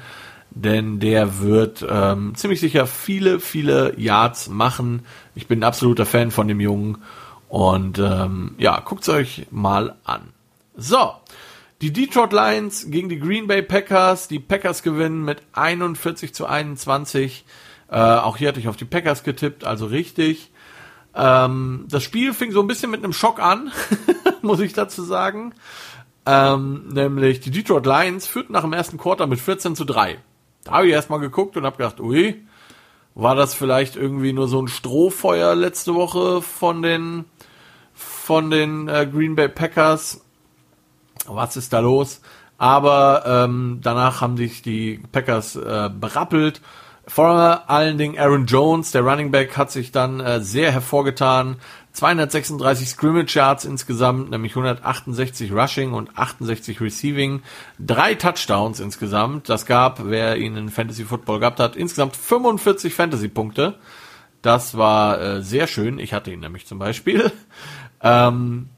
denn 0.62 1.00
der 1.00 1.40
wird 1.40 1.86
ähm, 1.88 2.34
ziemlich 2.36 2.60
sicher 2.60 2.88
viele, 2.88 3.40
viele 3.40 4.00
Yards 4.00 4.50
machen. 4.50 5.06
Ich 5.36 5.48
bin 5.48 5.60
ein 5.60 5.64
absoluter 5.64 6.06
Fan 6.06 6.32
von 6.32 6.48
dem 6.48 6.60
Jungen 6.60 6.98
und 7.50 8.00
ähm, 8.00 8.56
ja, 8.58 8.80
guckt's 8.80 9.10
euch 9.10 9.48
mal 9.52 9.96
an. 10.04 10.34
So, 10.76 11.12
die 11.82 11.94
Detroit 11.94 12.34
Lions 12.34 12.90
gegen 12.90 13.10
die 13.10 13.20
Green 13.20 13.48
Bay 13.48 13.62
Packers. 13.62 14.28
Die 14.28 14.40
Packers 14.40 14.84
gewinnen 14.84 15.24
mit 15.24 15.42
41 15.54 16.34
zu 16.34 16.46
21. 16.46 17.46
Äh, 17.90 17.96
auch 17.96 18.38
hier 18.38 18.50
hatte 18.50 18.60
ich 18.60 18.68
auf 18.68 18.78
die 18.78 18.86
Packers 18.86 19.24
getippt, 19.24 19.64
also 19.64 19.86
richtig. 19.86 20.52
Ähm, 21.16 21.86
das 21.90 22.04
Spiel 22.04 22.34
fing 22.34 22.52
so 22.52 22.62
ein 22.62 22.68
bisschen 22.68 22.92
mit 22.92 23.04
einem 23.04 23.14
Schock 23.14 23.40
an, 23.40 23.72
muss 24.42 24.60
ich 24.60 24.74
dazu 24.74 25.04
sagen. 25.04 25.54
Ähm, 26.26 26.90
nämlich 26.90 27.40
die 27.40 27.52
Detroit 27.52 27.86
Lions 27.86 28.28
führten 28.28 28.54
nach 28.54 28.62
dem 28.62 28.74
ersten 28.74 28.98
Quarter 28.98 29.28
mit 29.28 29.40
14 29.40 29.76
zu 29.76 29.86
3. 29.86 30.18
Da 30.66 30.72
habe 30.72 30.88
ich 30.88 30.94
erstmal 30.94 31.20
geguckt 31.20 31.56
und 31.56 31.66
habe 31.66 31.78
gedacht, 31.78 32.02
ui, 32.02 32.46
war 33.16 33.36
das 33.36 33.54
vielleicht 33.54 33.96
irgendwie 33.96 34.34
nur 34.34 34.48
so 34.48 34.62
ein 34.62 34.68
Strohfeuer 34.68 35.56
letzte 35.56 35.96
Woche 35.96 36.42
von 36.42 36.82
den 36.82 37.26
von 37.94 38.52
den 38.52 38.88
äh, 38.90 39.08
Green 39.12 39.36
Bay 39.36 39.48
Packers? 39.48 40.22
Was 41.28 41.58
ist 41.58 41.74
da 41.74 41.80
los? 41.80 42.22
Aber 42.58 43.24
ähm, 43.26 43.80
danach 43.84 44.22
haben 44.22 44.38
sich 44.38 44.62
die 44.62 45.02
Packers 45.12 45.56
äh, 45.56 45.90
berappelt. 45.94 46.62
Vor 47.10 47.70
allen 47.70 47.98
Dingen 47.98 48.20
Aaron 48.20 48.48
Jones, 48.48 48.92
der 48.92 49.02
Running 49.02 49.32
Back, 49.32 49.56
hat 49.56 49.72
sich 49.72 49.92
dann 49.92 50.20
äh, 50.20 50.42
sehr 50.42 50.72
hervorgetan. 50.72 51.56
236 51.94 52.90
Scrimmage 52.90 53.36
Yards 53.36 53.66
insgesamt, 53.66 54.30
nämlich 54.30 54.52
168 54.52 55.52
Rushing 55.52 55.94
und 55.94 56.18
68 56.18 56.82
Receiving. 56.82 57.42
Drei 57.80 58.14
Touchdowns 58.14 58.80
insgesamt. 58.80 59.50
Das 59.50 59.66
gab, 59.66 60.06
wer 60.06 60.38
ihn 60.38 60.58
in 60.58 60.70
Fantasy 60.70 61.06
Football 61.06 61.40
gehabt 61.40 61.60
hat, 61.60 61.76
insgesamt 61.76 62.16
45 62.16 62.94
Fantasy 62.94 63.30
Punkte. 63.30 63.76
Das 64.42 64.78
war 64.78 65.20
äh, 65.20 65.42
sehr 65.42 65.66
schön. 65.68 66.00
Ich 66.00 66.14
hatte 66.14 66.32
ihn 66.32 66.42
nämlich 66.42 66.68
zum 66.68 66.78
Beispiel. 66.78 67.32
ähm, 68.02 68.70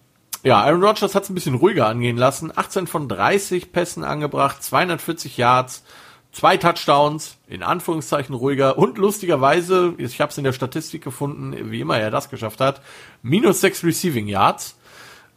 ja, 0.43 0.61
Aaron 0.61 0.83
Rodgers 0.83 1.15
hat 1.15 1.23
es 1.23 1.29
ein 1.29 1.35
bisschen 1.35 1.55
ruhiger 1.55 1.87
angehen 1.87 2.17
lassen. 2.17 2.51
18 2.55 2.87
von 2.87 3.07
30 3.09 3.71
Pässen 3.71 4.03
angebracht, 4.03 4.63
240 4.63 5.37
Yards, 5.37 5.83
Zwei 6.31 6.57
Touchdowns, 6.57 7.37
in 7.47 7.63
Anführungszeichen 7.63 8.35
ruhiger 8.35 8.77
und 8.77 8.99
lustigerweise, 8.99 9.95
ich 9.97 10.21
habe 10.21 10.31
es 10.31 10.37
in 10.37 10.43
der 10.43 10.53
Statistik 10.53 11.03
gefunden, 11.03 11.71
wie 11.71 11.81
immer 11.81 11.97
er 11.97 12.11
das 12.11 12.29
geschafft 12.29 12.61
hat, 12.61 12.81
minus 13.23 13.61
sechs 13.61 13.83
Receiving 13.83 14.27
Yards. 14.27 14.77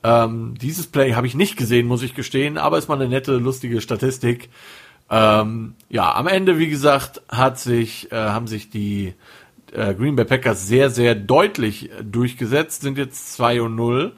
Ähm, 0.04 0.54
dieses 0.60 0.86
Play 0.88 1.14
habe 1.14 1.26
ich 1.26 1.34
nicht 1.34 1.56
gesehen, 1.56 1.86
muss 1.86 2.02
ich 2.02 2.14
gestehen, 2.14 2.58
aber 2.58 2.76
ist 2.76 2.88
mal 2.88 2.96
eine 2.96 3.08
nette, 3.08 3.38
lustige 3.38 3.80
Statistik. 3.80 4.50
Ähm, 5.08 5.76
ja, 5.88 6.14
am 6.14 6.26
Ende, 6.26 6.58
wie 6.58 6.68
gesagt, 6.68 7.22
hat 7.30 7.58
sich, 7.58 8.12
äh, 8.12 8.16
haben 8.16 8.46
sich 8.46 8.68
die 8.68 9.14
äh, 9.72 9.94
Green 9.94 10.14
Bay 10.14 10.26
Packers 10.26 10.66
sehr, 10.66 10.90
sehr 10.90 11.14
deutlich 11.14 11.88
durchgesetzt, 12.02 12.82
sind 12.82 12.98
jetzt 12.98 13.32
2 13.32 13.62
und 13.62 13.76
0 13.76 14.12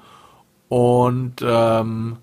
und 0.75 1.37
ähm, 1.41 2.17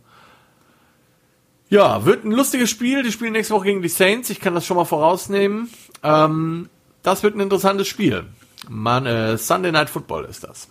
ja, 1.70 2.04
wird 2.04 2.26
ein 2.26 2.34
lustiges 2.34 2.70
Spiel. 2.70 3.02
Die 3.02 3.14
spielen 3.14 3.32
nächste 3.32 3.54
Woche 3.54 3.68
gegen 3.68 3.82
die 3.82 3.88
Saints. 3.88 4.30
Ich 4.30 4.41
kann 4.41 4.54
das 4.54 4.66
schon 4.66 4.76
mal 4.76 4.84
vorausnehmen. 4.84 5.70
Ähm, 6.04 6.68
das 7.02 7.24
wird 7.24 7.34
ein 7.34 7.39
interessantes 7.39 7.88
Spiel. 7.88 8.26
Man, 8.68 9.06
äh, 9.06 9.38
Sunday 9.38 9.72
Night 9.72 9.89
Football 9.89 10.26
ist 10.26 10.43
das. 10.43 10.68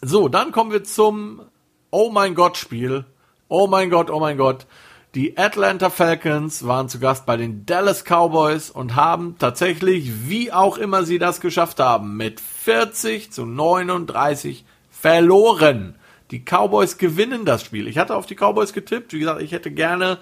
So, 0.00 0.30
dann 0.30 0.52
kommen 0.52 0.72
wir 0.72 0.82
zum 0.82 1.42
Oh 1.90 2.08
mein 2.08 2.34
Gott 2.34 2.56
Spiel. 2.56 3.04
Oh 3.48 3.66
mein 3.66 3.90
Gott, 3.90 4.10
oh 4.10 4.18
mein 4.18 4.38
Gott. 4.38 4.66
Die 5.14 5.36
Atlanta 5.36 5.90
Falcons 5.90 6.66
waren 6.66 6.88
zu 6.88 6.98
Gast 6.98 7.26
bei 7.26 7.36
den 7.36 7.66
Dallas 7.66 8.04
Cowboys 8.04 8.70
und 8.70 8.96
haben 8.96 9.36
tatsächlich, 9.38 10.30
wie 10.30 10.50
auch 10.50 10.78
immer 10.78 11.04
sie 11.04 11.18
das 11.18 11.42
geschafft 11.42 11.78
haben, 11.78 12.16
mit 12.16 12.40
40 12.40 13.32
zu 13.32 13.44
39 13.44 14.64
verloren. 14.90 15.96
Die 16.30 16.44
Cowboys 16.44 16.98
gewinnen 16.98 17.44
das 17.44 17.64
Spiel. 17.64 17.88
Ich 17.88 17.98
hatte 17.98 18.16
auf 18.16 18.26
die 18.26 18.36
Cowboys 18.36 18.72
getippt. 18.72 19.12
Wie 19.12 19.18
gesagt, 19.18 19.42
ich 19.42 19.52
hätte 19.52 19.70
gerne 19.70 20.18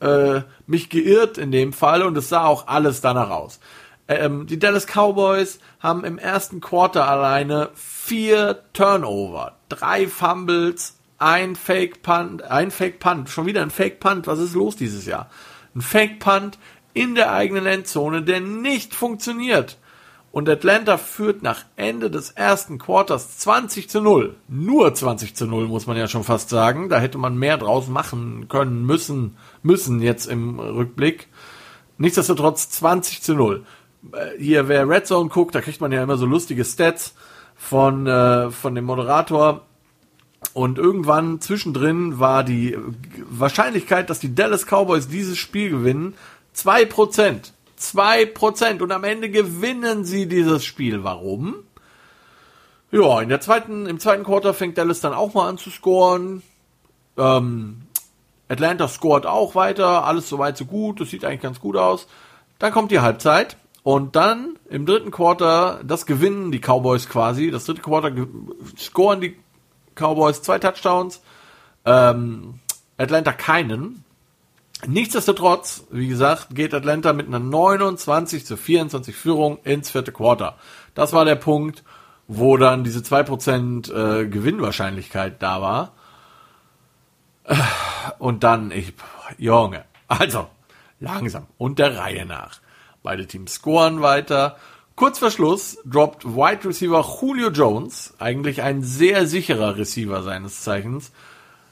äh, 0.00 0.42
mich 0.66 0.90
geirrt 0.90 1.38
in 1.38 1.50
dem 1.50 1.72
Fall 1.72 2.02
und 2.02 2.16
es 2.18 2.28
sah 2.28 2.44
auch 2.44 2.66
alles 2.66 3.00
danach 3.00 3.30
aus. 3.30 3.60
Ähm, 4.06 4.46
die 4.46 4.58
Dallas 4.58 4.86
Cowboys 4.86 5.60
haben 5.80 6.04
im 6.04 6.18
ersten 6.18 6.60
Quarter 6.60 7.08
alleine 7.08 7.70
vier 7.74 8.62
Turnover, 8.72 9.56
drei 9.68 10.08
Fumbles, 10.08 10.98
ein 11.18 11.56
Fake 11.56 12.02
Punt, 12.02 12.42
ein 12.42 12.70
Fake 12.70 12.98
Punt, 12.98 13.30
schon 13.30 13.46
wieder 13.46 13.62
ein 13.62 13.70
Fake 13.70 14.00
Punt. 14.00 14.26
Was 14.26 14.40
ist 14.40 14.54
los 14.54 14.76
dieses 14.76 15.06
Jahr? 15.06 15.30
Ein 15.74 15.80
Fake 15.80 16.18
Punt 16.18 16.58
in 16.92 17.14
der 17.14 17.32
eigenen 17.32 17.66
Endzone, 17.66 18.22
der 18.22 18.40
nicht 18.40 18.94
funktioniert. 18.94 19.78
Und 20.34 20.48
Atlanta 20.48 20.98
führt 20.98 21.44
nach 21.44 21.64
Ende 21.76 22.10
des 22.10 22.32
ersten 22.32 22.76
Quarters 22.78 23.38
20 23.38 23.88
zu 23.88 24.00
0. 24.00 24.34
Nur 24.48 24.92
20 24.92 25.36
zu 25.36 25.46
0, 25.46 25.68
muss 25.68 25.86
man 25.86 25.96
ja 25.96 26.08
schon 26.08 26.24
fast 26.24 26.48
sagen. 26.48 26.88
Da 26.88 26.98
hätte 26.98 27.18
man 27.18 27.38
mehr 27.38 27.56
draus 27.56 27.86
machen 27.86 28.48
können, 28.48 28.84
müssen, 28.84 29.36
müssen 29.62 30.02
jetzt 30.02 30.26
im 30.26 30.58
Rückblick. 30.58 31.28
Nichtsdestotrotz 31.98 32.68
20 32.68 33.22
zu 33.22 33.34
0. 33.36 33.64
äh, 34.12 34.36
hier, 34.36 34.66
wer 34.66 34.88
Red 34.88 35.06
Zone 35.06 35.28
guckt, 35.28 35.54
da 35.54 35.60
kriegt 35.60 35.80
man 35.80 35.92
ja 35.92 36.02
immer 36.02 36.16
so 36.16 36.26
lustige 36.26 36.64
Stats 36.64 37.14
von, 37.54 38.08
äh, 38.08 38.50
von 38.50 38.74
dem 38.74 38.86
Moderator. 38.86 39.60
Und 40.52 40.78
irgendwann 40.78 41.40
zwischendrin 41.42 42.18
war 42.18 42.42
die 42.42 42.76
Wahrscheinlichkeit, 43.30 44.10
dass 44.10 44.18
die 44.18 44.34
Dallas 44.34 44.66
Cowboys 44.66 45.06
dieses 45.06 45.38
Spiel 45.38 45.70
gewinnen, 45.70 46.14
zwei 46.52 46.84
Prozent. 46.86 47.52
Zwei 47.84 48.24
Prozent. 48.24 48.80
Und 48.80 48.92
am 48.92 49.04
Ende 49.04 49.28
gewinnen 49.28 50.04
sie 50.04 50.26
dieses 50.26 50.64
Spiel. 50.64 51.04
Warum? 51.04 51.56
Ja, 52.90 53.20
in 53.20 53.28
der 53.28 53.40
zweiten, 53.42 53.84
im 53.86 53.98
zweiten 53.98 54.24
Quarter 54.24 54.54
fängt 54.54 54.78
Dallas 54.78 55.00
dann 55.00 55.12
auch 55.12 55.34
mal 55.34 55.48
an 55.48 55.58
zu 55.58 55.68
scoren. 55.70 56.42
Ähm, 57.18 57.82
Atlanta 58.48 58.88
scoret 58.88 59.26
auch 59.26 59.54
weiter, 59.54 60.04
alles 60.04 60.28
so 60.28 60.38
weit 60.38 60.56
so 60.56 60.64
gut, 60.64 61.00
das 61.00 61.10
sieht 61.10 61.24
eigentlich 61.24 61.42
ganz 61.42 61.60
gut 61.60 61.76
aus. 61.76 62.06
Dann 62.58 62.72
kommt 62.72 62.90
die 62.90 63.00
Halbzeit 63.00 63.58
und 63.82 64.16
dann 64.16 64.58
im 64.70 64.86
dritten 64.86 65.10
Quarter, 65.10 65.80
das 65.84 66.06
gewinnen 66.06 66.52
die 66.52 66.60
Cowboys 66.60 67.08
quasi. 67.08 67.50
Das 67.50 67.66
dritte 67.66 67.82
Quarter 67.82 68.12
scoren 68.78 69.20
die 69.20 69.36
Cowboys 69.94 70.40
zwei 70.42 70.58
Touchdowns, 70.58 71.20
ähm, 71.84 72.60
Atlanta 72.96 73.32
keinen. 73.32 74.03
Nichtsdestotrotz, 74.86 75.84
wie 75.90 76.08
gesagt, 76.08 76.54
geht 76.54 76.74
Atlanta 76.74 77.12
mit 77.12 77.26
einer 77.26 77.38
29 77.38 78.44
zu 78.44 78.56
24 78.56 79.14
Führung 79.14 79.58
ins 79.64 79.90
vierte 79.90 80.12
Quarter. 80.12 80.56
Das 80.94 81.12
war 81.12 81.24
der 81.24 81.36
Punkt, 81.36 81.84
wo 82.26 82.56
dann 82.56 82.84
diese 82.84 83.00
2% 83.00 83.92
äh, 83.92 84.26
Gewinnwahrscheinlichkeit 84.26 85.42
da 85.42 85.60
war. 85.60 85.92
Und 88.18 88.44
dann, 88.44 88.70
ich, 88.70 88.94
Junge, 89.38 89.84
also 90.08 90.48
langsam 91.00 91.46
und 91.58 91.78
der 91.78 91.98
Reihe 91.98 92.26
nach. 92.26 92.60
Beide 93.02 93.26
Teams 93.26 93.54
scoren 93.54 94.00
weiter. 94.00 94.56
Kurz 94.96 95.18
vor 95.18 95.30
Schluss 95.30 95.78
droppt 95.84 96.24
Wide 96.24 96.64
Receiver 96.64 97.04
Julio 97.20 97.50
Jones, 97.50 98.14
eigentlich 98.18 98.62
ein 98.62 98.82
sehr 98.82 99.26
sicherer 99.26 99.76
Receiver 99.76 100.22
seines 100.22 100.62
Zeichens, 100.62 101.10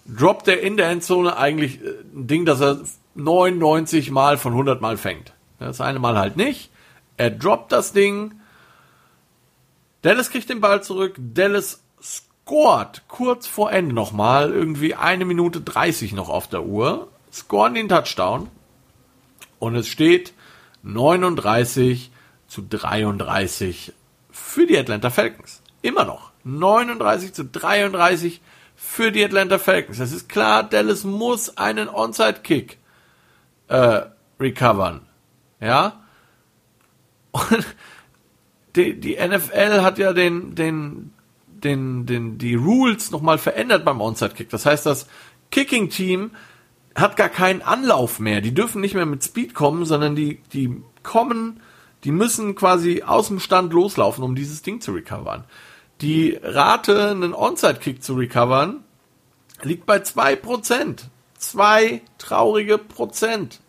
droppt 0.06 0.48
er 0.48 0.60
in 0.60 0.76
der 0.76 0.90
Endzone 0.90 1.36
eigentlich 1.36 1.80
äh, 1.82 1.88
ein 2.14 2.26
Ding, 2.26 2.44
das 2.44 2.60
er 2.60 2.80
99 3.14 4.10
Mal 4.10 4.38
von 4.38 4.52
100 4.52 4.80
Mal 4.80 4.96
fängt. 4.96 5.32
Das 5.58 5.80
eine 5.80 5.98
Mal 5.98 6.18
halt 6.18 6.36
nicht. 6.36 6.70
Er 7.16 7.30
droppt 7.30 7.72
das 7.72 7.92
Ding, 7.92 8.34
Dallas 10.02 10.30
kriegt 10.30 10.50
den 10.50 10.60
Ball 10.60 10.82
zurück. 10.82 11.14
Dallas 11.16 11.80
scored 12.02 13.02
kurz 13.06 13.46
vor 13.46 13.72
Ende 13.72 13.94
nochmal. 13.94 14.52
Irgendwie 14.52 14.94
eine 14.94 15.24
Minute 15.24 15.60
30 15.60 16.12
noch 16.12 16.28
auf 16.28 16.48
der 16.48 16.64
Uhr. 16.64 17.08
Scoren 17.32 17.74
den 17.74 17.88
Touchdown. 17.88 18.48
Und 19.60 19.76
es 19.76 19.86
steht 19.86 20.34
39 20.82 22.10
zu 22.48 22.62
33 22.68 23.92
für 24.30 24.66
die 24.66 24.76
Atlanta 24.76 25.10
Falcons. 25.10 25.62
Immer 25.82 26.04
noch. 26.04 26.32
39 26.42 27.32
zu 27.32 27.44
33 27.44 28.40
für 28.74 29.12
die 29.12 29.24
Atlanta 29.24 29.60
Falcons. 29.60 30.00
Es 30.00 30.10
ist 30.10 30.28
klar, 30.28 30.64
Dallas 30.64 31.04
muss 31.04 31.56
einen 31.56 31.88
Onside-Kick 31.88 32.78
äh, 33.73 34.03
recovern. 34.39 35.01
Ja? 35.61 36.01
Und 37.33 37.66
die, 38.77 39.01
die 39.01 39.16
NFL 39.16 39.81
hat 39.81 39.99
ja 39.99 40.12
den, 40.12 40.55
den, 40.55 41.14
den, 41.47 42.05
den, 42.05 42.37
die 42.37 42.55
Rules 42.55 43.11
nochmal 43.11 43.39
verändert 43.39 43.85
beim 43.85 44.01
Onside-Kick. 44.01 44.51
Das 44.51 44.66
heißt, 44.66 44.85
das 44.85 45.07
Kicking-Team 45.51 46.33
hat 46.95 47.16
gar 47.16 47.31
keinen 47.31 47.62
Anlauf 47.62 48.20
mehr. 48.20 48.43
Die 48.43 48.53
dürfen 48.53 48.83
nicht 48.83 48.95
mehr 48.95 49.07
mit 49.07 49.25
Speed 49.25 49.55
kommen, 49.55 49.87
sondern 49.87 50.14
die, 50.14 50.43
die 50.53 50.83
kommen, 51.03 51.61
die 52.05 52.12
müssen 52.12 52.55
quasi 52.55 53.03
aus 53.03 53.29
dem 53.29 53.41
Stand 53.41 53.73
loslaufen, 53.73 54.23
um 54.23 54.35
dieses 54.35 54.61
Ding 54.61 54.83
zu 54.83 54.93
recovern. 54.93 55.45
Die 56.03 56.39
Rate, 56.43 57.11
einen 57.11 57.33
Onside-Kick 57.33 58.03
zu 58.03 58.14
recovern, 58.14 58.85
liegt 59.62 59.87
bei 59.87 60.01
zwei 60.01 60.37
Prozent. 60.37 61.09
Zwei 61.43 62.03
traurige 62.18 62.78
Prozent. 62.78 63.61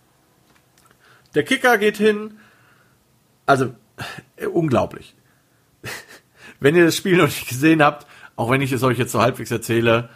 Der 1.33 1.43
Kicker 1.43 1.79
geht 1.79 1.97
hin, 1.97 2.37
also 3.47 3.73
äh, 4.35 4.45
unglaublich. 4.45 5.15
wenn 6.59 6.75
ihr 6.75 6.85
das 6.85 6.95
Spiel 6.95 7.17
noch 7.17 7.25
nicht 7.25 7.49
gesehen 7.49 7.81
habt, 7.81 8.05
auch 8.35 8.51
wenn 8.51 8.61
ich 8.61 8.71
es 8.71 8.83
euch 8.83 8.99
jetzt 8.99 9.11
so 9.11 9.21
halbwegs 9.21 9.49
erzähle, 9.49 10.09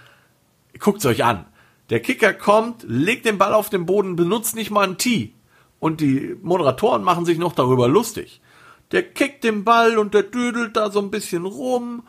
guckt 0.77 0.99
es 0.99 1.07
euch 1.07 1.23
an. 1.23 1.47
Der 1.89 1.99
Kicker 1.99 2.31
kommt, 2.31 2.85
legt 2.87 3.25
den 3.25 3.39
Ball 3.39 3.55
auf 3.55 3.71
den 3.71 3.87
Boden, 3.87 4.15
benutzt 4.15 4.55
nicht 4.55 4.69
mal 4.69 4.87
ein 4.87 4.99
Tee. 4.99 5.33
Und 5.79 5.99
die 5.99 6.37
Moderatoren 6.43 7.03
machen 7.03 7.25
sich 7.25 7.39
noch 7.39 7.53
darüber 7.53 7.87
lustig. 7.87 8.39
Der 8.91 9.01
kickt 9.01 9.43
den 9.43 9.63
Ball 9.63 9.97
und 9.97 10.13
der 10.13 10.23
düdelt 10.23 10.77
da 10.77 10.91
so 10.91 10.99
ein 10.99 11.09
bisschen 11.09 11.47
rum. 11.47 12.03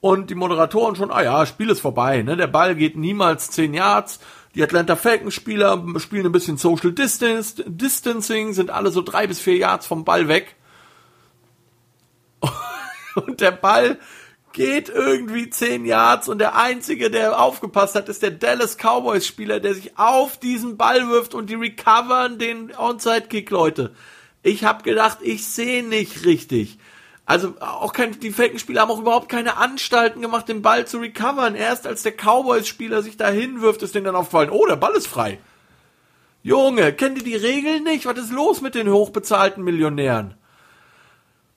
Und 0.00 0.30
die 0.30 0.34
Moderatoren 0.34 0.96
schon, 0.96 1.10
ah 1.10 1.22
ja, 1.22 1.44
Spiel 1.44 1.68
ist 1.68 1.80
vorbei. 1.80 2.22
Ne? 2.22 2.38
Der 2.38 2.46
Ball 2.46 2.74
geht 2.74 2.96
niemals 2.96 3.50
10 3.50 3.74
Yards. 3.74 4.20
Die 4.54 4.62
Atlanta 4.62 4.94
Falcons 4.94 5.34
Spieler 5.34 5.84
spielen 5.98 6.26
ein 6.26 6.32
bisschen 6.32 6.56
Social 6.56 6.92
Distance, 6.92 7.64
Distancing, 7.66 8.52
sind 8.52 8.70
alle 8.70 8.90
so 8.90 9.02
drei 9.02 9.26
bis 9.26 9.40
vier 9.40 9.56
Yards 9.56 9.86
vom 9.86 10.04
Ball 10.04 10.28
weg. 10.28 10.54
und 13.26 13.40
der 13.40 13.50
Ball 13.50 13.98
geht 14.52 14.88
irgendwie 14.88 15.50
10 15.50 15.84
Yards 15.84 16.28
und 16.28 16.38
der 16.38 16.56
einzige, 16.56 17.10
der 17.10 17.40
aufgepasst 17.40 17.96
hat, 17.96 18.08
ist 18.08 18.22
der 18.22 18.30
Dallas 18.30 18.76
Cowboys 18.76 19.26
Spieler, 19.26 19.58
der 19.58 19.74
sich 19.74 19.98
auf 19.98 20.38
diesen 20.38 20.76
Ball 20.76 21.08
wirft 21.08 21.34
und 21.34 21.50
die 21.50 21.56
recovern 21.56 22.38
den 22.38 22.74
Onside 22.76 23.26
Kick, 23.28 23.50
Leute. 23.50 23.92
Ich 24.44 24.64
habe 24.64 24.84
gedacht, 24.84 25.18
ich 25.22 25.46
sehe 25.46 25.82
nicht 25.82 26.24
richtig. 26.24 26.78
Also 27.26 27.54
auch 27.60 27.92
kein, 27.94 28.20
die 28.20 28.30
Falcons-Spieler 28.30 28.82
haben 28.82 28.90
auch 28.90 29.00
überhaupt 29.00 29.30
keine 29.30 29.56
Anstalten 29.56 30.20
gemacht, 30.20 30.48
den 30.48 30.60
Ball 30.60 30.86
zu 30.86 30.98
recovern. 30.98 31.54
Erst 31.54 31.86
als 31.86 32.02
der 32.02 32.12
Cowboys-Spieler 32.12 33.02
sich 33.02 33.16
da 33.16 33.28
hinwirft, 33.30 33.82
ist 33.82 33.94
denen 33.94 34.04
dann 34.04 34.16
aufgefallen, 34.16 34.50
oh, 34.50 34.66
der 34.66 34.76
Ball 34.76 34.94
ist 34.94 35.06
frei. 35.06 35.38
Junge, 36.42 36.92
kennt 36.92 37.16
ihr 37.18 37.24
die 37.24 37.36
Regeln 37.36 37.84
nicht? 37.84 38.04
Was 38.04 38.18
ist 38.18 38.32
los 38.32 38.60
mit 38.60 38.74
den 38.74 38.90
hochbezahlten 38.90 39.64
Millionären? 39.64 40.34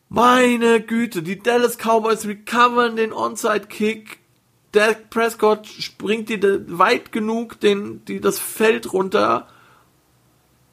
Meine 0.07 0.79
Güte, 0.79 1.21
die 1.21 1.39
Dallas 1.39 1.77
Cowboys 1.77 2.25
recovern 2.25 2.95
den 2.95 3.11
Onside-Kick. 3.11 4.19
Dak 4.71 5.09
Prescott 5.09 5.67
springt 5.67 6.29
die 6.29 6.41
weit 6.77 7.11
genug 7.11 7.59
den, 7.59 8.05
die 8.05 8.21
das 8.21 8.39
Feld 8.39 8.93
runter 8.93 9.47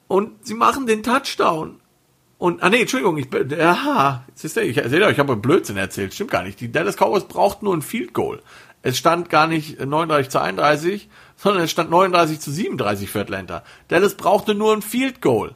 und 0.09 0.47
sie 0.47 0.55
machen 0.55 0.86
den 0.86 1.03
Touchdown. 1.03 1.80
Und, 2.45 2.62
ah 2.62 2.68
nee, 2.68 2.82
Entschuldigung, 2.82 3.16
ich, 3.16 3.28
aha, 3.59 4.22
siehst 4.34 4.59
du, 4.59 4.61
ich 4.61 4.76
erzähle 4.76 5.07
euch, 5.07 5.12
ich 5.12 5.18
habe 5.18 5.34
Blödsinn 5.34 5.78
erzählt, 5.78 6.12
stimmt 6.12 6.30
gar 6.30 6.42
nicht. 6.42 6.61
Die 6.61 6.70
Dallas 6.70 6.97
Cowboys 6.99 7.24
brauchten 7.24 7.64
nur 7.64 7.74
ein 7.74 7.80
Field 7.80 8.12
Goal. 8.12 8.42
Es 8.82 8.99
stand 8.99 9.30
gar 9.30 9.47
nicht 9.47 9.80
39 9.80 10.28
zu 10.28 10.42
31, 10.42 11.09
sondern 11.36 11.62
es 11.62 11.70
stand 11.70 11.88
39 11.88 12.40
zu 12.40 12.53
37 12.53 13.09
für 13.09 13.22
Atlanta. 13.22 13.62
Dallas 13.88 14.16
brauchte 14.16 14.55
nur 14.55 14.74
ein 14.74 14.82
Field 14.82 15.22
Goal. 15.22 15.55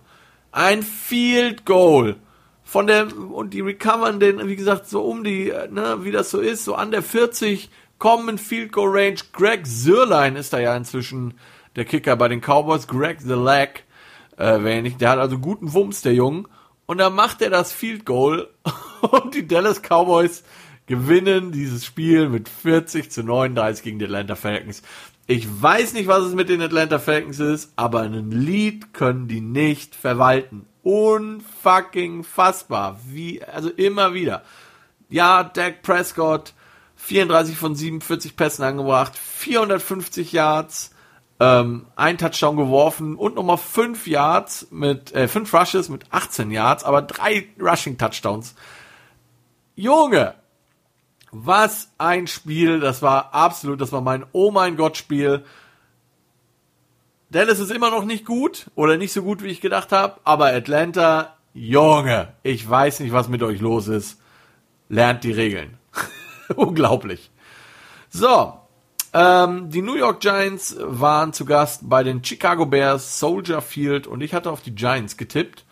Ein 0.51 0.83
Field 0.83 1.67
Goal 1.67 2.17
von 2.65 2.87
der, 2.87 3.15
und 3.15 3.53
die 3.53 3.61
recovern 3.61 4.19
den, 4.19 4.49
wie 4.49 4.57
gesagt, 4.57 4.89
so 4.89 5.03
um 5.03 5.25
die, 5.25 5.53
ne, 5.71 5.99
wie 6.05 6.11
das 6.11 6.31
so 6.31 6.41
ist, 6.41 6.65
so 6.65 6.75
an 6.75 6.91
der 6.91 7.03
40, 7.03 7.69
kommen 7.99 8.31
in 8.31 8.39
Field 8.39 8.73
Goal 8.73 8.89
Range. 8.89 9.19
Greg 9.35 9.67
Sirlein 9.67 10.37
ist 10.37 10.55
da 10.55 10.59
ja 10.59 10.75
inzwischen 10.75 11.35
der 11.77 11.85
Kicker 11.85 12.17
bei 12.17 12.29
den 12.29 12.41
Cowboys. 12.41 12.87
Greg 12.87 13.21
the 13.21 13.35
Leg, 13.35 13.85
äh, 14.39 14.57
wer 14.63 14.81
nicht, 14.81 15.03
der 15.03 15.11
hat 15.11 15.19
also 15.19 15.39
guten 15.39 15.75
Wumms, 15.75 16.01
der 16.01 16.15
Jung. 16.15 16.49
Und 16.89 16.97
dann 16.99 17.15
macht 17.15 17.43
er 17.43 17.51
das 17.51 17.71
Field 17.71 18.07
Goal 18.07 18.49
und 19.03 19.35
die 19.35 19.47
Dallas 19.47 19.83
Cowboys 19.83 20.43
gewinnen 20.87 21.53
dieses 21.53 21.85
Spiel 21.85 22.31
mit 22.31 22.49
40 22.49 23.11
zu 23.11 23.23
39 23.23 23.85
gegen 23.85 23.99
die 23.99 24.07
Atlanta 24.07 24.37
Falcons. 24.37 24.83
Ich 25.27 25.47
weiß 25.61 25.93
nicht, 25.93 26.07
was 26.07 26.25
es 26.25 26.35
mit 26.35 26.49
den 26.49 26.63
Atlanta 26.63 26.99
Falcons 26.99 27.41
ist, 27.41 27.75
aber 27.77 28.01
einen 28.01 28.31
Lead 28.31 28.95
können 28.95 29.29
die 29.29 29.43
nicht 29.43 29.95
verwalten 29.95 30.65
unfucking 30.83 32.25
fassbar. 32.25 32.99
Wie, 33.05 33.45
also 33.45 33.69
immer 33.69 34.15
wieder. 34.15 34.43
Ja, 35.11 35.45
Dak 35.45 35.83
Prescott, 35.83 36.55
34 36.97 37.59
von 37.59 37.75
47 37.75 38.35
Pässen 38.35 38.65
angebracht, 38.65 39.15
450 39.15 40.33
Yards, 40.33 40.95
ähm, 41.41 41.87
ein 41.95 42.19
Touchdown 42.19 42.57
geworfen 42.57 43.15
und 43.17 43.37
nochmal 43.37 43.59
5 43.59 44.07
Yards 44.07 44.69
mit, 44.71 45.13
äh, 45.15 45.29
5 45.29 45.53
Rushes 45.55 45.89
mit 45.89 46.07
18 46.11 46.51
Yards, 46.51 46.85
aber 46.85 47.03
drei 47.03 47.49
Rushing 47.61 47.97
Touchdowns. 47.99 48.55
Junge! 49.77 50.35
Was 51.31 51.93
ein 51.99 52.27
Spiel, 52.27 52.81
das 52.81 53.03
war 53.03 53.35
absolut, 53.35 53.81
das 53.81 53.93
war 53.93 54.01
mein 54.01 54.25
Oh 54.33 54.51
mein 54.51 54.77
Gott 54.77 54.97
Spiel. 54.97 55.45
Dallas 57.31 57.59
ist 57.59 57.71
immer 57.71 57.91
noch 57.91 58.05
nicht 58.05 58.25
gut 58.25 58.71
oder 58.75 58.97
nicht 58.97 59.13
so 59.13 59.23
gut, 59.23 59.43
wie 59.43 59.49
ich 59.49 59.61
gedacht 59.61 59.93
habe, 59.93 60.19
aber 60.25 60.47
Atlanta, 60.47 61.37
Junge, 61.53 62.33
ich 62.43 62.69
weiß 62.69 63.01
nicht, 63.01 63.13
was 63.13 63.29
mit 63.29 63.43
euch 63.43 63.61
los 63.61 63.89
ist. 63.89 64.21
Lernt 64.89 65.23
die 65.25 65.33
Regeln. 65.33 65.77
Unglaublich. 66.57 67.31
So, 68.09 68.59
ähm, 69.13 69.71
die 69.71 69.83
New 69.83 69.95
York 69.95 70.21
Giants 70.21 70.77
waren 70.81 71.33
zu 71.33 71.45
Gast 71.45 71.89
bei 71.89 72.03
den 72.03 72.25
Chicago 72.25 72.67
Bears, 72.67 73.19
Soldier 73.19 73.61
Field 73.61 74.07
und 74.07 74.21
ich 74.21 74.35
hatte 74.35 74.51
auf 74.51 74.61
die 74.61 74.75
Giants 74.75 75.17
getippt. 75.17 75.65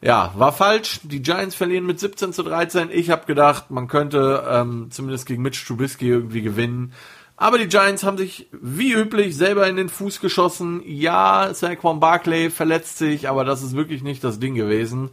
Ja, 0.00 0.32
war 0.36 0.52
falsch. 0.52 1.00
Die 1.02 1.22
Giants 1.22 1.56
verlieren 1.56 1.84
mit 1.84 1.98
17 1.98 2.32
zu 2.32 2.42
13. 2.44 2.90
Ich 2.92 3.10
habe 3.10 3.26
gedacht, 3.26 3.70
man 3.70 3.88
könnte 3.88 4.44
ähm, 4.48 4.88
zumindest 4.90 5.26
gegen 5.26 5.42
Mitch 5.42 5.66
Trubisky 5.66 6.08
irgendwie 6.08 6.42
gewinnen. 6.42 6.92
Aber 7.36 7.58
die 7.58 7.68
Giants 7.68 8.02
haben 8.02 8.18
sich 8.18 8.48
wie 8.52 8.92
üblich 8.92 9.36
selber 9.36 9.68
in 9.68 9.76
den 9.76 9.88
Fuß 9.88 10.20
geschossen. 10.20 10.82
Ja, 10.84 11.52
Saquon 11.52 12.00
Barkley 12.00 12.50
verletzt 12.50 12.98
sich, 12.98 13.28
aber 13.28 13.44
das 13.44 13.62
ist 13.62 13.76
wirklich 13.76 14.02
nicht 14.02 14.22
das 14.24 14.40
Ding 14.40 14.54
gewesen. 14.54 15.10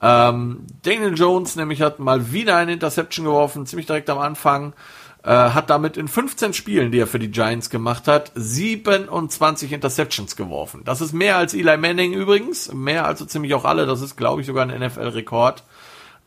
Ähm, 0.00 0.66
Daniel 0.82 1.14
Jones 1.14 1.56
nämlich 1.56 1.82
hat 1.82 1.98
mal 1.98 2.32
wieder 2.32 2.56
eine 2.56 2.72
Interception 2.72 3.24
geworfen, 3.26 3.66
ziemlich 3.66 3.86
direkt 3.86 4.10
am 4.10 4.18
Anfang. 4.18 4.72
Äh, 5.28 5.50
hat 5.50 5.68
damit 5.68 5.98
in 5.98 6.08
15 6.08 6.54
Spielen, 6.54 6.90
die 6.90 7.00
er 7.00 7.06
für 7.06 7.18
die 7.18 7.30
Giants 7.30 7.68
gemacht 7.68 8.08
hat, 8.08 8.32
27 8.34 9.72
Interceptions 9.72 10.36
geworfen. 10.36 10.80
Das 10.86 11.02
ist 11.02 11.12
mehr 11.12 11.36
als 11.36 11.52
Eli 11.52 11.76
Manning 11.76 12.14
übrigens, 12.14 12.72
mehr 12.72 13.04
als 13.04 13.18
so 13.18 13.26
ziemlich 13.26 13.52
auch 13.52 13.66
alle. 13.66 13.84
Das 13.84 14.00
ist, 14.00 14.16
glaube 14.16 14.40
ich, 14.40 14.46
sogar 14.46 14.66
ein 14.66 14.80
NFL-Rekord. 14.80 15.64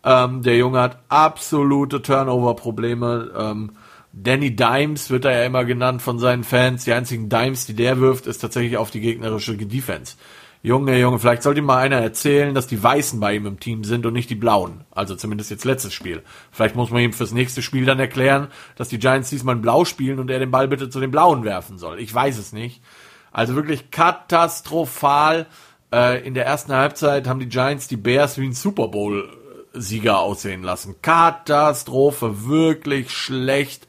Ähm, 0.04 0.44
der 0.44 0.56
Junge 0.56 0.82
hat 0.82 1.00
absolute 1.10 2.04
Turnover-Probleme. 2.04 3.32
Ähm, 3.36 3.72
Danny 4.14 4.56
Dimes 4.56 5.10
wird 5.10 5.26
er 5.26 5.32
ja 5.32 5.46
immer 5.46 5.66
genannt 5.66 6.04
von 6.04 6.20
seinen 6.20 6.44
Fans. 6.44 6.84
Die 6.84 6.94
einzigen 6.94 7.28
Dimes, 7.28 7.66
die 7.66 7.74
der 7.74 8.00
wirft, 8.00 8.28
ist 8.28 8.38
tatsächlich 8.38 8.78
auf 8.78 8.92
die 8.92 9.02
gegnerische 9.02 9.58
Defense. 9.58 10.16
Junge, 10.64 11.00
Junge, 11.00 11.18
vielleicht 11.18 11.42
sollte 11.42 11.64
mal 11.64 11.78
einer 11.80 11.98
erzählen, 11.98 12.54
dass 12.54 12.68
die 12.68 12.82
Weißen 12.82 13.20
bei 13.20 13.34
ihm 13.34 13.48
im 13.48 13.60
Team 13.60 13.84
sind 13.84 14.06
und 14.06 14.14
nicht 14.14 14.30
die 14.30 14.36
Blauen. 14.36 14.84
Also 14.92 15.16
zumindest 15.16 15.50
jetzt 15.50 15.66
letztes 15.66 15.94
Spiel. 15.94 16.22
Vielleicht 16.52 16.76
muss 16.76 16.92
man 16.92 17.02
ihm 17.02 17.14
fürs 17.14 17.32
nächste 17.32 17.64
Spiel 17.64 17.86
dann 17.86 18.00
erklären, 18.00 18.48
dass 18.76 18.90
die 18.90 19.00
Giants 19.00 19.32
diesmal 19.32 19.56
Blau 19.56 19.86
spielen 19.86 20.20
und 20.20 20.30
er 20.30 20.38
den 20.38 20.52
Ball 20.52 20.68
bitte 20.68 20.90
zu 20.90 21.00
den 21.00 21.10
Blauen 21.10 21.44
werfen 21.44 21.80
soll. 21.80 22.00
Ich 22.00 22.14
weiß 22.14 22.38
es 22.38 22.54
nicht. 22.54 22.84
Also 23.32 23.56
wirklich 23.56 23.90
katastrophal. 23.90 25.48
Äh, 25.92 26.26
in 26.28 26.36
der 26.36 26.46
ersten 26.46 26.74
Halbzeit 26.74 27.28
haben 27.28 27.40
die 27.40 27.50
Giants 27.50 27.88
die 27.88 27.98
Bears 27.98 28.38
wie 28.38 28.46
ein 28.46 28.54
Super 28.54 28.88
Bowl 28.88 29.30
Sieger 29.74 30.20
aussehen 30.20 30.62
lassen. 30.62 30.96
Katastrophe, 31.02 32.46
wirklich 32.46 33.12
schlecht, 33.12 33.88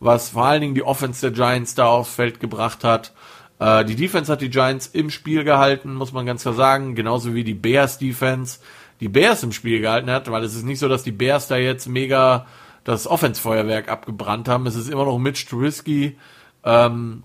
was 0.00 0.30
vor 0.30 0.46
allen 0.46 0.60
Dingen 0.62 0.74
die 0.74 0.84
Offense 0.84 1.20
der 1.20 1.32
Giants 1.32 1.74
da 1.74 1.86
aufs 1.86 2.14
Feld 2.14 2.40
gebracht 2.40 2.82
hat. 2.82 3.12
Äh, 3.64 3.86
die 3.86 3.96
Defense 3.96 4.30
hat 4.30 4.42
die 4.42 4.50
Giants 4.50 4.88
im 4.88 5.08
Spiel 5.08 5.42
gehalten, 5.42 5.94
muss 5.94 6.12
man 6.12 6.26
ganz 6.26 6.42
klar 6.42 6.54
sagen, 6.54 6.94
genauso 6.94 7.34
wie 7.34 7.44
die 7.44 7.54
Bears 7.54 7.96
Defense 7.96 8.58
die 9.00 9.08
Bears 9.08 9.42
im 9.42 9.52
Spiel 9.52 9.80
gehalten 9.80 10.10
hat, 10.10 10.30
weil 10.30 10.44
es 10.44 10.54
ist 10.54 10.64
nicht 10.64 10.78
so, 10.78 10.88
dass 10.88 11.02
die 11.02 11.12
Bears 11.12 11.48
da 11.48 11.56
jetzt 11.56 11.88
mega 11.88 12.46
das 12.84 13.06
Offense-Feuerwerk 13.06 13.88
abgebrannt 13.88 14.48
haben. 14.48 14.66
Es 14.66 14.76
ist 14.76 14.90
immer 14.90 15.06
noch 15.06 15.18
Mitch 15.18 15.46
Trubisky, 15.48 16.18
ähm, 16.62 17.22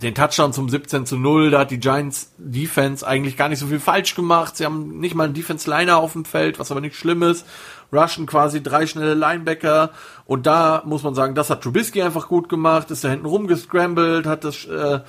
den 0.00 0.14
Touchdown 0.14 0.52
zum 0.52 0.68
17 0.68 1.04
zu 1.04 1.16
0, 1.16 1.50
da 1.50 1.60
hat 1.60 1.70
die 1.70 1.80
Giants 1.80 2.32
Defense 2.38 3.06
eigentlich 3.06 3.36
gar 3.36 3.48
nicht 3.48 3.58
so 3.58 3.66
viel 3.66 3.80
falsch 3.80 4.14
gemacht. 4.14 4.56
Sie 4.56 4.64
haben 4.64 5.00
nicht 5.00 5.14
mal 5.14 5.24
einen 5.24 5.34
Defense-Liner 5.34 5.98
auf 5.98 6.12
dem 6.12 6.24
Feld, 6.24 6.58
was 6.58 6.70
aber 6.70 6.80
nicht 6.80 6.96
schlimm 6.96 7.22
ist. 7.22 7.46
Rushen 7.92 8.24
quasi 8.26 8.62
drei 8.62 8.86
schnelle 8.86 9.12
Linebacker. 9.12 9.90
Und 10.24 10.46
da 10.46 10.82
muss 10.86 11.02
man 11.02 11.14
sagen, 11.14 11.34
das 11.34 11.50
hat 11.50 11.62
Trubisky 11.62 12.02
einfach 12.02 12.28
gut 12.28 12.48
gemacht, 12.48 12.90
ist 12.90 13.04
da 13.04 13.10
hinten 13.10 13.26
rumgescrambled, 13.26 14.26
hat 14.26 14.44
das 14.44 14.64
äh, 14.64 15.00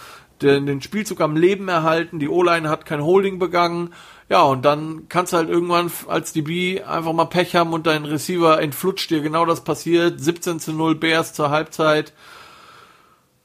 den, 0.41 0.65
den 0.65 0.81
Spielzug 0.81 1.21
am 1.21 1.35
Leben 1.35 1.67
erhalten, 1.67 2.19
die 2.19 2.29
O-Line 2.29 2.69
hat 2.69 2.85
kein 2.85 3.03
Holding 3.03 3.39
begangen. 3.39 3.93
Ja, 4.29 4.43
und 4.43 4.63
dann 4.65 5.07
kannst 5.09 5.33
du 5.33 5.37
halt 5.37 5.49
irgendwann 5.49 5.91
als 6.07 6.33
DB 6.33 6.81
einfach 6.81 7.13
mal 7.13 7.25
Pech 7.25 7.55
haben 7.55 7.73
und 7.73 7.85
dein 7.85 8.05
Receiver 8.05 8.61
entflutscht 8.61 9.09
dir. 9.09 9.21
Genau 9.21 9.45
das 9.45 9.63
passiert. 9.63 10.19
17 10.19 10.59
zu 10.59 10.73
0 10.73 10.95
Bears 10.95 11.33
zur 11.33 11.49
Halbzeit. 11.49 12.13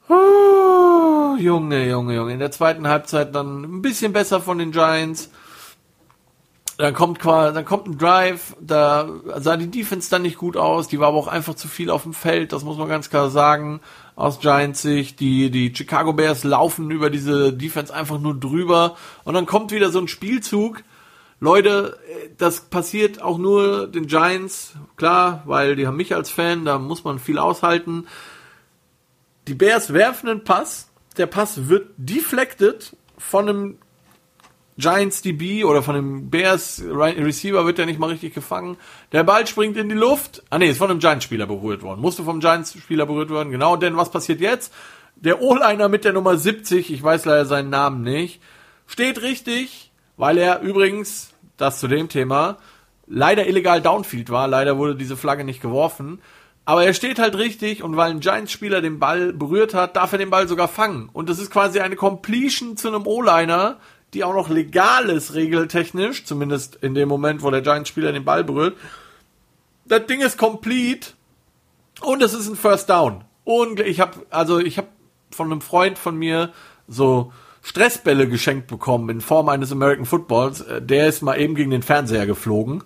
Oh, 0.09 1.37
Junge, 1.39 1.89
Junge, 1.89 2.15
Junge. 2.15 2.33
In 2.33 2.39
der 2.39 2.51
zweiten 2.51 2.89
Halbzeit 2.89 3.35
dann 3.35 3.63
ein 3.63 3.83
bisschen 3.83 4.13
besser 4.13 4.41
von 4.41 4.59
den 4.59 4.73
Giants. 4.73 5.31
Dann 6.79 6.95
kommt 6.95 7.19
quasi, 7.19 7.55
dann 7.55 7.65
kommt 7.65 7.89
ein 7.89 7.99
Drive, 7.99 8.55
da 8.61 9.09
sah 9.39 9.57
die 9.57 9.69
Defense 9.69 10.09
dann 10.11 10.23
nicht 10.23 10.39
gut 10.39 10.57
aus, 10.57 10.87
die 10.87 11.01
war 11.01 11.09
aber 11.09 11.17
auch 11.17 11.27
einfach 11.27 11.55
zu 11.55 11.67
viel 11.67 11.91
auf 11.91 12.05
dem 12.05 12.15
Feld, 12.15 12.53
das 12.53 12.63
muss 12.63 12.79
man 12.79 12.89
ganz 12.89 13.11
klar 13.11 13.31
sagen 13.31 13.81
aus 14.19 14.41
Giants 14.41 14.83
Sicht. 14.83 15.21
Die, 15.21 15.51
die 15.51 15.73
Chicago 15.75 16.13
Bears 16.13 16.45
laufen 16.45 16.91
über 16.91 17.09
diese 17.09 17.53
Defense 17.53 17.95
einfach 17.95 18.19
nur 18.19 18.39
drüber. 18.39 18.97
Und 19.25 19.35
dann 19.35 19.47
kommt 19.47 19.71
wieder 19.71 19.91
so 19.91 20.01
ein 20.01 20.09
Spielzug. 20.09 20.83
Leute, 21.41 21.97
das 22.37 22.63
passiert 22.63 23.23
auch 23.23 23.39
nur 23.39 23.87
den 23.87 24.09
Giants, 24.09 24.75
klar, 24.97 25.43
weil 25.47 25.77
die 25.77 25.87
haben 25.87 25.97
mich 25.97 26.17
als 26.17 26.31
Fan, 26.31 26.65
da 26.65 26.81
muss 26.81 27.05
man 27.05 27.21
viel 27.21 27.39
aushalten. 27.39 28.09
Die 29.47 29.55
Bears 29.55 29.93
werfen 29.93 30.29
einen 30.29 30.43
Pass, 30.43 30.91
der 31.17 31.27
Pass 31.27 31.69
wird 31.69 31.91
deflected 31.97 32.97
von 33.17 33.49
einem 33.49 33.79
Giants 34.79 35.23
DB 35.23 35.65
oder 35.65 35.83
von 35.83 35.97
dem 35.97 36.31
Bears 36.31 36.81
Receiver 36.87 37.67
wird 37.67 37.79
der 37.79 37.87
nicht 37.87 37.99
mal 37.99 38.11
richtig 38.11 38.33
gefangen. 38.33 38.77
Der 39.11 39.25
Ball 39.25 39.45
springt 39.47 39.77
in 39.77 39.89
die 39.89 39.97
Luft. 39.97 40.45
Ah 40.51 40.59
nee, 40.59 40.71
ist 40.71 40.79
von 40.79 40.89
einem 40.89 41.01
Giants-Spieler 41.01 41.49
berührt 41.49 41.83
worden. 41.83 42.01
Musste 42.01 42.23
vom 42.23 42.39
Giants-Spieler 42.39 43.05
berührt 43.05 43.31
werden. 43.31 43.51
Genau, 43.51 43.77
denn 43.77 43.97
was 43.97 44.13
passiert 44.13 44.41
jetzt? 44.41 44.73
Der 45.17 45.43
O-Liner 45.43 45.89
mit 45.89 46.05
der 46.05 46.13
Nummer 46.13 46.37
70, 46.37 46.93
ich 46.93 47.03
weiß 47.03 47.25
leider 47.25 47.45
seinen 47.45 47.71
Namen 47.71 48.03
nicht, 48.03 48.41
steht 48.87 49.21
richtig, 49.21 49.91
weil 50.17 50.39
er 50.39 50.61
übrigens, 50.61 51.35
das 51.57 51.81
zu 51.81 51.89
dem 51.89 52.09
Thema, 52.09 52.59
leider 53.09 53.49
illegal 53.49 53.83
Downfield 53.83 54.31
war. 54.31 54.47
Leider 54.47 54.79
wurde 54.79 54.95
diese 54.95 55.17
Flagge 55.17 55.43
nicht 55.43 55.61
geworfen. 55.61 56.21
Aber 56.65 56.85
er 56.85 56.95
steht 56.95 57.19
halt 57.19 57.37
richtig 57.37 57.83
und 57.83 57.97
weil 57.97 58.13
ein 58.13 58.21
Giants-Spieler 58.21 58.81
den 58.81 59.01
Ball 59.01 59.33
berührt 59.33 59.75
hat, 59.75 59.97
darf 59.97 60.13
er 60.13 60.19
den 60.19 60.31
Ball 60.31 60.47
sogar 60.47 60.69
fangen. 60.69 61.09
Und 61.13 61.29
das 61.29 61.41
ist 61.41 61.51
quasi 61.51 61.81
eine 61.81 61.97
Completion 61.97 62.77
zu 62.77 62.87
einem 62.87 63.07
O-Liner, 63.09 63.79
die 64.15 64.25
auch 64.25 64.35
noch 64.35 64.49
legal 64.49 65.11
ist, 65.11 65.35
regeltechnisch, 65.35 66.25
zumindest 66.25 66.77
in 66.77 66.95
dem 66.95 67.09
Moment, 67.09 67.43
wo 67.43 67.51
der 67.51 67.61
Giants-Spieler 67.61 68.13
den 68.13 68.25
Ball 68.25 68.45
berührt. 68.45 68.77
Das 69.85 70.07
Ding 70.07 70.21
ist 70.21 70.39
complete 70.39 71.11
und 72.01 72.23
es 72.23 72.35
ist 72.35 72.49
ein 72.49 72.57
First 72.57 72.89
Down. 72.89 73.25
Und 73.45 73.81
ich 73.81 74.01
habe 74.01 74.27
also 74.31 74.59
ich 74.59 74.79
habe 74.79 74.89
von 75.31 75.51
einem 75.51 75.61
Freund 75.61 75.99
von 75.99 76.17
mir 76.17 76.53
so 76.87 77.33
Stressbälle 77.63 78.29
geschenkt 78.29 78.67
bekommen 78.67 79.11
in 79.11 79.21
Form 79.21 79.49
eines 79.49 79.73
American 79.73 80.07
Footballs. 80.07 80.63
Äh, 80.63 80.83
der 80.83 81.09
ist 81.09 81.23
mal 81.23 81.39
eben 81.39 81.55
gegen 81.55 81.71
den 81.71 81.83
Fernseher 81.83 82.27
geflogen. 82.27 82.83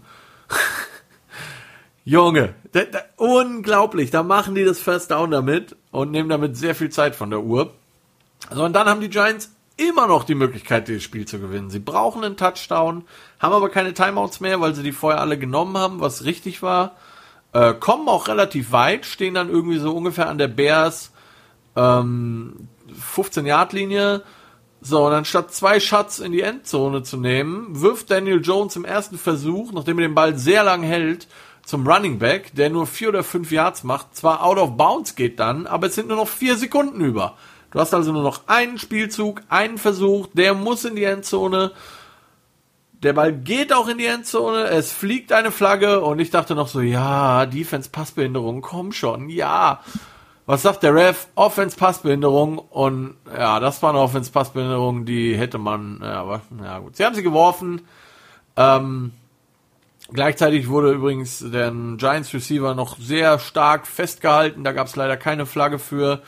Junge, 2.04 2.54
da, 2.72 2.82
da, 2.84 3.00
unglaublich. 3.16 4.10
Da 4.10 4.24
machen 4.24 4.56
die 4.56 4.64
das 4.64 4.80
First 4.80 5.12
Down 5.12 5.30
damit 5.30 5.76
und 5.92 6.10
nehmen 6.10 6.28
damit 6.28 6.56
sehr 6.56 6.74
viel 6.74 6.90
Zeit 6.90 7.14
von 7.14 7.30
der 7.30 7.42
Uhr. 7.42 7.72
So, 8.50 8.64
und 8.64 8.72
dann 8.72 8.88
haben 8.88 9.00
die 9.00 9.08
Giants 9.08 9.51
immer 9.76 10.06
noch 10.06 10.24
die 10.24 10.34
Möglichkeit, 10.34 10.88
dieses 10.88 11.02
Spiel 11.02 11.26
zu 11.26 11.38
gewinnen. 11.38 11.70
Sie 11.70 11.78
brauchen 11.78 12.24
einen 12.24 12.36
Touchdown, 12.36 13.04
haben 13.38 13.52
aber 13.54 13.68
keine 13.68 13.94
Timeouts 13.94 14.40
mehr, 14.40 14.60
weil 14.60 14.74
sie 14.74 14.82
die 14.82 14.92
vorher 14.92 15.20
alle 15.20 15.38
genommen 15.38 15.76
haben, 15.76 16.00
was 16.00 16.24
richtig 16.24 16.62
war. 16.62 16.96
Äh, 17.52 17.74
kommen 17.74 18.08
auch 18.08 18.28
relativ 18.28 18.72
weit, 18.72 19.04
stehen 19.06 19.34
dann 19.34 19.50
irgendwie 19.50 19.78
so 19.78 19.94
ungefähr 19.94 20.28
an 20.28 20.38
der 20.38 20.48
Bears 20.48 21.12
ähm, 21.76 22.68
15-Yard-Linie. 23.14 24.22
So, 24.80 25.06
und 25.06 25.12
anstatt 25.12 25.54
zwei 25.54 25.78
Shots 25.78 26.18
in 26.18 26.32
die 26.32 26.40
Endzone 26.40 27.02
zu 27.02 27.16
nehmen, 27.16 27.80
wirft 27.80 28.10
Daniel 28.10 28.40
Jones 28.42 28.74
im 28.74 28.84
ersten 28.84 29.16
Versuch, 29.16 29.72
nachdem 29.72 29.98
er 29.98 30.08
den 30.08 30.14
Ball 30.14 30.36
sehr 30.36 30.64
lang 30.64 30.82
hält, 30.82 31.28
zum 31.64 31.86
Running 31.86 32.18
Back, 32.18 32.54
der 32.54 32.70
nur 32.70 32.86
vier 32.86 33.10
oder 33.10 33.22
fünf 33.22 33.52
Yards 33.52 33.84
macht. 33.84 34.16
Zwar 34.16 34.42
out 34.42 34.58
of 34.58 34.76
bounds 34.76 35.14
geht 35.14 35.38
dann, 35.38 35.66
aber 35.66 35.86
es 35.86 35.94
sind 35.94 36.08
nur 36.08 36.16
noch 36.16 36.28
vier 36.28 36.56
Sekunden 36.56 37.00
über. 37.00 37.36
Du 37.72 37.80
hast 37.80 37.94
also 37.94 38.12
nur 38.12 38.22
noch 38.22 38.48
einen 38.48 38.78
Spielzug, 38.78 39.42
einen 39.48 39.78
Versuch, 39.78 40.28
der 40.34 40.54
muss 40.54 40.84
in 40.84 40.94
die 40.94 41.04
Endzone. 41.04 41.72
Der 43.02 43.14
Ball 43.14 43.32
geht 43.32 43.72
auch 43.72 43.88
in 43.88 43.98
die 43.98 44.06
Endzone, 44.06 44.64
es 44.64 44.92
fliegt 44.92 45.32
eine 45.32 45.50
Flagge 45.50 46.02
und 46.02 46.20
ich 46.20 46.30
dachte 46.30 46.54
noch 46.54 46.68
so, 46.68 46.80
ja, 46.80 47.46
Defense 47.46 47.90
Passbehinderung, 47.90 48.60
komm 48.60 48.92
schon, 48.92 49.28
ja. 49.28 49.80
Was 50.44 50.62
sagt 50.62 50.82
der 50.82 50.94
Ref? 50.94 51.28
Offense 51.34 51.76
Passbehinderung 51.76 52.58
und 52.58 53.14
ja, 53.36 53.58
das 53.58 53.82
war 53.82 53.90
eine 53.90 54.00
Offense 54.00 54.30
Passbehinderung, 54.30 55.06
die 55.06 55.36
hätte 55.36 55.58
man, 55.58 55.98
ja, 56.02 56.20
aber, 56.20 56.42
ja 56.62 56.78
gut. 56.78 56.96
Sie 56.96 57.04
haben 57.04 57.14
sie 57.14 57.22
geworfen. 57.22 57.82
Ähm, 58.56 59.12
gleichzeitig 60.12 60.68
wurde 60.68 60.92
übrigens 60.92 61.38
der 61.38 61.72
Giants 61.96 62.34
Receiver 62.34 62.74
noch 62.74 62.98
sehr 62.98 63.38
stark 63.38 63.86
festgehalten, 63.86 64.62
da 64.62 64.72
gab 64.72 64.88
es 64.88 64.96
leider 64.96 65.16
keine 65.16 65.46
Flagge 65.46 65.78
für. 65.78 66.22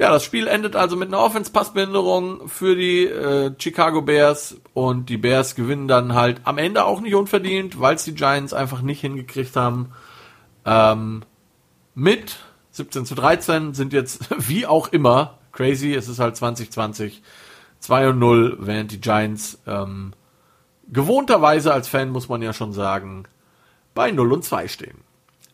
Ja, 0.00 0.08
das 0.08 0.24
Spiel 0.24 0.46
endet 0.46 0.76
also 0.76 0.96
mit 0.96 1.08
einer 1.08 1.18
Offense-Passbehinderung 1.18 2.48
für 2.48 2.74
die 2.74 3.04
äh, 3.04 3.52
Chicago 3.58 4.00
Bears 4.00 4.56
und 4.72 5.10
die 5.10 5.18
Bears 5.18 5.56
gewinnen 5.56 5.88
dann 5.88 6.14
halt 6.14 6.40
am 6.44 6.56
Ende 6.56 6.86
auch 6.86 7.02
nicht 7.02 7.14
unverdient, 7.14 7.78
weil 7.78 7.96
es 7.96 8.04
die 8.04 8.14
Giants 8.14 8.54
einfach 8.54 8.80
nicht 8.80 9.02
hingekriegt 9.02 9.56
haben. 9.56 9.92
Ähm, 10.64 11.22
mit 11.94 12.38
17 12.70 13.04
zu 13.04 13.14
13 13.14 13.74
sind 13.74 13.92
jetzt 13.92 14.24
wie 14.48 14.66
auch 14.66 14.88
immer 14.88 15.38
crazy, 15.52 15.92
es 15.92 16.08
ist 16.08 16.18
halt 16.18 16.34
2020 16.34 17.22
2 17.80 18.08
und 18.08 18.18
0, 18.20 18.56
während 18.60 18.92
die 18.92 19.02
Giants 19.02 19.58
ähm, 19.66 20.14
gewohnterweise 20.88 21.74
als 21.74 21.88
Fan 21.88 22.08
muss 22.08 22.30
man 22.30 22.40
ja 22.40 22.54
schon 22.54 22.72
sagen 22.72 23.24
bei 23.94 24.10
0 24.10 24.32
und 24.32 24.44
2 24.46 24.66
stehen. 24.66 24.96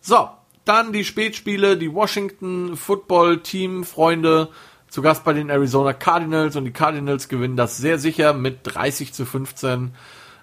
So, 0.00 0.28
dann 0.66 0.92
die 0.92 1.04
Spätspiele, 1.04 1.76
die 1.76 1.92
Washington 1.92 2.76
Football 2.76 3.38
Team 3.38 3.84
Freunde 3.84 4.48
zu 4.88 5.00
Gast 5.02 5.24
bei 5.24 5.32
den 5.32 5.48
Arizona 5.48 5.92
Cardinals 5.92 6.56
und 6.56 6.64
die 6.64 6.72
Cardinals 6.72 7.28
gewinnen 7.28 7.56
das 7.56 7.76
sehr 7.78 7.98
sicher 7.98 8.34
mit 8.34 8.60
30 8.64 9.12
zu 9.12 9.24
15. 9.24 9.94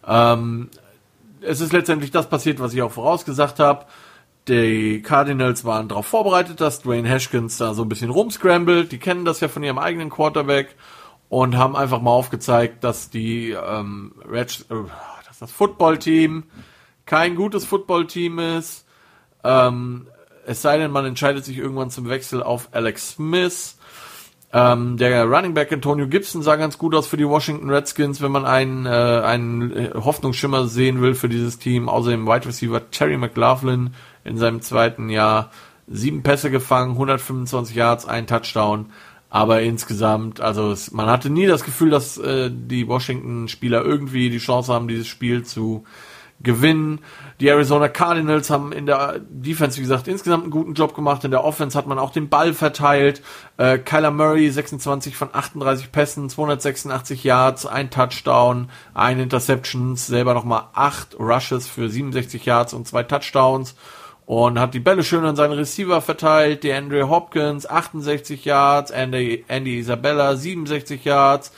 Ähm, 0.07 0.69
es 1.41 1.61
ist 1.61 1.73
letztendlich 1.73 2.11
das 2.11 2.29
passiert, 2.29 2.59
was 2.59 2.73
ich 2.73 2.81
auch 2.81 2.91
vorausgesagt 2.91 3.59
habe. 3.59 3.85
Die 4.47 5.01
Cardinals 5.01 5.63
waren 5.65 5.87
darauf 5.87 6.05
vorbereitet, 6.05 6.59
dass 6.59 6.81
Dwayne 6.81 7.09
Haskins 7.09 7.57
da 7.57 7.73
so 7.73 7.83
ein 7.83 7.89
bisschen 7.89 8.09
rumscrambled. 8.09 8.91
Die 8.91 8.99
kennen 8.99 9.25
das 9.25 9.39
ja 9.39 9.47
von 9.47 9.63
ihrem 9.63 9.79
eigenen 9.79 10.09
Quarterback 10.09 10.75
und 11.29 11.57
haben 11.57 11.75
einfach 11.75 12.01
mal 12.01 12.11
aufgezeigt, 12.11 12.83
dass 12.83 13.09
die 13.09 13.51
ähm, 13.51 14.13
Reds, 14.29 14.61
äh, 14.69 14.75
dass 15.27 15.39
das 15.39 15.51
Footballteam 15.51 16.43
kein 17.05 17.35
gutes 17.35 17.65
Footballteam 17.65 18.39
ist. 18.39 18.82
Ähm, 19.43 20.07
es 20.45 20.61
sei 20.61 20.77
denn, 20.77 20.91
man 20.91 21.05
entscheidet 21.05 21.45
sich 21.45 21.57
irgendwann 21.57 21.89
zum 21.89 22.09
Wechsel 22.09 22.43
auf 22.43 22.69
Alex 22.71 23.11
Smith. 23.11 23.77
Ähm, 24.55 24.97
der 24.97 25.25
Running 25.25 25.55
Back 25.55 25.71
Antonio 25.71 26.07
Gibson 26.07 26.43
sah 26.43 26.57
ganz 26.57 26.77
gut 26.77 26.93
aus 26.93 27.07
für 27.07 27.17
die 27.17 27.27
Washington 27.27 27.71
Redskins, 27.71 28.21
wenn 28.21 28.31
man 28.31 28.45
einen, 28.45 28.85
äh, 28.85 28.89
einen 28.89 29.75
äh, 29.75 29.91
Hoffnungsschimmer 29.95 30.67
sehen 30.67 31.01
will 31.01 31.15
für 31.15 31.27
dieses 31.27 31.57
Team. 31.57 31.89
Außerdem 31.89 32.27
Wide 32.27 32.45
Receiver 32.45 32.91
Terry 32.91 33.17
McLaughlin 33.17 33.95
in 34.23 34.37
seinem 34.37 34.61
zweiten 34.61 35.09
Jahr. 35.09 35.49
Sieben 35.87 36.21
Pässe 36.21 36.51
gefangen, 36.51 36.91
125 36.91 37.75
Yards, 37.75 38.05
ein 38.05 38.27
Touchdown. 38.27 38.91
Aber 39.31 39.63
insgesamt, 39.63 40.39
also 40.39 40.71
es, 40.71 40.91
man 40.91 41.07
hatte 41.07 41.31
nie 41.31 41.47
das 41.47 41.63
Gefühl, 41.63 41.89
dass 41.89 42.19
äh, 42.19 42.51
die 42.53 42.87
Washington-Spieler 42.87 43.83
irgendwie 43.83 44.29
die 44.29 44.37
Chance 44.37 44.71
haben, 44.71 44.87
dieses 44.87 45.07
Spiel 45.07 45.43
zu 45.43 45.83
gewinnen. 46.43 46.99
Die 47.43 47.49
Arizona 47.49 47.89
Cardinals 47.89 48.49
haben 48.49 48.71
in 48.71 48.85
der 48.85 49.19
Defense, 49.19 49.75
wie 49.77 49.81
gesagt, 49.81 50.07
insgesamt 50.07 50.43
einen 50.43 50.49
guten 50.49 50.75
Job 50.75 50.95
gemacht. 50.95 51.25
In 51.25 51.31
der 51.31 51.43
Offense 51.43 51.77
hat 51.77 51.87
man 51.87 51.99
auch 51.99 52.11
den 52.11 52.29
Ball 52.29 52.53
verteilt. 52.53 53.21
Äh, 53.57 53.79
Kyler 53.79 54.11
Murray, 54.11 54.49
26 54.49 55.17
von 55.17 55.27
38 55.33 55.91
Pässen, 55.91 56.29
286 56.29 57.25
Yards, 57.25 57.65
ein 57.65 57.89
Touchdown, 57.89 58.69
ein 58.93 59.19
Interceptions, 59.19 60.07
selber 60.07 60.33
nochmal 60.33 60.69
acht 60.73 61.19
Rushes 61.19 61.67
für 61.67 61.89
67 61.89 62.45
Yards 62.45 62.73
und 62.73 62.87
zwei 62.87 63.03
Touchdowns. 63.03 63.75
Und 64.25 64.57
hat 64.57 64.73
die 64.73 64.79
Bälle 64.79 65.03
schön 65.03 65.25
an 65.25 65.35
seine 65.35 65.57
Receiver 65.57 65.99
verteilt. 65.99 66.63
Die 66.63 66.71
Andre 66.71 67.09
Hopkins, 67.09 67.69
68 67.69 68.45
Yards, 68.45 68.89
Andy, 68.89 69.43
Andy 69.49 69.79
Isabella, 69.79 70.37
67 70.37 71.03
Yards, 71.03 71.51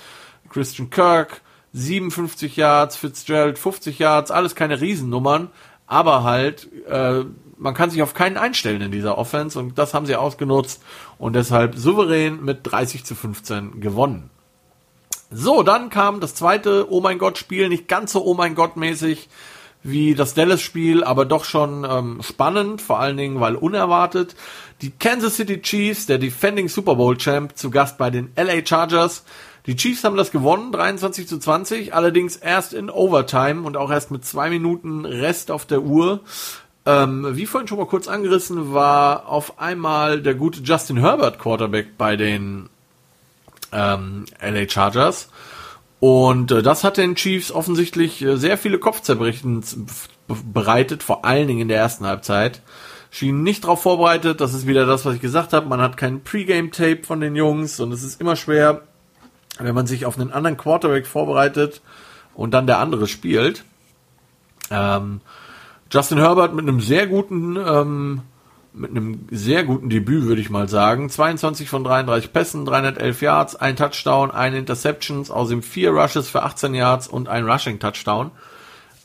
Christian 0.49 0.89
Kirk, 0.89 1.41
57 1.73 2.55
Yards, 2.55 2.95
Fitzgerald 2.95 3.59
50 3.59 3.99
Yards, 3.99 4.31
alles 4.31 4.55
keine 4.55 4.79
Riesennummern, 4.79 5.49
aber 5.88 6.23
halt, 6.23 6.67
äh, 6.88 7.23
man 7.57 7.73
kann 7.73 7.89
sich 7.89 8.01
auf 8.01 8.13
keinen 8.13 8.38
einstellen 8.38 8.81
in 8.81 8.91
dieser 8.91 9.17
Offense 9.17 9.57
und 9.57 9.77
das 9.77 9.93
haben 9.93 10.05
sie 10.05 10.15
ausgenutzt 10.15 10.83
und 11.17 11.33
deshalb 11.33 11.75
souverän 11.75 12.43
mit 12.43 12.59
30 12.63 13.05
zu 13.05 13.15
15 13.15 13.79
gewonnen. 13.79 14.29
So, 15.31 15.63
dann 15.63 15.89
kam 15.89 16.19
das 16.19 16.36
zweite 16.36 16.91
Oh 16.91 17.01
mein 17.01 17.17
Gott 17.17 17.38
Spiel, 17.38 17.69
nicht 17.69 17.88
ganz 17.88 18.11
so 18.11 18.23
Oh 18.23 18.33
mein 18.33 18.55
Gott 18.55 18.77
mäßig 18.77 19.29
wie 19.86 20.15
das 20.15 20.33
Dallas-Spiel, 20.33 21.03
aber 21.03 21.25
doch 21.25 21.43
schon 21.43 21.86
ähm, 21.88 22.19
spannend, 22.23 22.81
vor 22.81 22.99
allen 22.99 23.17
Dingen, 23.17 23.39
weil 23.39 23.55
unerwartet. 23.55 24.36
Die 24.81 24.89
Kansas 24.89 25.36
City 25.36 25.61
Chiefs, 25.61 26.07
der 26.07 26.17
Defending 26.17 26.69
Super 26.69 26.95
Bowl 26.95 27.15
Champ, 27.17 27.55
zu 27.55 27.69
Gast 27.69 27.99
bei 27.99 28.09
den 28.09 28.31
LA 28.36 28.65
Chargers, 28.65 29.25
die 29.66 29.76
Chiefs 29.76 30.03
haben 30.03 30.18
das 30.18 30.32
gewonnen, 30.32 30.72
23 30.72 31.28
zu 31.28 31.39
20, 31.39 31.93
allerdings 31.93 32.36
erst 32.36 32.74
in 32.74 32.89
Overtime 32.89 33.63
und 33.63 33.78
auch 33.78 33.91
erst 33.91 34.11
mit 34.11 34.24
zwei 34.24 34.49
Minuten 34.49 35.05
Rest 35.05 35.49
auf 35.49 35.66
der 35.66 35.82
Uhr. 35.82 36.22
Ähm, 36.86 37.36
wie 37.36 37.47
vorhin 37.47 37.68
schon 37.68 37.80
mal 37.80 37.88
kurz 37.88 38.07
angerissen, 38.07 38.74
war 38.74 39.28
auf 39.28 39.59
einmal 39.59 40.22
der 40.22 40.36
gute 40.36 40.61
Justin 40.61 40.97
Herbert 40.97 41.39
Quarterback 41.39 41.97
bei 41.97 42.16
den 42.16 42.70
ähm, 43.72 44.26
LA 44.39 44.70
Chargers. 44.70 45.30
Und 45.99 46.51
äh, 46.51 46.61
das 46.61 46.84
hat 46.84 46.97
den 46.97 47.16
Chiefs 47.16 47.51
offensichtlich 47.51 48.22
äh, 48.22 48.38
sehr 48.38 48.59
viele 48.59 48.78
Kopfzerbrechen 48.78 49.63
bereitet, 50.28 51.01
vor 51.01 51.26
allen 51.26 51.47
Dingen 51.47 51.61
in 51.61 51.68
der 51.68 51.80
ersten 51.80 52.05
Halbzeit. 52.05 52.61
Schienen 53.09 53.41
nicht 53.43 53.63
darauf 53.63 53.82
vorbereitet, 53.82 54.41
das 54.41 54.53
ist 54.53 54.68
wieder 54.68 54.86
das, 54.86 55.05
was 55.05 55.16
ich 55.16 55.22
gesagt 55.22 55.53
habe. 55.53 55.68
Man 55.68 55.82
hat 55.82 55.97
kein 55.97 56.22
Pre-Game-Tape 56.22 57.03
von 57.03 57.22
den 57.22 57.36
Jungs 57.36 57.80
und 57.80 57.91
es 57.93 58.03
ist 58.03 58.22
immer 58.22 58.36
schwer, 58.36 58.82
wenn 59.60 59.76
man 59.76 59.88
sich 59.88 60.06
auf 60.06 60.20
einen 60.20 60.32
anderen 60.32 60.58
Quarterback 60.58 61.08
vorbereitet 61.08 61.82
und 62.34 62.53
dann 62.53 62.68
der 62.68 62.80
andere 62.80 63.08
spielt. 63.08 63.64
Ähm, 64.70 65.22
Justin 65.91 66.18
Herbert 66.18 66.53
mit 66.53 66.68
einem 66.68 66.82
sehr 66.82 67.08
guten, 67.08 67.58
ähm, 67.58 68.22
mit 68.74 68.91
einem 68.91 69.28
sehr 69.32 69.64
guten 69.64 69.89
Debüt, 69.89 70.26
würde 70.26 70.41
ich 70.41 70.49
mal 70.49 70.68
sagen. 70.68 71.10
22 71.10 71.70
von 71.70 71.84
33 71.84 72.34
Pässen, 72.34 72.66
311 72.66 73.22
Yards, 73.22 73.56
ein 73.56 73.76
Touchdown, 73.76 74.32
ein 74.32 74.53
Interceptions, 74.53 75.32
außerdem 75.32 75.64
vier 75.64 75.91
Rushes 75.91 76.30
für 76.30 76.43
18 76.43 76.74
Yards 76.74 77.08
und 77.08 77.30
ein 77.30 77.49
Rushing 77.49 77.80
Touchdown. 77.80 78.32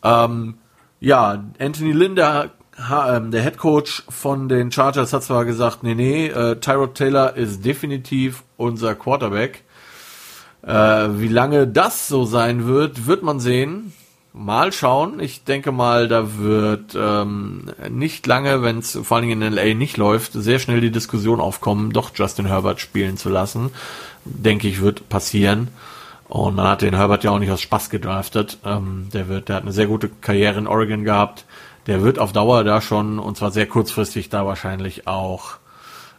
Ähm, 0.03 0.55
ja, 0.99 1.45
Anthony 1.59 1.93
Linder, 1.93 2.51
ähm, 2.91 3.31
der 3.31 3.43
Head 3.43 3.59
Coach 3.59 4.03
von 4.09 4.49
den 4.49 4.73
Chargers, 4.73 5.13
hat 5.13 5.23
zwar 5.23 5.45
gesagt, 5.45 5.83
nee, 5.83 5.95
nee, 5.95 6.27
äh, 6.27 6.57
Tyrod 6.57 6.95
Taylor 6.95 7.37
ist 7.37 7.65
definitiv 7.65 8.43
unser 8.57 8.95
Quarterback. 8.95 9.65
Äh, 10.63 10.73
wie 10.73 11.29
lange 11.29 11.67
das 11.67 12.09
so 12.09 12.25
sein 12.25 12.67
wird, 12.67 13.07
wird 13.07 13.23
man 13.23 13.41
sehen. 13.41 13.93
Mal 14.33 14.73
schauen. 14.73 15.19
Ich 15.19 15.43
denke 15.43 15.73
mal, 15.73 16.07
da 16.07 16.39
wird 16.39 16.95
ähm, 16.95 17.73
nicht 17.89 18.27
lange, 18.27 18.63
wenn 18.63 18.79
es 18.79 18.97
vor 19.03 19.17
allen 19.17 19.29
Dingen 19.29 19.43
in 19.43 19.53
LA 19.53 19.75
nicht 19.75 19.97
läuft, 19.97 20.33
sehr 20.35 20.61
schnell 20.61 20.81
die 20.81 20.93
Diskussion 20.93 21.41
aufkommen, 21.41 21.93
doch 21.93 22.13
Justin 22.15 22.47
Herbert 22.47 22.81
spielen 22.81 23.17
zu 23.17 23.29
lassen. 23.29 23.71
Denke 24.25 24.69
ich, 24.69 24.81
wird 24.81 25.09
passieren. 25.09 25.69
Und 26.29 26.55
man 26.55 26.69
hat 26.69 26.83
den 26.83 26.95
Herbert 26.95 27.25
ja 27.25 27.33
auch 27.33 27.41
nicht 27.41 27.51
aus 27.51 27.61
Spaß 27.61 27.91
gedraftet. 27.91 28.59
Ähm, 28.65 29.09
der 29.13 29.27
wird, 29.27 29.49
der 29.49 29.57
hat 29.57 29.63
eine 29.65 29.73
sehr 29.73 29.89
gute 29.89 30.09
Karriere 30.09 30.59
in 30.59 30.69
Oregon 30.69 31.03
gehabt. 31.03 31.45
Der 31.89 32.03
wird 32.03 32.21
auf 32.21 32.33
Dauer 32.33 32.63
da 32.63 32.81
schon, 32.81 33.19
und 33.19 33.37
zwar 33.37 33.51
sehr 33.51 33.67
kurzfristig, 33.67 34.29
da 34.29 34.47
wahrscheinlich 34.47 35.09
auch 35.09 35.57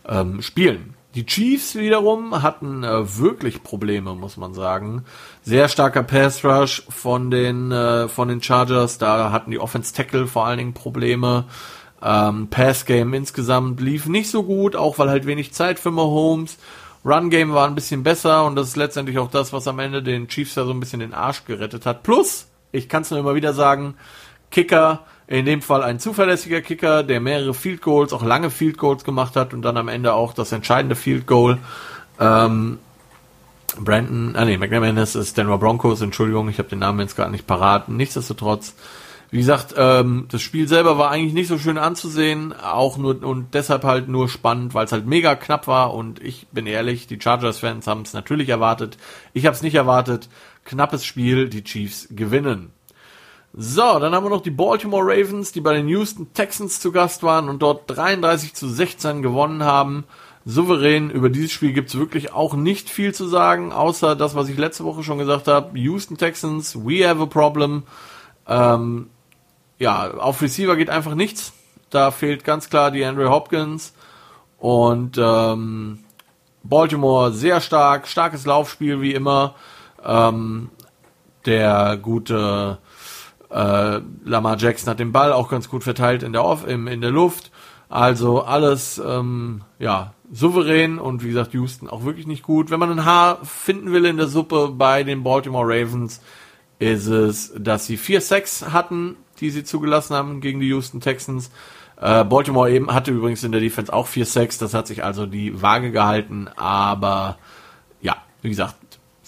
ähm, 0.05 0.41
spielen. 0.41 0.95
Die 1.15 1.25
Chiefs 1.25 1.75
wiederum 1.75 2.41
hatten 2.41 2.83
äh, 2.83 3.17
wirklich 3.17 3.63
Probleme, 3.63 4.15
muss 4.15 4.37
man 4.37 4.53
sagen. 4.53 5.03
Sehr 5.43 5.67
starker 5.67 6.03
Pass 6.03 6.45
Rush 6.45 6.83
von 6.87 7.29
den 7.29 7.71
äh, 7.71 8.07
von 8.07 8.29
den 8.29 8.41
Chargers. 8.41 8.97
Da 8.97 9.31
hatten 9.31 9.51
die 9.51 9.59
Offense 9.59 9.93
Tackle 9.93 10.27
vor 10.27 10.45
allen 10.45 10.57
Dingen 10.57 10.73
Probleme. 10.73 11.45
Ähm, 12.01 12.47
Pass 12.49 12.85
Game 12.85 13.13
insgesamt 13.13 13.81
lief 13.81 14.07
nicht 14.07 14.29
so 14.29 14.43
gut, 14.43 14.75
auch 14.75 14.99
weil 14.99 15.09
halt 15.09 15.25
wenig 15.25 15.53
Zeit 15.53 15.79
für 15.79 15.91
Mahomes. 15.91 16.57
Run 17.03 17.29
Game 17.29 17.53
war 17.53 17.67
ein 17.67 17.75
bisschen 17.75 18.03
besser 18.03 18.45
und 18.45 18.55
das 18.55 18.69
ist 18.69 18.77
letztendlich 18.77 19.17
auch 19.19 19.29
das, 19.29 19.51
was 19.51 19.67
am 19.67 19.79
Ende 19.79 20.03
den 20.03 20.27
Chiefs 20.27 20.55
ja 20.55 20.65
so 20.65 20.71
ein 20.71 20.79
bisschen 20.79 20.99
den 20.99 21.13
Arsch 21.13 21.45
gerettet 21.45 21.85
hat. 21.85 22.03
Plus, 22.03 22.47
ich 22.71 22.87
kann 22.87 23.01
es 23.01 23.11
nur 23.11 23.19
immer 23.19 23.35
wieder 23.35 23.53
sagen, 23.53 23.95
Kicker 24.49 25.01
in 25.31 25.45
dem 25.45 25.61
Fall 25.61 25.81
ein 25.81 25.99
zuverlässiger 25.99 26.61
Kicker, 26.61 27.03
der 27.03 27.21
mehrere 27.21 27.53
Field 27.53 27.81
Goals, 27.81 28.11
auch 28.11 28.23
lange 28.23 28.49
Field 28.49 28.77
Goals 28.77 29.05
gemacht 29.05 29.37
hat 29.37 29.53
und 29.53 29.61
dann 29.61 29.77
am 29.77 29.87
Ende 29.87 30.13
auch 30.13 30.33
das 30.33 30.51
entscheidende 30.51 30.95
Field 30.95 31.25
Goal. 31.25 31.57
Ähm, 32.19 32.79
Brandon, 33.79 34.35
ah 34.35 34.43
nee, 34.43 34.57
McManus 34.57 35.15
ist 35.15 35.37
Denver 35.37 35.57
Broncos, 35.57 36.01
Entschuldigung, 36.01 36.49
ich 36.49 36.57
habe 36.57 36.67
den 36.67 36.79
Namen 36.79 36.99
jetzt 36.99 37.15
gerade 37.15 37.31
nicht 37.31 37.47
parat. 37.47 37.87
Nichtsdestotrotz, 37.87 38.75
wie 39.29 39.37
gesagt, 39.37 39.73
ähm, 39.77 40.25
das 40.29 40.41
Spiel 40.41 40.67
selber 40.67 40.97
war 40.97 41.09
eigentlich 41.11 41.33
nicht 41.33 41.47
so 41.47 41.57
schön 41.57 41.77
anzusehen, 41.77 42.51
auch 42.51 42.97
nur 42.97 43.23
und 43.23 43.53
deshalb 43.53 43.85
halt 43.85 44.09
nur 44.09 44.27
spannend, 44.27 44.73
weil 44.73 44.83
es 44.83 44.91
halt 44.91 45.05
mega 45.05 45.35
knapp 45.35 45.65
war 45.65 45.93
und 45.93 46.21
ich 46.21 46.47
bin 46.51 46.67
ehrlich, 46.67 47.07
die 47.07 47.21
Chargers-Fans 47.21 47.87
haben 47.87 48.01
es 48.01 48.11
natürlich 48.11 48.49
erwartet. 48.49 48.97
Ich 49.31 49.45
habe 49.45 49.55
es 49.55 49.61
nicht 49.61 49.75
erwartet. 49.75 50.27
Knappes 50.65 51.05
Spiel, 51.05 51.47
die 51.47 51.63
Chiefs 51.63 52.09
gewinnen. 52.11 52.73
So, 53.53 53.99
dann 53.99 54.15
haben 54.15 54.25
wir 54.25 54.29
noch 54.29 54.41
die 54.41 54.49
Baltimore 54.49 55.03
Ravens, 55.03 55.51
die 55.51 55.59
bei 55.59 55.73
den 55.73 55.89
Houston 55.89 56.33
Texans 56.33 56.79
zu 56.79 56.93
Gast 56.93 57.21
waren 57.21 57.49
und 57.49 57.61
dort 57.61 57.83
33 57.87 58.53
zu 58.53 58.69
16 58.69 59.21
gewonnen 59.21 59.63
haben. 59.63 60.05
Souverän, 60.45 61.09
über 61.09 61.29
dieses 61.29 61.51
Spiel 61.51 61.73
gibt's 61.73 61.97
wirklich 61.97 62.31
auch 62.31 62.53
nicht 62.53 62.89
viel 62.89 63.13
zu 63.13 63.27
sagen, 63.27 63.73
außer 63.73 64.15
das, 64.15 64.35
was 64.35 64.47
ich 64.47 64.57
letzte 64.57 64.85
Woche 64.85 65.03
schon 65.03 65.17
gesagt 65.17 65.47
habe. 65.49 65.77
Houston 65.77 66.17
Texans, 66.17 66.75
we 66.75 67.07
have 67.07 67.21
a 67.21 67.25
problem. 67.25 67.83
Ähm, 68.47 69.09
ja, 69.79 70.11
auf 70.11 70.41
Receiver 70.41 70.77
geht 70.77 70.89
einfach 70.89 71.15
nichts. 71.15 71.51
Da 71.89 72.11
fehlt 72.11 72.45
ganz 72.45 72.69
klar 72.69 72.89
die 72.89 73.03
Andre 73.03 73.29
Hopkins. 73.29 73.93
Und 74.59 75.19
ähm, 75.21 75.99
Baltimore 76.63 77.33
sehr 77.33 77.59
stark, 77.59 78.07
starkes 78.07 78.45
Laufspiel 78.45 79.01
wie 79.01 79.13
immer. 79.13 79.55
Ähm, 80.03 80.69
der 81.45 81.97
gute 81.97 82.77
äh, 83.51 83.99
Lamar 84.23 84.57
Jackson 84.57 84.89
hat 84.89 84.99
den 84.99 85.11
Ball 85.11 85.33
auch 85.33 85.49
ganz 85.49 85.69
gut 85.69 85.83
verteilt 85.83 86.23
in 86.23 86.33
der, 86.33 86.43
Off 86.43 86.67
im, 86.67 86.87
in 86.87 87.01
der 87.01 87.11
Luft. 87.11 87.51
Also 87.89 88.41
alles 88.43 89.01
ähm, 89.05 89.63
ja 89.77 90.13
souverän 90.31 90.97
und 90.97 91.23
wie 91.23 91.29
gesagt 91.29 91.53
Houston 91.53 91.89
auch 91.89 92.05
wirklich 92.05 92.25
nicht 92.25 92.43
gut. 92.43 92.71
Wenn 92.71 92.79
man 92.79 92.91
ein 92.91 93.05
Haar 93.05 93.43
finden 93.43 93.91
will 93.91 94.05
in 94.05 94.15
der 94.17 94.27
Suppe 94.27 94.69
bei 94.69 95.03
den 95.03 95.23
Baltimore 95.23 95.67
Ravens, 95.67 96.21
ist 96.79 97.07
es, 97.07 97.53
dass 97.57 97.85
sie 97.85 97.97
vier 97.97 98.21
Sacks 98.21 98.65
hatten, 98.71 99.17
die 99.39 99.49
sie 99.49 99.63
zugelassen 99.63 100.15
haben 100.15 100.39
gegen 100.39 100.61
die 100.61 100.69
Houston 100.69 101.01
Texans. 101.01 101.51
Äh, 101.97 102.23
Baltimore 102.23 102.71
eben 102.71 102.93
hatte 102.93 103.11
übrigens 103.11 103.43
in 103.43 103.51
der 103.51 103.61
Defense 103.61 103.91
auch 103.91 104.07
vier 104.07 104.25
Sacks, 104.25 104.57
das 104.57 104.73
hat 104.73 104.87
sich 104.87 105.03
also 105.03 105.25
die 105.25 105.61
Waage 105.61 105.91
gehalten, 105.91 106.47
aber 106.55 107.37
ja, 108.01 108.15
wie 108.41 108.49
gesagt, 108.49 108.75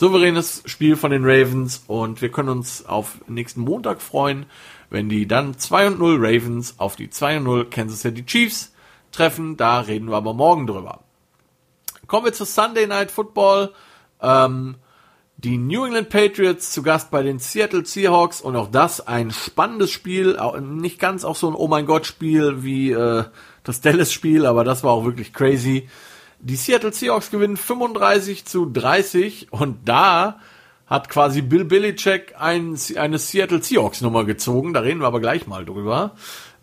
souveränes 0.04 0.64
Spiel 0.66 0.98
von 0.98 1.12
den 1.12 1.24
Ravens 1.24 1.86
und 1.88 2.22
wir 2.22 2.30
können 2.30 2.50
uns 2.50 2.86
auf 2.86 3.20
nächsten 3.30 3.62
Montag 3.62 4.02
freuen, 4.02 4.48
wenn 4.90 5.08
die 5.08 5.30
dann 5.30 5.58
2 5.58 5.88
und 5.88 6.00
0 6.00 6.18
Ravens 6.18 6.76
auf 6.78 6.98
die 6.98 7.10
2 7.10 7.38
und 7.38 7.44
0 7.46 7.70
Kansas 7.70 8.02
City 8.02 8.26
Chiefs 8.26 8.74
treffen. 9.14 9.56
Da 9.56 9.80
reden 9.80 10.10
wir 10.10 10.18
aber 10.18 10.34
morgen 10.34 10.68
drüber. 10.68 11.06
Kommen 12.06 12.26
wir 12.26 12.34
zu 12.34 12.44
Sunday 12.44 12.86
Night 12.86 13.12
Football. 13.12 13.72
Ähm, 14.22 14.76
die 15.38 15.58
New 15.58 15.86
England 15.86 16.10
Patriots 16.10 16.74
zu 16.74 16.84
Gast 16.84 17.10
bei 17.10 17.24
den 17.24 17.40
Seattle 17.40 17.86
Seahawks 17.86 18.42
und 18.42 18.58
auch 18.58 18.70
das 18.70 19.08
ein 19.08 19.32
spannendes 19.32 19.92
Spiel, 19.92 20.38
nicht 20.60 21.00
ganz 21.00 21.24
auch 21.24 21.38
so 21.38 21.48
ein 21.48 21.56
Oh 21.56 21.70
mein 21.70 21.86
Gott 21.86 22.06
Spiel 22.06 22.62
wie 22.62 22.92
äh, 22.92 23.24
das 23.64 23.80
Dallas 23.80 24.12
Spiel, 24.12 24.46
aber 24.46 24.66
das 24.66 24.84
war 24.84 24.92
auch 24.92 25.06
wirklich 25.06 25.32
crazy. 25.32 25.88
Die 26.46 26.58
Seattle 26.58 26.92
Seahawks 26.92 27.32
gewinnen 27.32 27.56
35 27.56 28.44
zu 28.44 28.66
30 28.66 29.48
und 29.52 29.88
da 29.88 30.42
hat 30.88 31.08
quasi 31.08 31.42
Bill 31.42 31.64
Belichick 31.64 32.36
ein, 32.38 32.78
eine 32.98 33.18
Seattle 33.18 33.64
Seahawks 33.64 34.02
Nummer 34.02 34.26
gezogen, 34.26 34.74
da 34.74 34.82
reden 34.82 35.00
wir 35.00 35.08
aber 35.08 35.22
gleich 35.22 35.48
mal 35.48 35.64
drüber. 35.64 36.12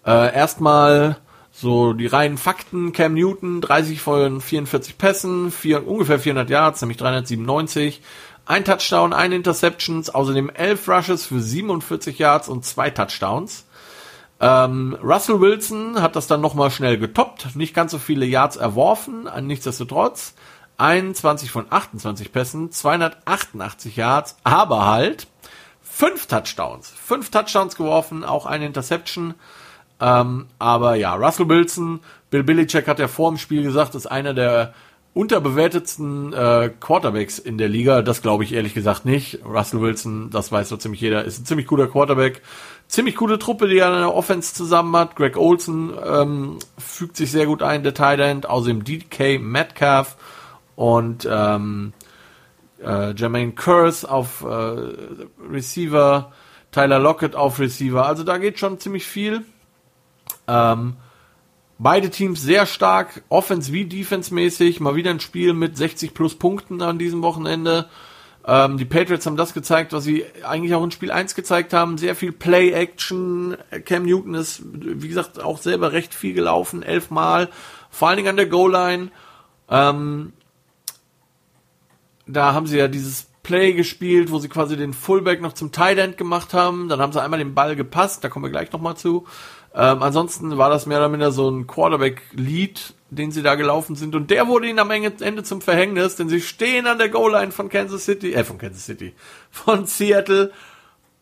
Äh, 0.04 0.34
erstmal 0.34 1.16
so 1.50 1.94
die 1.94 2.08
reinen 2.08 2.36
Fakten, 2.36 2.92
Cam 2.92 3.14
Newton, 3.14 3.62
30 3.62 4.02
von 4.02 4.42
44 4.42 4.98
Pässen, 4.98 5.50
vier, 5.50 5.88
ungefähr 5.88 6.18
400 6.18 6.50
Yards, 6.50 6.82
nämlich 6.82 6.98
397, 6.98 8.02
ein 8.44 8.66
Touchdown, 8.66 9.14
ein 9.14 9.32
Interceptions, 9.32 10.10
außerdem 10.10 10.50
elf 10.50 10.86
Rushes 10.90 11.24
für 11.24 11.40
47 11.40 12.18
Yards 12.18 12.50
und 12.50 12.66
zwei 12.66 12.90
Touchdowns. 12.90 13.64
Ähm, 14.41 14.97
Russell 15.03 15.41
Wilson 15.41 16.01
hat 16.01 16.16
das 16.16 16.26
dann 16.26 16.41
nochmal 16.41 16.70
schnell 16.70 16.99
getoppt, 16.99 17.55
nicht 17.57 17.74
ganz 17.74 17.93
so 17.93 17.99
viele 17.99 18.24
Yards 18.24 18.57
erworfen, 18.57 19.28
nichtsdestotrotz. 19.43 20.34
21 20.78 21.51
von 21.51 21.66
28 21.68 22.32
Pässen, 22.32 22.72
288 22.72 23.97
Yards, 23.97 24.36
aber 24.45 24.86
halt 24.86 25.26
fünf 25.82 26.26
Touchdowns. 26.26 26.88
Fünf 26.88 27.30
Touchdowns 27.30 27.76
geworfen, 27.76 28.24
auch 28.24 28.47
eine 28.47 28.64
Interception. 28.64 29.34
Ähm, 30.01 30.47
aber 30.59 30.95
ja, 30.95 31.14
Russell 31.14 31.51
Wilson, 31.51 32.01
Bill 32.30 32.43
Belichick 32.43 32.88
hat 32.88 32.99
ja 32.99 33.09
vor 33.09 33.30
dem 33.30 33.36
Spiel 33.36 33.62
gesagt, 33.62 33.95
ist 33.95 34.07
einer 34.07 34.32
der 34.32 34.72
unterbewertetsten 35.12 36.32
äh, 36.32 36.70
Quarterbacks 36.80 37.38
in 37.38 37.59
der 37.59 37.68
Liga. 37.68 38.01
Das 38.01 38.22
glaube 38.22 38.45
ich 38.45 38.53
ehrlich 38.55 38.72
gesagt 38.72 39.05
nicht. 39.05 39.41
Russell 39.45 39.82
Wilson, 39.82 40.30
das 40.30 40.51
weiß 40.51 40.70
so 40.70 40.78
ziemlich 40.78 41.03
jeder, 41.03 41.24
ist 41.24 41.41
ein 41.41 41.45
ziemlich 41.45 41.66
guter 41.66 41.88
Quarterback. 41.88 42.41
Ziemlich 42.91 43.14
gute 43.14 43.38
Truppe, 43.38 43.68
die 43.68 43.78
er 43.78 43.86
in 43.86 44.01
der 44.01 44.14
Offense 44.14 44.53
zusammen 44.53 44.97
hat. 44.97 45.14
Greg 45.14 45.36
Olson 45.36 45.97
ähm, 46.05 46.59
fügt 46.76 47.16
sich 47.16 47.30
sehr 47.30 47.47
gut 47.47 47.62
ein, 47.62 47.84
der 47.84 47.95
Tight 47.95 48.18
End. 48.18 48.49
Außerdem 48.49 48.82
DK 48.82 49.41
Metcalf 49.41 50.16
und 50.74 51.26
ähm, 51.30 51.93
äh, 52.84 53.12
Jermaine 53.12 53.53
Curse 53.53 54.11
auf 54.11 54.43
äh, 54.43 54.76
Receiver. 55.49 56.32
Tyler 56.72 56.99
Lockett 56.99 57.36
auf 57.36 57.61
Receiver. 57.61 58.05
Also 58.05 58.24
da 58.24 58.38
geht 58.38 58.59
schon 58.59 58.80
ziemlich 58.80 59.07
viel. 59.07 59.45
Ähm, 60.49 60.97
Beide 61.82 62.11
Teams 62.11 62.43
sehr 62.43 62.66
stark, 62.66 63.22
offense 63.30 63.72
wie 63.72 63.86
defense-mäßig. 63.86 64.80
Mal 64.80 64.97
wieder 64.97 65.11
ein 65.12 65.18
Spiel 65.18 65.55
mit 65.55 65.78
60 65.78 66.12
plus 66.12 66.34
Punkten 66.34 66.82
an 66.82 66.99
diesem 66.99 67.22
Wochenende. 67.22 67.88
Ähm, 68.47 68.78
die 68.78 68.84
Patriots 68.84 69.26
haben 69.26 69.36
das 69.36 69.55
gezeigt, 69.55 69.93
was 69.93 70.05
sie 70.05 70.24
eigentlich 70.43 70.74
auch 70.74 70.82
in 70.82 70.91
Spiel 70.91 71.11
1 71.11 71.34
gezeigt 71.34 71.72
haben. 71.72 71.99
Sehr 71.99 72.16
viel 72.16 72.32
Play-Action. 72.32 73.57
Cam 73.84 74.05
Newton 74.05 74.34
ist, 74.34 74.62
wie 74.64 75.09
gesagt, 75.09 75.43
auch 75.43 75.59
selber 75.59 75.93
recht 75.93 76.14
viel 76.14 76.34
gelaufen, 76.34 76.82
elfmal. 76.82 77.51
Vor 77.91 78.09
allen 78.09 78.16
Dingen 78.16 78.30
an 78.30 78.36
der 78.36 78.47
Goal-Line. 78.47 79.11
Ähm, 79.68 80.32
da 82.26 82.55
haben 82.55 82.66
sie 82.66 82.78
ja 82.78 82.88
dieses 82.88 83.26
Play 83.43 83.72
gespielt, 83.72 84.30
wo 84.30 84.38
sie 84.38 84.49
quasi 84.49 84.76
den 84.76 84.93
Fullback 84.93 85.41
noch 85.41 85.53
zum 85.53 85.72
Tight 85.72 85.99
End 85.99 86.16
gemacht 86.16 86.55
haben. 86.55 86.88
Dann 86.88 87.01
haben 87.01 87.12
sie 87.12 87.22
einmal 87.22 87.38
den 87.38 87.55
Ball 87.55 87.76
gepasst, 87.76 88.22
da 88.22 88.28
kommen 88.28 88.45
wir 88.45 88.51
gleich 88.51 88.72
nochmal 88.72 88.97
zu. 88.97 89.26
Ähm, 89.74 90.03
ansonsten 90.03 90.57
war 90.59 90.70
das 90.70 90.86
mehr 90.86 90.99
oder 90.99 91.09
minder 91.09 91.32
so 91.32 91.49
ein 91.49 91.66
Quarterback-Lead, 91.66 92.95
den 93.11 93.32
sie 93.32 93.42
da 93.42 93.56
gelaufen 93.56 93.96
sind. 93.96 94.14
Und 94.14 94.30
der 94.30 94.46
wurde 94.46 94.68
ihnen 94.68 94.78
am 94.78 94.90
Ende 94.90 95.42
zum 95.42 95.61
Verhängnis, 95.61 96.16
denn 96.16 96.28
sie 96.28 96.40
stehen 96.40 96.86
an 96.86 96.98
der 96.98 97.08
Goal-Line 97.08 97.52
von 97.52 97.68
Kansas 97.68 98.04
City, 98.04 98.32
äh, 98.32 98.44
von 98.44 98.58
Kansas 98.58 98.86
City, 98.86 99.14
von 99.50 99.86
Seattle. 99.86 100.52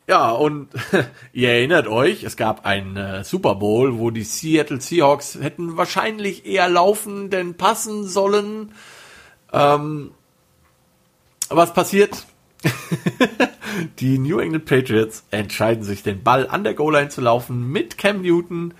Ja, 0.06 0.30
und 0.30 0.68
ihr 1.32 1.50
erinnert 1.50 1.86
euch, 1.86 2.24
es 2.24 2.36
gab 2.36 2.64
einen 2.66 2.96
äh, 2.96 3.24
Super 3.24 3.54
Bowl, 3.56 3.98
wo 3.98 4.10
die 4.10 4.24
Seattle 4.24 4.80
Seahawks 4.80 5.38
hätten 5.40 5.76
wahrscheinlich 5.76 6.46
eher 6.46 6.68
laufen 6.68 7.30
denn 7.30 7.54
passen 7.54 8.06
sollen. 8.06 8.72
Ähm, 9.52 10.12
was 11.48 11.72
passiert? 11.72 12.26
die 14.00 14.18
New 14.18 14.38
England 14.38 14.66
Patriots 14.66 15.24
entscheiden 15.30 15.84
sich, 15.84 16.02
den 16.02 16.22
Ball 16.22 16.46
an 16.48 16.64
der 16.64 16.74
Goal-Line 16.74 17.08
zu 17.08 17.20
laufen 17.20 17.70
mit 17.70 17.96
Cam 17.96 18.22
Newton. 18.22 18.74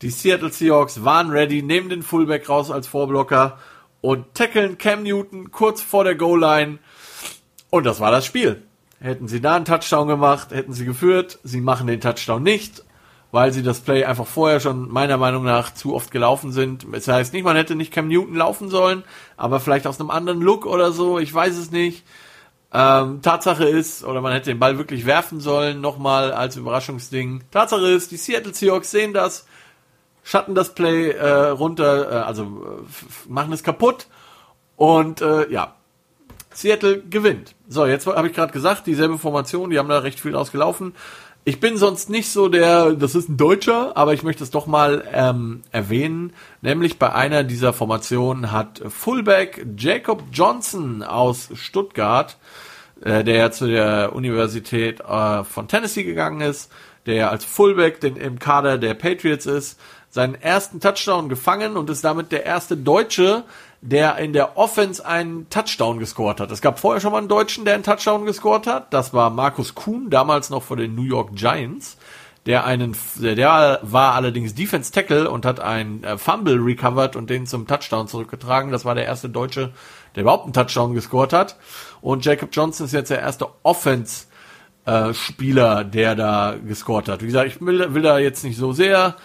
Die 0.00 0.10
Seattle 0.10 0.52
Seahawks 0.52 1.04
waren 1.04 1.30
ready, 1.30 1.60
nehmen 1.62 1.88
den 1.88 2.04
Fullback 2.04 2.48
raus 2.48 2.70
als 2.70 2.86
Vorblocker 2.86 3.58
und 4.00 4.32
tackeln 4.32 4.78
Cam 4.78 5.02
Newton 5.02 5.50
kurz 5.50 5.82
vor 5.82 6.04
der 6.04 6.14
Goal-Line. 6.14 6.78
Und 7.70 7.84
das 7.84 7.98
war 7.98 8.12
das 8.12 8.24
Spiel. 8.24 8.62
Hätten 9.00 9.26
sie 9.26 9.40
da 9.40 9.56
einen 9.56 9.64
Touchdown 9.64 10.06
gemacht, 10.06 10.52
hätten 10.52 10.72
sie 10.72 10.84
geführt. 10.84 11.40
Sie 11.42 11.60
machen 11.60 11.88
den 11.88 12.00
Touchdown 12.00 12.44
nicht, 12.44 12.84
weil 13.32 13.52
sie 13.52 13.64
das 13.64 13.80
Play 13.80 14.04
einfach 14.04 14.26
vorher 14.26 14.60
schon 14.60 14.88
meiner 14.88 15.16
Meinung 15.16 15.42
nach 15.42 15.74
zu 15.74 15.96
oft 15.96 16.12
gelaufen 16.12 16.52
sind. 16.52 16.86
Das 16.92 17.08
heißt 17.08 17.32
nicht, 17.32 17.44
man 17.44 17.56
hätte 17.56 17.74
nicht 17.74 17.92
Cam 17.92 18.06
Newton 18.06 18.36
laufen 18.36 18.68
sollen, 18.68 19.02
aber 19.36 19.58
vielleicht 19.58 19.88
aus 19.88 19.98
einem 19.98 20.10
anderen 20.10 20.40
Look 20.40 20.64
oder 20.64 20.92
so, 20.92 21.18
ich 21.18 21.34
weiß 21.34 21.56
es 21.56 21.72
nicht. 21.72 22.04
Ähm, 22.72 23.20
Tatsache 23.22 23.64
ist, 23.64 24.04
oder 24.04 24.20
man 24.20 24.32
hätte 24.32 24.50
den 24.50 24.60
Ball 24.60 24.78
wirklich 24.78 25.06
werfen 25.06 25.40
sollen, 25.40 25.80
nochmal 25.80 26.32
als 26.32 26.56
Überraschungsding. 26.56 27.42
Tatsache 27.50 27.88
ist, 27.88 28.12
die 28.12 28.16
Seattle 28.16 28.54
Seahawks 28.54 28.92
sehen 28.92 29.12
das, 29.12 29.46
schatten 30.28 30.54
das 30.54 30.74
Play 30.74 31.12
äh, 31.12 31.48
runter, 31.48 32.12
äh, 32.12 32.14
also 32.16 32.42
äh, 32.42 33.32
machen 33.32 33.50
es 33.54 33.62
kaputt 33.62 34.08
und 34.76 35.22
äh, 35.22 35.50
ja, 35.50 35.74
Seattle 36.52 37.00
gewinnt. 37.00 37.54
So, 37.66 37.86
jetzt 37.86 38.06
habe 38.06 38.28
ich 38.28 38.34
gerade 38.34 38.52
gesagt, 38.52 38.86
dieselbe 38.86 39.16
Formation, 39.16 39.70
die 39.70 39.78
haben 39.78 39.88
da 39.88 40.00
recht 40.00 40.20
viel 40.20 40.34
ausgelaufen. 40.34 40.94
Ich 41.44 41.60
bin 41.60 41.78
sonst 41.78 42.10
nicht 42.10 42.30
so 42.30 42.50
der, 42.50 42.92
das 42.92 43.14
ist 43.14 43.30
ein 43.30 43.38
Deutscher, 43.38 43.96
aber 43.96 44.12
ich 44.12 44.22
möchte 44.22 44.44
es 44.44 44.50
doch 44.50 44.66
mal 44.66 45.02
ähm, 45.14 45.62
erwähnen. 45.70 46.34
Nämlich 46.60 46.98
bei 46.98 47.10
einer 47.10 47.42
dieser 47.42 47.72
Formationen 47.72 48.52
hat 48.52 48.82
Fullback 48.86 49.64
Jacob 49.78 50.24
Johnson 50.30 51.02
aus 51.02 51.48
Stuttgart, 51.54 52.36
äh, 53.00 53.24
der 53.24 53.36
ja 53.36 53.50
zu 53.50 53.66
der 53.66 54.12
Universität 54.14 55.00
äh, 55.00 55.42
von 55.44 55.68
Tennessee 55.68 56.04
gegangen 56.04 56.42
ist, 56.42 56.70
der 57.06 57.30
als 57.30 57.46
Fullback 57.46 58.02
den, 58.02 58.16
im 58.16 58.38
Kader 58.38 58.76
der 58.76 58.92
Patriots 58.92 59.46
ist, 59.46 59.80
seinen 60.10 60.34
ersten 60.34 60.80
Touchdown 60.80 61.28
gefangen 61.28 61.76
und 61.76 61.90
ist 61.90 62.04
damit 62.04 62.32
der 62.32 62.46
erste 62.46 62.76
Deutsche, 62.76 63.44
der 63.80 64.16
in 64.18 64.32
der 64.32 64.56
Offense 64.56 65.04
einen 65.04 65.48
Touchdown 65.50 65.98
gescored 65.98 66.40
hat. 66.40 66.50
Es 66.50 66.60
gab 66.60 66.78
vorher 66.78 67.00
schon 67.00 67.12
mal 67.12 67.18
einen 67.18 67.28
Deutschen, 67.28 67.64
der 67.64 67.74
einen 67.74 67.84
Touchdown 67.84 68.24
gescored 68.24 68.66
hat. 68.66 68.92
Das 68.92 69.14
war 69.14 69.30
Markus 69.30 69.74
Kuhn, 69.74 70.10
damals 70.10 70.50
noch 70.50 70.62
vor 70.62 70.76
den 70.76 70.94
New 70.94 71.02
York 71.02 71.34
Giants. 71.34 71.96
Der 72.46 72.64
einen, 72.64 72.96
der 73.16 73.78
war 73.82 74.14
allerdings 74.14 74.54
Defense 74.54 74.90
Tackle 74.90 75.30
und 75.30 75.44
hat 75.44 75.60
einen 75.60 76.02
äh, 76.02 76.16
Fumble 76.16 76.56
recovered 76.56 77.14
und 77.14 77.28
den 77.28 77.46
zum 77.46 77.66
Touchdown 77.66 78.08
zurückgetragen. 78.08 78.72
Das 78.72 78.86
war 78.86 78.94
der 78.94 79.04
erste 79.04 79.28
Deutsche, 79.28 79.72
der 80.14 80.22
überhaupt 80.22 80.44
einen 80.44 80.54
Touchdown 80.54 80.94
gescored 80.94 81.34
hat. 81.34 81.56
Und 82.00 82.24
Jacob 82.24 82.48
Johnson 82.52 82.86
ist 82.86 82.92
jetzt 82.92 83.10
der 83.10 83.20
erste 83.20 83.48
Offense 83.64 84.26
äh, 84.86 85.12
Spieler, 85.12 85.84
der 85.84 86.14
da 86.14 86.56
gescored 86.56 87.08
hat. 87.08 87.20
Wie 87.20 87.26
gesagt, 87.26 87.48
ich 87.48 87.60
will, 87.60 87.92
will 87.92 88.02
da 88.02 88.18
jetzt 88.18 88.44
nicht 88.44 88.56
so 88.56 88.72
sehr 88.72 89.16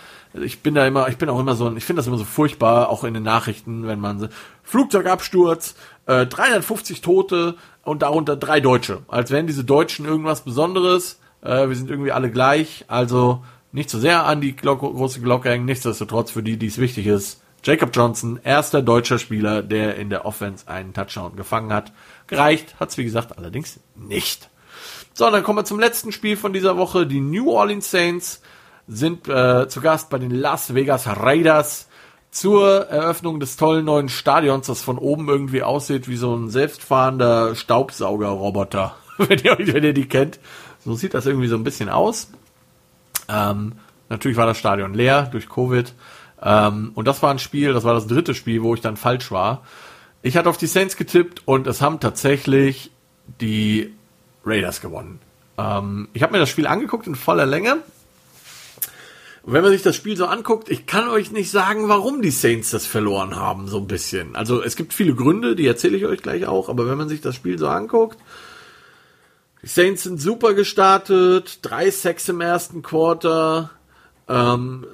ich 0.42 0.62
bin 0.62 0.74
da 0.76 0.86
immer, 0.88 1.08
ich 1.10 1.18
bin 1.18 1.30
auch 1.30 1.40
immer 1.40 1.56
so, 1.56 1.74
ich 1.76 1.84
finde 1.84 2.00
das 2.00 2.08
immer 2.08 2.18
so 2.18 2.26
furchtbar, 2.26 2.90
auch 2.90 3.04
in 3.04 3.14
den 3.14 3.24
Nachrichten, 3.24 3.88
wenn 3.88 4.00
man 4.00 4.20
so, 4.20 4.28
Flugzeugabsturz, 4.64 5.76
äh, 6.06 6.26
350 6.26 7.02
Tote 7.02 7.56
und 7.84 8.02
darunter 8.02 8.36
drei 8.36 8.60
Deutsche. 8.60 9.00
Als 9.08 9.32
wären 9.32 9.48
diese 9.48 9.64
Deutschen 9.64 10.06
irgendwas 10.06 10.42
Besonderes. 10.42 11.20
Äh, 11.42 11.70
wir 11.70 11.76
sind 11.76 11.90
irgendwie 11.90 12.12
alle 12.12 12.32
gleich. 12.32 12.86
Also 12.88 13.44
nicht 13.72 13.90
so 13.90 14.00
sehr 14.00 14.26
an 14.26 14.42
die 14.42 14.56
Glocke, 14.56 14.88
große 14.88 15.22
Glocke 15.22 15.50
hängen. 15.50 15.66
Nichtsdestotrotz 15.66 16.32
für 16.32 16.44
die, 16.44 16.58
die 16.58 16.68
es 16.68 16.78
wichtig 16.78 17.08
ist. 17.08 17.42
Jacob 17.64 17.92
Johnson, 17.94 18.40
erster 18.44 18.82
deutscher 18.82 19.20
Spieler, 19.20 19.64
der 19.64 19.96
in 19.96 20.10
der 20.10 20.26
Offense 20.26 20.68
einen 20.68 20.94
Touchdown 20.94 21.36
gefangen 21.38 21.72
hat. 21.72 21.94
Gereicht 22.28 22.76
hat's 22.80 22.98
wie 22.98 23.06
gesagt 23.06 23.38
allerdings 23.38 23.80
nicht. 23.96 24.50
So, 25.14 25.30
dann 25.30 25.44
kommen 25.44 25.60
wir 25.60 25.66
zum 25.66 25.80
letzten 25.80 26.12
Spiel 26.12 26.36
von 26.36 26.52
dieser 26.52 26.78
Woche. 26.78 27.08
Die 27.08 27.22
New 27.22 27.52
Orleans 27.52 27.90
Saints 27.90 28.42
sind 28.88 29.28
äh, 29.28 29.68
zu 29.68 29.82
Gast 29.82 30.10
bei 30.10 30.20
den 30.20 30.32
Las 30.32 30.74
Vegas 30.74 31.08
Raiders 31.08 31.88
zur 32.32 32.88
Eröffnung 32.90 33.40
des 33.40 33.58
tollen 33.58 33.86
neuen 33.86 34.10
Stadions, 34.10 34.68
das 34.68 34.82
von 34.82 34.98
oben 34.98 35.30
irgendwie 35.30 35.62
aussieht 35.62 36.08
wie 36.08 36.18
so 36.18 36.36
ein 36.36 36.50
selbstfahrender 36.50 37.56
Staubsaugerroboter, 37.56 38.96
wenn 39.18 39.40
ihr, 39.40 39.58
wenn 39.60 39.84
ihr 39.84 39.94
die 39.94 40.08
kennt. 40.08 40.40
So 40.84 40.96
sieht 40.96 41.14
das 41.14 41.26
irgendwie 41.26 41.48
so 41.48 41.56
ein 41.56 41.64
bisschen 41.64 41.90
aus. 41.90 42.32
Ähm, 43.30 43.74
natürlich 44.10 44.36
war 44.36 44.48
das 44.48 44.58
Stadion 44.58 44.94
leer 44.94 45.24
durch 45.32 45.48
Covid. 45.48 45.94
Ähm, 46.42 46.92
und 46.96 47.08
das 47.08 47.22
war 47.22 47.32
ein 47.32 47.40
Spiel, 47.40 47.72
das 47.74 47.84
war 47.84 47.94
das 47.94 48.08
dritte 48.08 48.34
Spiel, 48.34 48.64
wo 48.64 48.74
ich 48.74 48.82
dann 48.82 48.98
falsch 48.98 49.32
war. 49.32 49.62
Ich 50.24 50.36
hatte 50.36 50.50
auf 50.50 50.58
die 50.58 50.68
Saints 50.68 50.98
getippt 50.98 51.44
und 51.46 51.68
es 51.68 51.82
haben 51.82 52.00
tatsächlich 52.00 52.92
die 53.40 53.94
Raiders 54.44 54.82
gewonnen. 54.82 55.20
Ähm, 55.58 56.10
ich 56.14 56.24
habe 56.24 56.34
mir 56.34 56.40
das 56.40 56.50
Spiel 56.50 56.68
angeguckt 56.68 57.08
in 57.08 57.16
voller 57.16 57.46
Länge 57.46 57.78
Und 59.44 59.52
wenn 59.52 59.62
man 59.62 59.72
sich 59.72 59.82
das 59.82 59.96
Spiel 59.96 60.16
so 60.16 60.26
anguckt, 60.26 60.70
ich 60.70 60.86
kann 60.86 61.10
euch 61.10 61.32
nicht 61.32 61.52
sagen, 61.52 61.90
warum 61.90 62.22
die 62.22 62.32
Saints 62.32 62.72
das 62.72 62.86
verloren 62.86 63.36
haben, 63.36 63.68
so 63.68 63.78
ein 63.78 63.88
bisschen. 63.88 64.38
Also 64.38 64.64
es 64.64 64.78
gibt 64.78 64.94
viele 64.94 65.16
Gründe, 65.16 65.56
die 65.56 65.68
erzähle 65.68 65.98
ich 65.98 66.06
euch 66.06 66.22
gleich 66.22 66.46
auch, 66.46 66.70
aber 66.70 66.88
wenn 66.88 66.98
man 66.98 67.10
sich 67.10 67.20
das 67.20 67.36
Spiel 67.36 67.60
so 67.60 67.68
anguckt, 67.68 68.18
die 69.62 69.68
Saints 69.68 70.04
sind 70.04 70.22
super 70.22 70.54
gestartet, 70.54 71.60
drei 71.62 71.92
Sacks 71.92 72.30
im 72.30 72.40
ersten 72.40 72.84
Quarter, 72.84 73.70
ähm, 74.30 74.86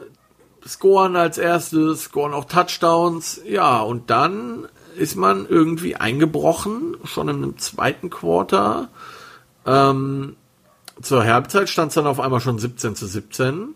scoren 0.68 1.16
als 1.16 1.38
erstes, 1.38 2.06
scoren 2.06 2.34
auch 2.34 2.46
Touchdowns, 2.46 3.42
ja, 3.46 3.82
und 3.82 4.10
dann 4.10 4.68
ist 4.96 5.16
man 5.16 5.48
irgendwie 5.48 5.96
eingebrochen, 5.96 6.98
schon 7.04 7.30
im 7.30 7.58
zweiten 7.60 8.10
Quarter. 8.10 8.90
Ähm, 9.66 10.36
zur 11.02 11.24
Halbzeit 11.24 11.70
stand 11.70 11.90
es 11.90 11.96
dann 11.96 12.08
auf 12.08 12.20
einmal 12.20 12.42
schon 12.42 12.60
17 12.60 12.96
zu 12.96 13.06
17. 13.06 13.76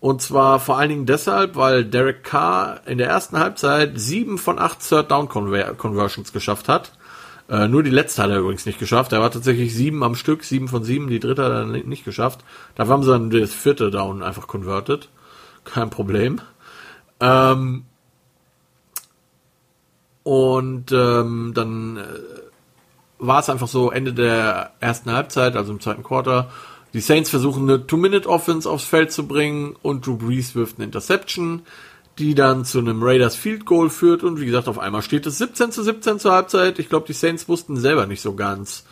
Und 0.00 0.22
zwar 0.22 0.60
vor 0.60 0.78
allen 0.78 0.88
Dingen 0.88 1.06
deshalb, 1.06 1.56
weil 1.56 1.84
Derek 1.84 2.24
Carr 2.24 2.80
in 2.86 2.96
der 2.96 3.08
ersten 3.08 3.38
Halbzeit 3.38 4.00
sieben 4.00 4.38
von 4.38 4.58
acht 4.58 4.80
Third 4.80 5.10
Down 5.10 5.28
Conversions 5.28 6.32
geschafft 6.32 6.68
hat. 6.68 6.92
Äh, 7.50 7.68
nur 7.68 7.82
die 7.82 7.90
letzte 7.90 8.22
hat 8.22 8.30
er 8.30 8.38
übrigens 8.38 8.64
nicht 8.64 8.78
geschafft. 8.78 9.12
Er 9.12 9.20
war 9.20 9.30
tatsächlich 9.30 9.74
sieben 9.74 10.02
am 10.02 10.14
Stück, 10.14 10.44
sieben 10.44 10.68
von 10.68 10.84
sieben. 10.84 11.08
Die 11.08 11.20
dritte 11.20 11.44
hat 11.44 11.52
er 11.52 11.64
nicht 11.66 12.04
geschafft. 12.04 12.44
Da 12.76 12.86
haben 12.86 13.02
sie 13.02 13.10
dann 13.10 13.28
das 13.28 13.52
vierte 13.52 13.90
Down 13.90 14.22
einfach 14.22 14.46
converted. 14.46 15.10
Kein 15.64 15.90
Problem. 15.90 16.40
Ähm, 17.20 17.84
und 20.22 20.92
ähm, 20.92 21.52
dann 21.54 21.96
äh, 21.98 22.02
war 23.18 23.40
es 23.40 23.50
einfach 23.50 23.68
so 23.68 23.90
Ende 23.90 24.14
der 24.14 24.72
ersten 24.80 25.12
Halbzeit, 25.12 25.56
also 25.56 25.72
im 25.72 25.80
zweiten 25.80 26.02
Quarter. 26.02 26.50
Die 26.92 27.00
Saints 27.00 27.30
versuchen 27.30 27.68
eine 27.68 27.86
Two-Minute-Offense 27.86 28.68
aufs 28.68 28.84
Feld 28.84 29.12
zu 29.12 29.26
bringen 29.26 29.76
und 29.82 30.06
Drew 30.06 30.16
Brees 30.16 30.54
wirft 30.54 30.78
eine 30.78 30.86
Interception, 30.86 31.62
die 32.18 32.34
dann 32.34 32.64
zu 32.64 32.78
einem 32.78 33.02
Raiders 33.02 33.36
Field 33.36 33.64
Goal 33.64 33.90
führt 33.90 34.22
und 34.24 34.40
wie 34.40 34.46
gesagt, 34.46 34.68
auf 34.68 34.78
einmal 34.78 35.02
steht 35.02 35.26
es 35.26 35.38
17 35.38 35.72
zu 35.72 35.82
17 35.82 36.18
zur 36.18 36.32
Halbzeit. 36.32 36.78
Ich 36.78 36.88
glaube, 36.88 37.06
die 37.06 37.12
Saints 37.12 37.48
wussten 37.48 37.76
selber 37.76 38.06
nicht 38.06 38.20
so 38.20 38.34
ganz, 38.34 38.84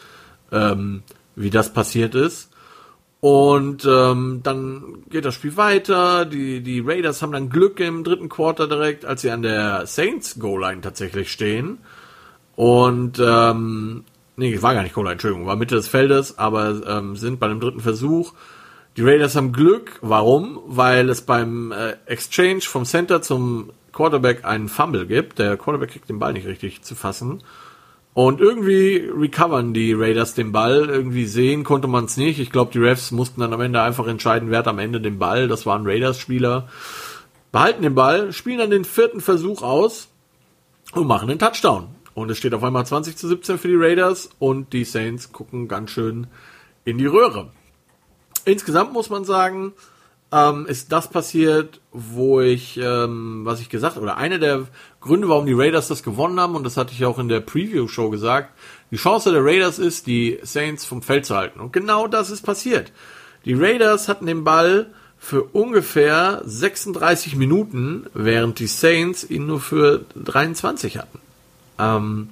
ähm, 0.53 1.03
wie 1.35 1.51
das 1.51 1.73
passiert 1.73 2.15
ist. 2.15 2.51
Und 3.21 3.85
ähm, 3.85 4.41
dann 4.45 5.03
geht 5.11 5.25
das 5.25 5.35
Spiel 5.35 5.57
weiter. 5.57 6.25
Die, 6.25 6.61
die 6.61 6.81
Raiders 6.81 7.21
haben 7.21 7.33
dann 7.33 7.51
Glück 7.51 7.81
im 7.81 8.05
dritten 8.05 8.29
Quarter 8.29 8.69
direkt, 8.69 9.05
als 9.05 9.23
sie 9.23 9.31
an 9.31 9.43
der 9.43 9.87
Saints 9.87 10.39
Goal 10.39 10.61
Line 10.61 10.83
tatsächlich 10.83 11.33
stehen. 11.33 11.79
Und 12.55 13.21
ähm, 13.21 14.05
nee, 14.39 14.63
war 14.63 14.75
gar 14.75 14.83
nicht 14.83 14.95
Goal 14.95 15.09
Entschuldigung, 15.09 15.47
war 15.47 15.57
Mitte 15.57 15.75
des 15.75 15.89
Feldes, 15.89 16.39
aber 16.39 16.81
ähm, 16.87 17.17
sind 17.17 17.39
bei 17.39 17.49
dem 17.49 17.61
dritten 17.61 17.81
Versuch. 17.81 18.33
Die 18.97 19.03
Raiders 19.03 19.37
haben 19.37 19.53
Glück. 19.53 19.99
Warum? 20.01 20.61
Weil 20.67 21.09
es 21.09 21.23
beim 21.23 21.73
äh, 21.73 21.97
Exchange 22.07 22.63
vom 22.63 22.85
Center 22.85 23.23
zum 23.23 23.71
Quarterback 23.93 24.45
einen 24.45 24.69
Fumble 24.69 25.07
gibt. 25.07 25.39
Der 25.39 25.57
Quarterback 25.57 25.91
kriegt 25.91 26.09
den 26.09 26.19
Ball 26.19 26.33
nicht 26.33 26.47
richtig 26.47 26.83
zu 26.83 26.95
fassen. 26.95 27.43
Und 28.15 28.41
irgendwie 28.41 29.09
recovern 29.17 29.73
die 29.73 29.93
Raiders 29.93 30.35
den 30.35 30.51
Ball. 30.51 30.89
Irgendwie 30.89 31.27
sehen 31.27 31.63
konnte 31.63 31.87
man 31.87 32.07
es 32.07 32.17
nicht. 32.17 32.41
Ich 32.41 32.51
glaube, 32.51 32.73
die 32.73 32.81
Refs 32.81 33.13
mussten 33.13 33.41
dann 33.41 33.53
am 33.53 33.61
Ende 33.61 33.81
einfach 33.83 34.09
entscheiden, 34.09 34.51
wer 34.51 34.59
hat 34.59 34.69
am 34.69 34.81
Ende 34.81 35.01
den 35.01 35.21
Ball. 35.21 35.47
Das 35.47 35.67
waren 35.67 35.87
Raiders-Spieler. 35.87 36.69
Behalten 37.53 37.83
den 37.83 37.95
Ball, 37.95 38.33
spielen 38.33 38.59
dann 38.59 38.71
den 38.71 38.85
vierten 38.85 39.21
Versuch 39.21 39.63
aus 39.63 40.09
und 40.93 41.07
machen 41.07 41.29
den 41.29 41.39
Touchdown. 41.39 41.87
Und 42.19 42.31
es 42.31 42.39
steht 42.39 42.53
auf 42.53 42.65
einmal 42.65 42.85
20 42.85 43.17
zu 43.17 43.29
17 43.29 43.59
für 43.59 43.69
die 43.69 43.77
Raiders 43.77 44.31
und 44.41 44.73
die 44.73 44.85
Saints 44.85 45.33
gucken 45.33 45.69
ganz 45.69 45.93
schön 45.93 46.27
in 46.85 46.99
die 46.99 47.07
Röhre. 47.07 47.53
Insgesamt 48.45 48.93
muss 48.93 49.09
man 49.09 49.25
sagen, 49.25 49.73
ähm, 50.33 50.67
ist 50.67 50.91
das 50.91 51.11
passiert, 51.11 51.81
wo 51.93 52.41
ich, 52.41 52.77
ähm, 52.77 53.43
was 53.45 53.61
ich 53.61 53.69
gesagt 53.69 53.99
oder 53.99 54.17
einer 54.17 54.41
der 54.41 54.67
Gründe, 55.01 55.29
warum 55.29 55.47
die 55.47 55.53
Raiders 55.53 55.87
das 55.87 56.03
gewonnen 56.03 56.41
haben, 56.41 56.57
und 56.57 56.65
das 56.65 56.77
hatte 56.77 56.93
ich 56.93 57.05
auch 57.05 57.21
in 57.21 57.29
der 57.29 57.39
Preview-Show 57.39 58.11
gesagt, 58.11 58.51
die 58.91 58.97
Chance 58.97 59.31
der 59.31 59.45
Raiders 59.45 59.79
ist, 59.79 60.09
die 60.09 60.41
Saints 60.43 60.85
vom 60.85 61.03
Feld 61.03 61.25
zu 61.25 61.37
halten. 61.37 61.61
Und 61.61 61.73
genau 61.73 62.09
das 62.09 62.31
ist 62.31 62.43
passiert. 62.43 62.91
Die 63.45 63.55
Raiders 63.55 64.09
hatten 64.09 64.27
den 64.27 64.43
Ball 64.43 64.91
für 65.19 65.45
ungefähr 65.45 66.43
36 66.45 67.37
Minuten, 67.37 68.07
während 68.13 68.59
die 68.59 68.67
Saints 68.67 69.23
ihn 69.23 69.47
nur 69.47 69.61
für 69.61 70.05
23 70.17 70.99
hatten. 70.99 71.21
Ähm, 71.79 72.29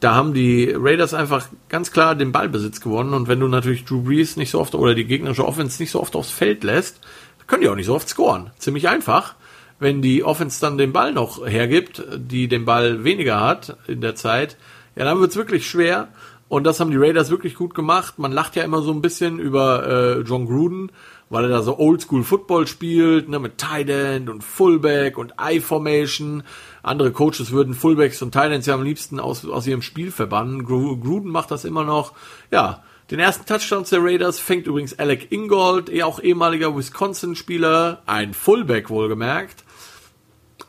da 0.00 0.14
haben 0.14 0.34
die 0.34 0.70
Raiders 0.76 1.14
einfach 1.14 1.48
ganz 1.68 1.90
klar 1.90 2.14
den 2.14 2.32
Ballbesitz 2.32 2.80
gewonnen 2.80 3.14
und 3.14 3.28
wenn 3.28 3.40
du 3.40 3.48
natürlich 3.48 3.84
Drew 3.84 4.02
Brees 4.02 4.36
nicht 4.36 4.50
so 4.50 4.60
oft 4.60 4.74
oder 4.74 4.94
die 4.94 5.06
gegnerische 5.06 5.46
Offense 5.46 5.82
nicht 5.82 5.90
so 5.90 6.00
oft 6.00 6.14
aufs 6.16 6.30
Feld 6.30 6.64
lässt, 6.64 7.00
können 7.46 7.62
die 7.62 7.68
auch 7.68 7.76
nicht 7.76 7.86
so 7.86 7.94
oft 7.94 8.08
scoren. 8.08 8.50
Ziemlich 8.58 8.88
einfach. 8.88 9.34
Wenn 9.78 10.02
die 10.02 10.24
Offense 10.24 10.60
dann 10.60 10.78
den 10.78 10.92
Ball 10.92 11.12
noch 11.12 11.46
hergibt, 11.46 12.02
die 12.16 12.48
den 12.48 12.64
Ball 12.64 13.04
weniger 13.04 13.40
hat 13.40 13.76
in 13.86 14.00
der 14.00 14.14
Zeit, 14.14 14.56
ja, 14.96 15.04
dann 15.04 15.20
wird's 15.20 15.36
wirklich 15.36 15.68
schwer. 15.68 16.08
Und 16.48 16.64
das 16.64 16.80
haben 16.80 16.90
die 16.90 16.96
Raiders 16.96 17.30
wirklich 17.30 17.54
gut 17.54 17.74
gemacht. 17.74 18.18
Man 18.18 18.32
lacht 18.32 18.56
ja 18.56 18.62
immer 18.62 18.80
so 18.80 18.92
ein 18.92 19.02
bisschen 19.02 19.38
über 19.38 19.86
äh, 19.86 20.20
John 20.20 20.46
Gruden, 20.46 20.92
weil 21.28 21.44
er 21.44 21.50
da 21.50 21.62
so 21.62 21.78
Oldschool 21.78 22.22
Football 22.22 22.66
spielt, 22.66 23.28
ne, 23.28 23.38
mit 23.38 23.58
Tight 23.58 23.88
End 23.88 24.28
und 24.28 24.44
Fullback 24.44 25.18
und 25.18 25.34
I-Formation. 25.40 26.44
Andere 26.82 27.10
Coaches 27.10 27.50
würden 27.50 27.74
Fullbacks 27.74 28.22
und 28.22 28.32
Tight 28.32 28.52
Ends 28.52 28.66
ja 28.66 28.74
am 28.74 28.82
liebsten 28.82 29.18
aus, 29.18 29.44
aus 29.44 29.66
ihrem 29.66 29.82
Spiel 29.82 30.12
verbannen. 30.12 30.64
Gruden 30.64 31.30
macht 31.30 31.50
das 31.50 31.64
immer 31.64 31.84
noch. 31.84 32.12
Ja, 32.50 32.84
den 33.10 33.18
ersten 33.18 33.46
Touchdown 33.46 33.84
der 33.90 34.02
Raiders 34.02 34.38
fängt 34.38 34.66
übrigens 34.66 34.98
Alec 34.98 35.30
Ingold, 35.30 35.88
eh 35.88 36.02
auch 36.02 36.20
ehemaliger 36.20 36.76
Wisconsin-Spieler, 36.76 38.02
ein 38.06 38.34
Fullback 38.34 38.90
wohlgemerkt. 38.90 39.64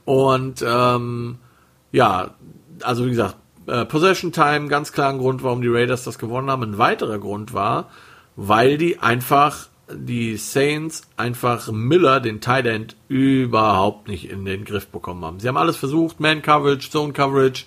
Und 0.05 0.63
ähm, 0.67 1.37
ja, 1.91 2.35
also 2.81 3.05
wie 3.05 3.09
gesagt, 3.09 3.37
äh, 3.67 3.85
Possession 3.85 4.31
Time, 4.31 4.67
ganz 4.67 4.91
klar 4.91 5.09
ein 5.09 5.17
Grund, 5.17 5.43
warum 5.43 5.61
die 5.61 5.67
Raiders 5.67 6.03
das 6.03 6.19
gewonnen 6.19 6.49
haben. 6.49 6.63
Ein 6.63 6.77
weiterer 6.77 7.19
Grund 7.19 7.53
war, 7.53 7.89
weil 8.35 8.77
die 8.77 8.99
einfach 8.99 9.67
die 9.89 10.37
Saints 10.37 11.03
einfach 11.15 11.71
Miller, 11.71 12.19
den 12.19 12.41
Tight 12.41 12.65
End, 12.65 12.95
überhaupt 13.07 14.07
nicht 14.07 14.29
in 14.29 14.45
den 14.45 14.65
Griff 14.65 14.87
bekommen 14.87 15.23
haben. 15.23 15.39
Sie 15.39 15.47
haben 15.47 15.57
alles 15.57 15.77
versucht, 15.77 16.19
Man 16.19 16.41
Coverage, 16.41 16.89
Zone 16.89 17.13
Coverage. 17.13 17.65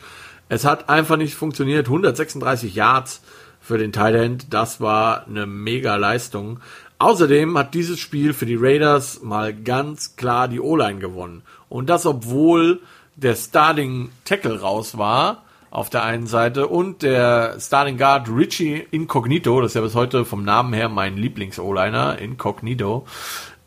Es 0.49 0.65
hat 0.65 0.89
einfach 0.89 1.17
nicht 1.17 1.35
funktioniert. 1.35 1.87
136 1.87 2.75
Yards 2.75 3.23
für 3.61 3.79
den 3.79 3.93
Tight 3.93 4.15
End, 4.15 4.53
das 4.53 4.81
war 4.81 5.27
eine 5.27 5.47
mega 5.47 5.97
Leistung. 5.97 6.61
Außerdem 6.99 7.57
hat 7.57 7.75
dieses 7.75 7.99
Spiel 7.99 8.35
für 8.35 8.47
die 8.47 8.59
Raiders 8.59 9.23
mal 9.23 9.55
ganz 9.55 10.17
klar 10.17 10.49
die 10.49 10.61
O-Line 10.61 10.99
gewonnen. 10.99 11.43
Und 11.69 11.89
das, 11.89 12.05
obwohl 12.05 12.81
der 13.17 13.37
Starting 13.37 14.11
Tackle 14.25 14.61
raus 14.61 14.99
war 14.99 15.45
auf 15.71 15.89
der 15.89 16.03
einen 16.03 16.27
Seite 16.27 16.67
und 16.67 17.03
der 17.03 17.57
Starting 17.61 17.97
Guard 17.97 18.29
Richie 18.29 18.87
Incognito, 18.91 19.61
das 19.61 19.71
ist 19.71 19.75
ja 19.75 19.81
bis 19.81 19.95
heute 19.95 20.25
vom 20.25 20.45
Namen 20.45 20.73
her 20.73 20.89
mein 20.89 21.17
Lieblings-O-Liner, 21.17 22.19
Incognito, 22.19 23.07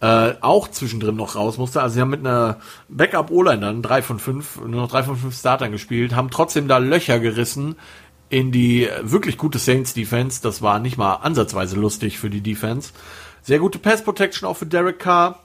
äh, 0.02 0.34
auch 0.42 0.68
zwischendrin 0.68 1.16
noch 1.16 1.36
raus 1.36 1.58
musste. 1.58 1.82
Also 1.82 1.96
sie 1.96 2.02
haben 2.02 2.10
mit 2.10 2.20
einer 2.20 2.58
Backup-O-Line 2.90 3.62
dann 3.62 3.82
drei 3.82 4.02
von 4.02 4.20
fünf, 4.20 4.58
nur 4.58 4.82
noch 4.82 4.92
drei 4.92 5.04
von 5.04 5.16
fünf 5.16 5.38
Startern 5.38 5.72
gespielt, 5.72 6.14
haben 6.14 6.30
trotzdem 6.30 6.68
da 6.68 6.78
Löcher 6.78 7.20
gerissen 7.20 7.76
in 8.30 8.52
die 8.52 8.90
wirklich 9.02 9.38
gute 9.38 9.60
Saints 9.60 9.94
Defense. 9.94 10.42
Das 10.42 10.62
war 10.62 10.80
nicht 10.80 10.98
mal 10.98 11.16
ansatzweise 11.16 11.78
lustig 11.78 12.20
für 12.20 12.30
die 12.30 12.42
Defense. 12.42 12.92
Sehr 13.44 13.60
gute 13.60 13.80
Pass 13.80 14.04
Protection 14.04 14.50
auch 14.50 14.58
für 14.58 14.66
Derek 14.66 15.00
Carr. 15.00 15.40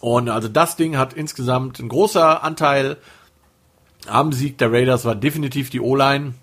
Und 0.00 0.28
also 0.28 0.48
das 0.48 0.74
Ding 0.74 0.96
hat 0.96 1.12
insgesamt 1.12 1.78
ein 1.78 1.88
großer 1.88 2.42
Anteil 2.42 2.96
am 4.08 4.32
Sieg 4.32 4.58
der 4.58 4.72
Raiders 4.72 5.04
war 5.04 5.14
definitiv 5.14 5.70
die 5.70 5.80
O-Line. 5.80 6.34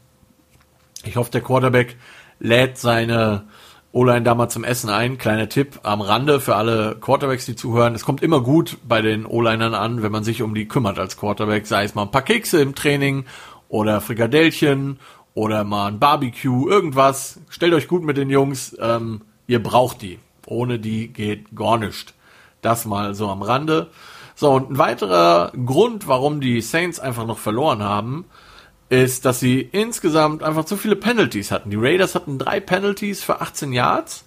Ich 1.03 1.15
hoffe, 1.15 1.31
der 1.31 1.41
Quarterback 1.41 1.97
lädt 2.39 2.77
seine 2.77 3.45
O-Line 3.91 4.23
da 4.23 4.35
mal 4.35 4.49
zum 4.49 4.63
Essen 4.63 4.89
ein. 4.89 5.17
Kleiner 5.17 5.47
Tipp 5.47 5.79
am 5.83 6.01
Rande 6.01 6.41
für 6.41 6.55
alle 6.55 6.97
Quarterbacks, 6.99 7.45
die 7.45 7.55
zuhören. 7.55 7.95
Es 7.95 8.03
kommt 8.03 8.21
immer 8.21 8.41
gut 8.41 8.77
bei 8.85 9.01
den 9.01 9.25
O-Linern 9.25 9.73
an, 9.73 10.03
wenn 10.03 10.11
man 10.11 10.25
sich 10.25 10.41
um 10.41 10.53
die 10.53 10.67
kümmert 10.67 10.99
als 10.99 11.15
Quarterback. 11.15 11.65
Sei 11.65 11.85
es 11.85 11.95
mal 11.95 12.03
ein 12.03 12.11
paar 12.11 12.21
Kekse 12.21 12.61
im 12.61 12.75
Training 12.75 13.25
oder 13.69 14.01
Frikadellchen 14.01 14.99
oder 15.33 15.63
mal 15.63 15.87
ein 15.87 15.99
Barbecue, 15.99 16.69
irgendwas. 16.69 17.39
Stellt 17.49 17.73
euch 17.73 17.87
gut 17.87 18.03
mit 18.03 18.17
den 18.17 18.29
Jungs. 18.29 18.75
Ähm, 18.81 19.21
ihr 19.47 19.63
braucht 19.63 20.01
die. 20.01 20.19
Ohne 20.45 20.77
die 20.77 21.07
geht 21.07 21.55
gar 21.55 21.77
nichts. 21.77 22.13
Das 22.61 22.85
mal 22.85 23.13
so 23.15 23.29
am 23.29 23.41
Rande. 23.41 23.91
So, 24.35 24.51
und 24.51 24.71
ein 24.71 24.77
weiterer 24.77 25.51
Grund, 25.65 26.07
warum 26.07 26.41
die 26.41 26.61
Saints 26.61 26.99
einfach 26.99 27.25
noch 27.25 27.39
verloren 27.39 27.81
haben, 27.81 28.25
ist, 28.89 29.25
dass 29.25 29.39
sie 29.39 29.61
insgesamt 29.61 30.43
einfach 30.43 30.65
zu 30.65 30.77
viele 30.77 30.95
Penalties 30.95 31.51
hatten. 31.51 31.69
Die 31.69 31.77
Raiders 31.77 32.15
hatten 32.15 32.37
drei 32.37 32.59
Penalties 32.59 33.23
für 33.23 33.41
18 33.41 33.71
Yards 33.71 34.25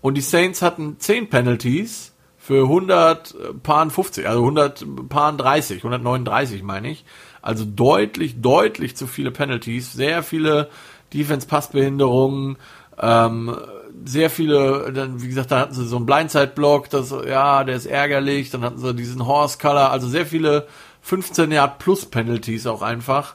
und 0.00 0.14
die 0.14 0.22
Saints 0.22 0.62
hatten 0.62 0.98
10 0.98 1.28
Penalties 1.28 2.12
für 2.38 2.62
100 2.64 3.62
Paaren 3.62 3.90
50, 3.90 4.26
also 4.26 4.40
100 4.40 5.08
Paaren 5.08 5.38
30, 5.38 5.78
139 5.78 6.62
meine 6.62 6.90
ich. 6.90 7.04
Also 7.40 7.64
deutlich, 7.64 8.40
deutlich 8.40 8.96
zu 8.96 9.06
viele 9.06 9.30
Penalties, 9.30 9.92
sehr 9.92 10.22
viele 10.22 10.70
Defense-Passbehinderungen, 11.12 12.56
ähm, 13.00 13.56
sehr 14.04 14.30
viele, 14.30 14.92
dann, 14.92 15.22
wie 15.22 15.28
gesagt, 15.28 15.50
da 15.50 15.60
hatten 15.60 15.74
sie 15.74 15.86
so 15.86 15.96
einen 15.96 16.06
Blindside-Block, 16.06 16.90
das, 16.90 17.14
ja, 17.26 17.64
der 17.64 17.76
ist 17.76 17.86
ärgerlich, 17.86 18.50
dann 18.50 18.62
hatten 18.62 18.78
sie 18.78 18.94
diesen 18.94 19.26
Horse-Color, 19.26 19.90
also 19.90 20.08
sehr 20.08 20.26
viele 20.26 20.66
15 21.02 21.50
Yard 21.50 21.78
plus 21.78 22.06
Penalties 22.06 22.66
auch 22.66 22.82
einfach. 22.82 23.34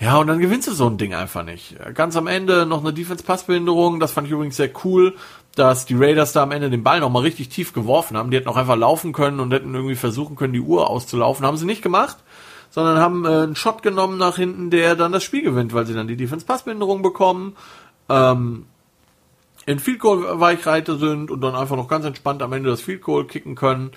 Ja, 0.00 0.16
und 0.18 0.28
dann 0.28 0.38
gewinnst 0.38 0.68
du 0.68 0.72
so 0.72 0.86
ein 0.86 0.96
Ding 0.96 1.12
einfach 1.12 1.44
nicht. 1.44 1.76
Ganz 1.94 2.16
am 2.16 2.28
Ende 2.28 2.66
noch 2.66 2.80
eine 2.80 2.92
Defense-Passbehinderung, 2.92 3.98
das 3.98 4.12
fand 4.12 4.28
ich 4.28 4.32
übrigens 4.32 4.56
sehr 4.56 4.70
cool, 4.84 5.16
dass 5.56 5.86
die 5.86 5.96
Raiders 5.96 6.32
da 6.32 6.44
am 6.44 6.52
Ende 6.52 6.70
den 6.70 6.84
Ball 6.84 7.00
nochmal 7.00 7.22
richtig 7.22 7.48
tief 7.48 7.72
geworfen 7.72 8.16
haben. 8.16 8.30
Die 8.30 8.36
hätten 8.36 8.48
auch 8.48 8.56
einfach 8.56 8.76
laufen 8.76 9.12
können 9.12 9.40
und 9.40 9.52
hätten 9.52 9.74
irgendwie 9.74 9.96
versuchen 9.96 10.36
können, 10.36 10.52
die 10.52 10.60
Uhr 10.60 10.88
auszulaufen. 10.88 11.44
Haben 11.44 11.56
sie 11.56 11.66
nicht 11.66 11.82
gemacht, 11.82 12.16
sondern 12.70 12.98
haben 12.98 13.24
äh, 13.24 13.28
einen 13.28 13.56
Shot 13.56 13.82
genommen 13.82 14.18
nach 14.18 14.36
hinten, 14.36 14.70
der 14.70 14.94
dann 14.94 15.10
das 15.10 15.24
Spiel 15.24 15.42
gewinnt, 15.42 15.74
weil 15.74 15.86
sie 15.86 15.94
dann 15.94 16.06
die 16.06 16.16
Defense-Passbehinderung 16.16 17.02
bekommen. 17.02 17.56
Ähm, 18.08 18.66
in 19.68 19.78
Field 19.78 19.98
Goal 19.98 20.40
Weichreite 20.40 20.96
sind 20.96 21.30
und 21.30 21.42
dann 21.42 21.54
einfach 21.54 21.76
noch 21.76 21.88
ganz 21.88 22.06
entspannt 22.06 22.40
am 22.40 22.54
Ende 22.54 22.70
das 22.70 22.80
Field 22.80 23.02
Goal 23.02 23.26
kicken 23.26 23.54
können. 23.54 23.90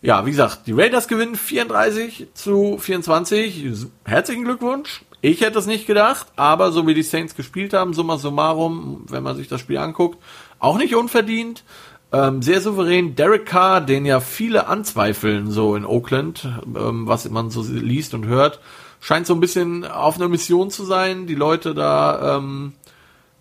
Ja, 0.00 0.24
wie 0.24 0.30
gesagt, 0.30 0.68
die 0.68 0.72
Raiders 0.72 1.08
gewinnen 1.08 1.34
34 1.34 2.28
zu 2.34 2.78
24. 2.78 3.66
Herzlichen 4.04 4.44
Glückwunsch. 4.44 5.02
Ich 5.20 5.40
hätte 5.40 5.58
es 5.58 5.66
nicht 5.66 5.88
gedacht, 5.88 6.28
aber 6.36 6.70
so 6.70 6.86
wie 6.86 6.94
die 6.94 7.02
Saints 7.02 7.34
gespielt 7.34 7.72
haben, 7.72 7.94
summa 7.94 8.16
summarum, 8.16 9.06
wenn 9.08 9.24
man 9.24 9.36
sich 9.36 9.48
das 9.48 9.60
Spiel 9.60 9.78
anguckt, 9.78 10.22
auch 10.60 10.78
nicht 10.78 10.94
unverdient. 10.94 11.64
Ähm, 12.12 12.40
sehr 12.40 12.60
souverän. 12.60 13.16
Derek 13.16 13.44
Carr, 13.44 13.80
den 13.80 14.06
ja 14.06 14.20
viele 14.20 14.68
anzweifeln, 14.68 15.50
so 15.50 15.74
in 15.74 15.84
Oakland, 15.84 16.48
ähm, 16.64 17.08
was 17.08 17.28
man 17.28 17.50
so 17.50 17.64
liest 17.68 18.14
und 18.14 18.26
hört, 18.26 18.60
scheint 19.00 19.26
so 19.26 19.34
ein 19.34 19.40
bisschen 19.40 19.84
auf 19.84 20.14
einer 20.14 20.28
Mission 20.28 20.70
zu 20.70 20.84
sein, 20.84 21.26
die 21.26 21.34
Leute 21.34 21.74
da, 21.74 22.36
ähm, 22.36 22.74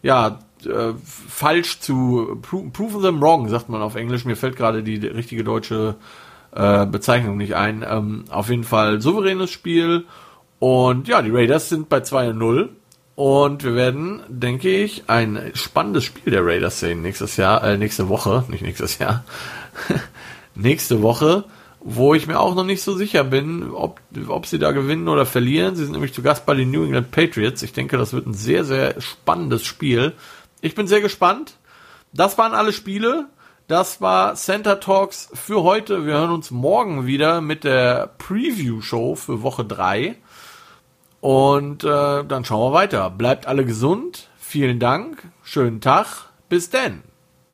ja, 0.01 0.39
äh, 0.65 0.93
falsch 1.03 1.79
zu 1.79 2.39
pro 2.41 2.63
proven 2.71 3.01
them 3.01 3.21
wrong, 3.21 3.49
sagt 3.49 3.69
man 3.69 3.81
auf 3.81 3.95
Englisch. 3.95 4.25
Mir 4.25 4.35
fällt 4.35 4.55
gerade 4.55 4.83
die 4.83 4.97
richtige 5.05 5.43
deutsche 5.43 5.95
äh, 6.55 6.85
Bezeichnung 6.85 7.37
nicht 7.37 7.55
ein. 7.55 7.85
Ähm, 7.87 8.25
auf 8.29 8.49
jeden 8.49 8.63
Fall 8.63 9.01
souveränes 9.01 9.51
Spiel. 9.51 10.05
Und 10.59 11.07
ja, 11.07 11.21
die 11.21 11.31
Raiders 11.31 11.69
sind 11.69 11.89
bei 11.89 12.01
2 12.01 12.33
0. 12.33 12.69
Und 13.17 13.63
wir 13.63 13.73
werden, 13.73 14.21
denke 14.27 14.69
ich, 14.69 15.05
ein 15.07 15.51
spannendes 15.55 16.03
Spiel 16.03 16.31
der 16.31 16.45
Raiders 16.45 16.79
sehen 16.79 17.01
nächstes 17.01 17.35
Jahr, 17.35 17.63
äh, 17.63 17.75
nächste 17.75 18.09
Woche, 18.09 18.45
nicht 18.47 18.61
nächstes 18.61 18.99
Jahr, 18.99 19.23
nächste 20.55 21.01
Woche, 21.01 21.45
wo 21.79 22.13
ich 22.13 22.27
mir 22.27 22.39
auch 22.39 22.53
noch 22.53 22.63
nicht 22.63 22.83
so 22.83 22.95
sicher 22.95 23.23
bin, 23.23 23.71
ob, 23.71 24.01
ob 24.27 24.45
sie 24.45 24.59
da 24.59 24.71
gewinnen 24.71 25.07
oder 25.07 25.25
verlieren. 25.25 25.75
Sie 25.75 25.83
sind 25.83 25.93
nämlich 25.93 26.13
zu 26.13 26.21
Gast 26.21 26.45
bei 26.45 26.53
den 26.53 26.69
New 26.69 26.83
England 26.83 27.09
Patriots. 27.09 27.63
Ich 27.63 27.73
denke, 27.73 27.97
das 27.97 28.13
wird 28.13 28.27
ein 28.27 28.35
sehr, 28.35 28.63
sehr 28.63 29.01
spannendes 29.01 29.65
Spiel. 29.65 30.13
Ich 30.61 30.75
bin 30.75 30.87
sehr 30.87 31.01
gespannt. 31.01 31.57
Das 32.13 32.37
waren 32.37 32.53
alle 32.53 32.73
Spiele. 32.73 33.29
Das 33.67 34.01
war 34.01 34.35
Center 34.35 34.79
Talks 34.79 35.29
für 35.33 35.63
heute. 35.63 36.05
Wir 36.05 36.13
hören 36.13 36.31
uns 36.31 36.51
morgen 36.51 37.05
wieder 37.05 37.41
mit 37.41 37.63
der 37.63 38.07
Preview-Show 38.17 39.15
für 39.15 39.43
Woche 39.43 39.65
3. 39.65 40.15
Und 41.19 41.83
äh, 41.83 42.23
dann 42.23 42.45
schauen 42.45 42.71
wir 42.71 42.77
weiter. 42.77 43.09
Bleibt 43.09 43.45
alle 43.45 43.65
gesund. 43.65 44.29
Vielen 44.37 44.79
Dank. 44.79 45.29
Schönen 45.43 45.81
Tag. 45.81 46.29
Bis 46.47 46.69
denn. 46.69 47.03